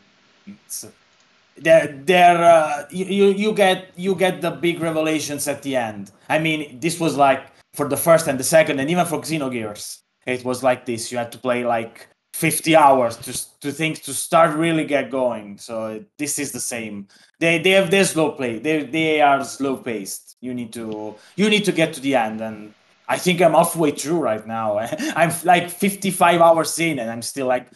They're, 1.57 1.87
they're, 1.87 2.43
uh, 2.43 2.85
you, 2.91 3.05
you 3.05 3.25
you 3.33 3.53
get 3.53 3.91
you 3.95 4.15
get 4.15 4.41
the 4.41 4.51
big 4.51 4.79
revelations 4.79 5.47
at 5.47 5.63
the 5.63 5.75
end. 5.75 6.11
I 6.29 6.37
mean, 6.39 6.79
this 6.79 6.99
was 6.99 7.17
like 7.17 7.47
for 7.73 7.89
the 7.89 7.97
first 7.97 8.27
and 8.27 8.39
the 8.39 8.43
second, 8.43 8.79
and 8.79 8.89
even 8.89 9.05
for 9.05 9.19
Xenogears, 9.19 10.01
it 10.25 10.45
was 10.45 10.63
like 10.63 10.85
this. 10.85 11.11
You 11.11 11.17
had 11.17 11.31
to 11.31 11.37
play 11.37 11.65
like 11.65 12.07
50 12.33 12.75
hours 12.75 13.17
to 13.17 13.59
to 13.61 13.71
think 13.71 14.03
to 14.03 14.13
start 14.13 14.55
really 14.55 14.85
get 14.85 15.09
going. 15.09 15.57
So 15.57 16.03
this 16.19 16.37
is 16.37 16.51
the 16.51 16.59
same. 16.59 17.07
They 17.39 17.57
they 17.57 17.71
have 17.71 17.89
their 17.89 18.05
slow 18.05 18.31
play. 18.31 18.59
They 18.59 18.83
they 18.83 19.21
are 19.21 19.43
slow 19.43 19.77
paced. 19.77 20.37
You 20.39 20.53
need 20.53 20.71
to 20.73 21.15
you 21.35 21.49
need 21.49 21.65
to 21.65 21.71
get 21.71 21.93
to 21.95 21.99
the 21.99 22.15
end, 22.15 22.39
and 22.39 22.73
I 23.07 23.17
think 23.17 23.41
I'm 23.41 23.53
halfway 23.53 23.91
through 23.91 24.19
right 24.19 24.45
now. 24.45 24.77
I'm 25.15 25.31
like 25.45 25.69
55 25.69 26.41
hours 26.41 26.77
in, 26.79 26.99
and 26.99 27.09
I'm 27.09 27.21
still 27.21 27.47
like 27.47 27.67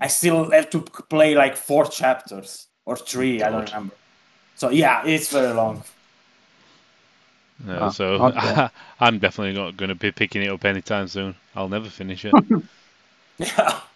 I 0.00 0.08
still 0.08 0.50
have 0.50 0.70
to 0.70 0.80
play 1.08 1.34
like 1.34 1.56
four 1.56 1.84
chapters 1.86 2.66
or 2.84 2.96
three. 2.96 3.42
I 3.42 3.50
don't 3.50 3.68
remember. 3.70 3.94
So 4.56 4.70
yeah, 4.70 5.04
it's 5.06 5.30
very 5.32 5.52
long. 5.54 5.82
Yeah, 7.66 7.78
Ah, 7.80 7.90
so 7.90 8.04
okay. 8.26 8.68
I'm 9.00 9.18
definitely 9.18 9.54
not 9.54 9.76
going 9.76 9.88
to 9.90 9.94
be 9.94 10.10
picking 10.10 10.42
it 10.42 10.50
up 10.50 10.64
anytime 10.64 11.06
soon. 11.08 11.34
I'll 11.54 11.68
never 11.68 11.88
finish 11.88 12.24
it. 12.24 12.34
Yeah. 13.38 13.80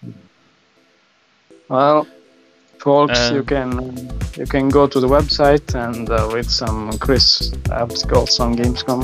Well, 1.69 2.07
folks, 2.79 3.19
Uh, 3.19 3.35
you 3.35 3.43
can 3.43 3.69
you 4.39 4.47
can 4.47 4.69
go 4.69 4.87
to 4.87 5.01
the 5.01 5.09
website 5.09 5.75
and 5.75 6.09
uh, 6.11 6.29
read 6.33 6.47
some 6.49 6.97
Chris 6.99 7.53
articles 7.73 8.39
on 8.39 8.55
Gamescom. 8.55 9.03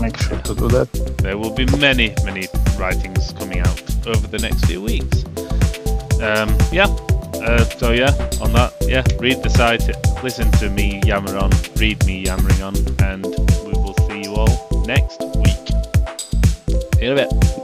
Make 0.00 0.16
sure 0.18 0.38
to 0.38 0.54
do 0.54 0.68
that. 0.68 0.88
there 1.18 1.38
will 1.38 1.54
be 1.54 1.66
many, 1.78 2.14
many 2.24 2.48
writings 2.78 3.32
coming 3.32 3.60
out 3.60 4.06
over 4.06 4.26
the 4.26 4.38
next 4.38 4.64
few 4.66 4.82
weeks. 4.82 5.24
Um, 6.20 6.56
yeah. 6.72 6.86
Uh, 7.42 7.64
so 7.64 7.92
yeah, 7.92 8.10
on 8.40 8.52
that, 8.52 8.74
yeah, 8.82 9.04
read 9.20 9.42
the 9.42 9.50
site, 9.50 9.86
listen 10.22 10.50
to 10.52 10.68
me 10.70 11.00
yammer 11.04 11.36
on, 11.36 11.50
read 11.76 12.04
me 12.06 12.24
yammering 12.24 12.62
on, 12.62 12.74
and 13.04 13.24
we 13.24 13.72
will 13.72 13.94
see 14.08 14.22
you 14.22 14.34
all 14.34 14.84
next 14.84 15.20
week. 15.36 15.70
In 17.00 17.12
a 17.12 17.14
bit. 17.14 17.55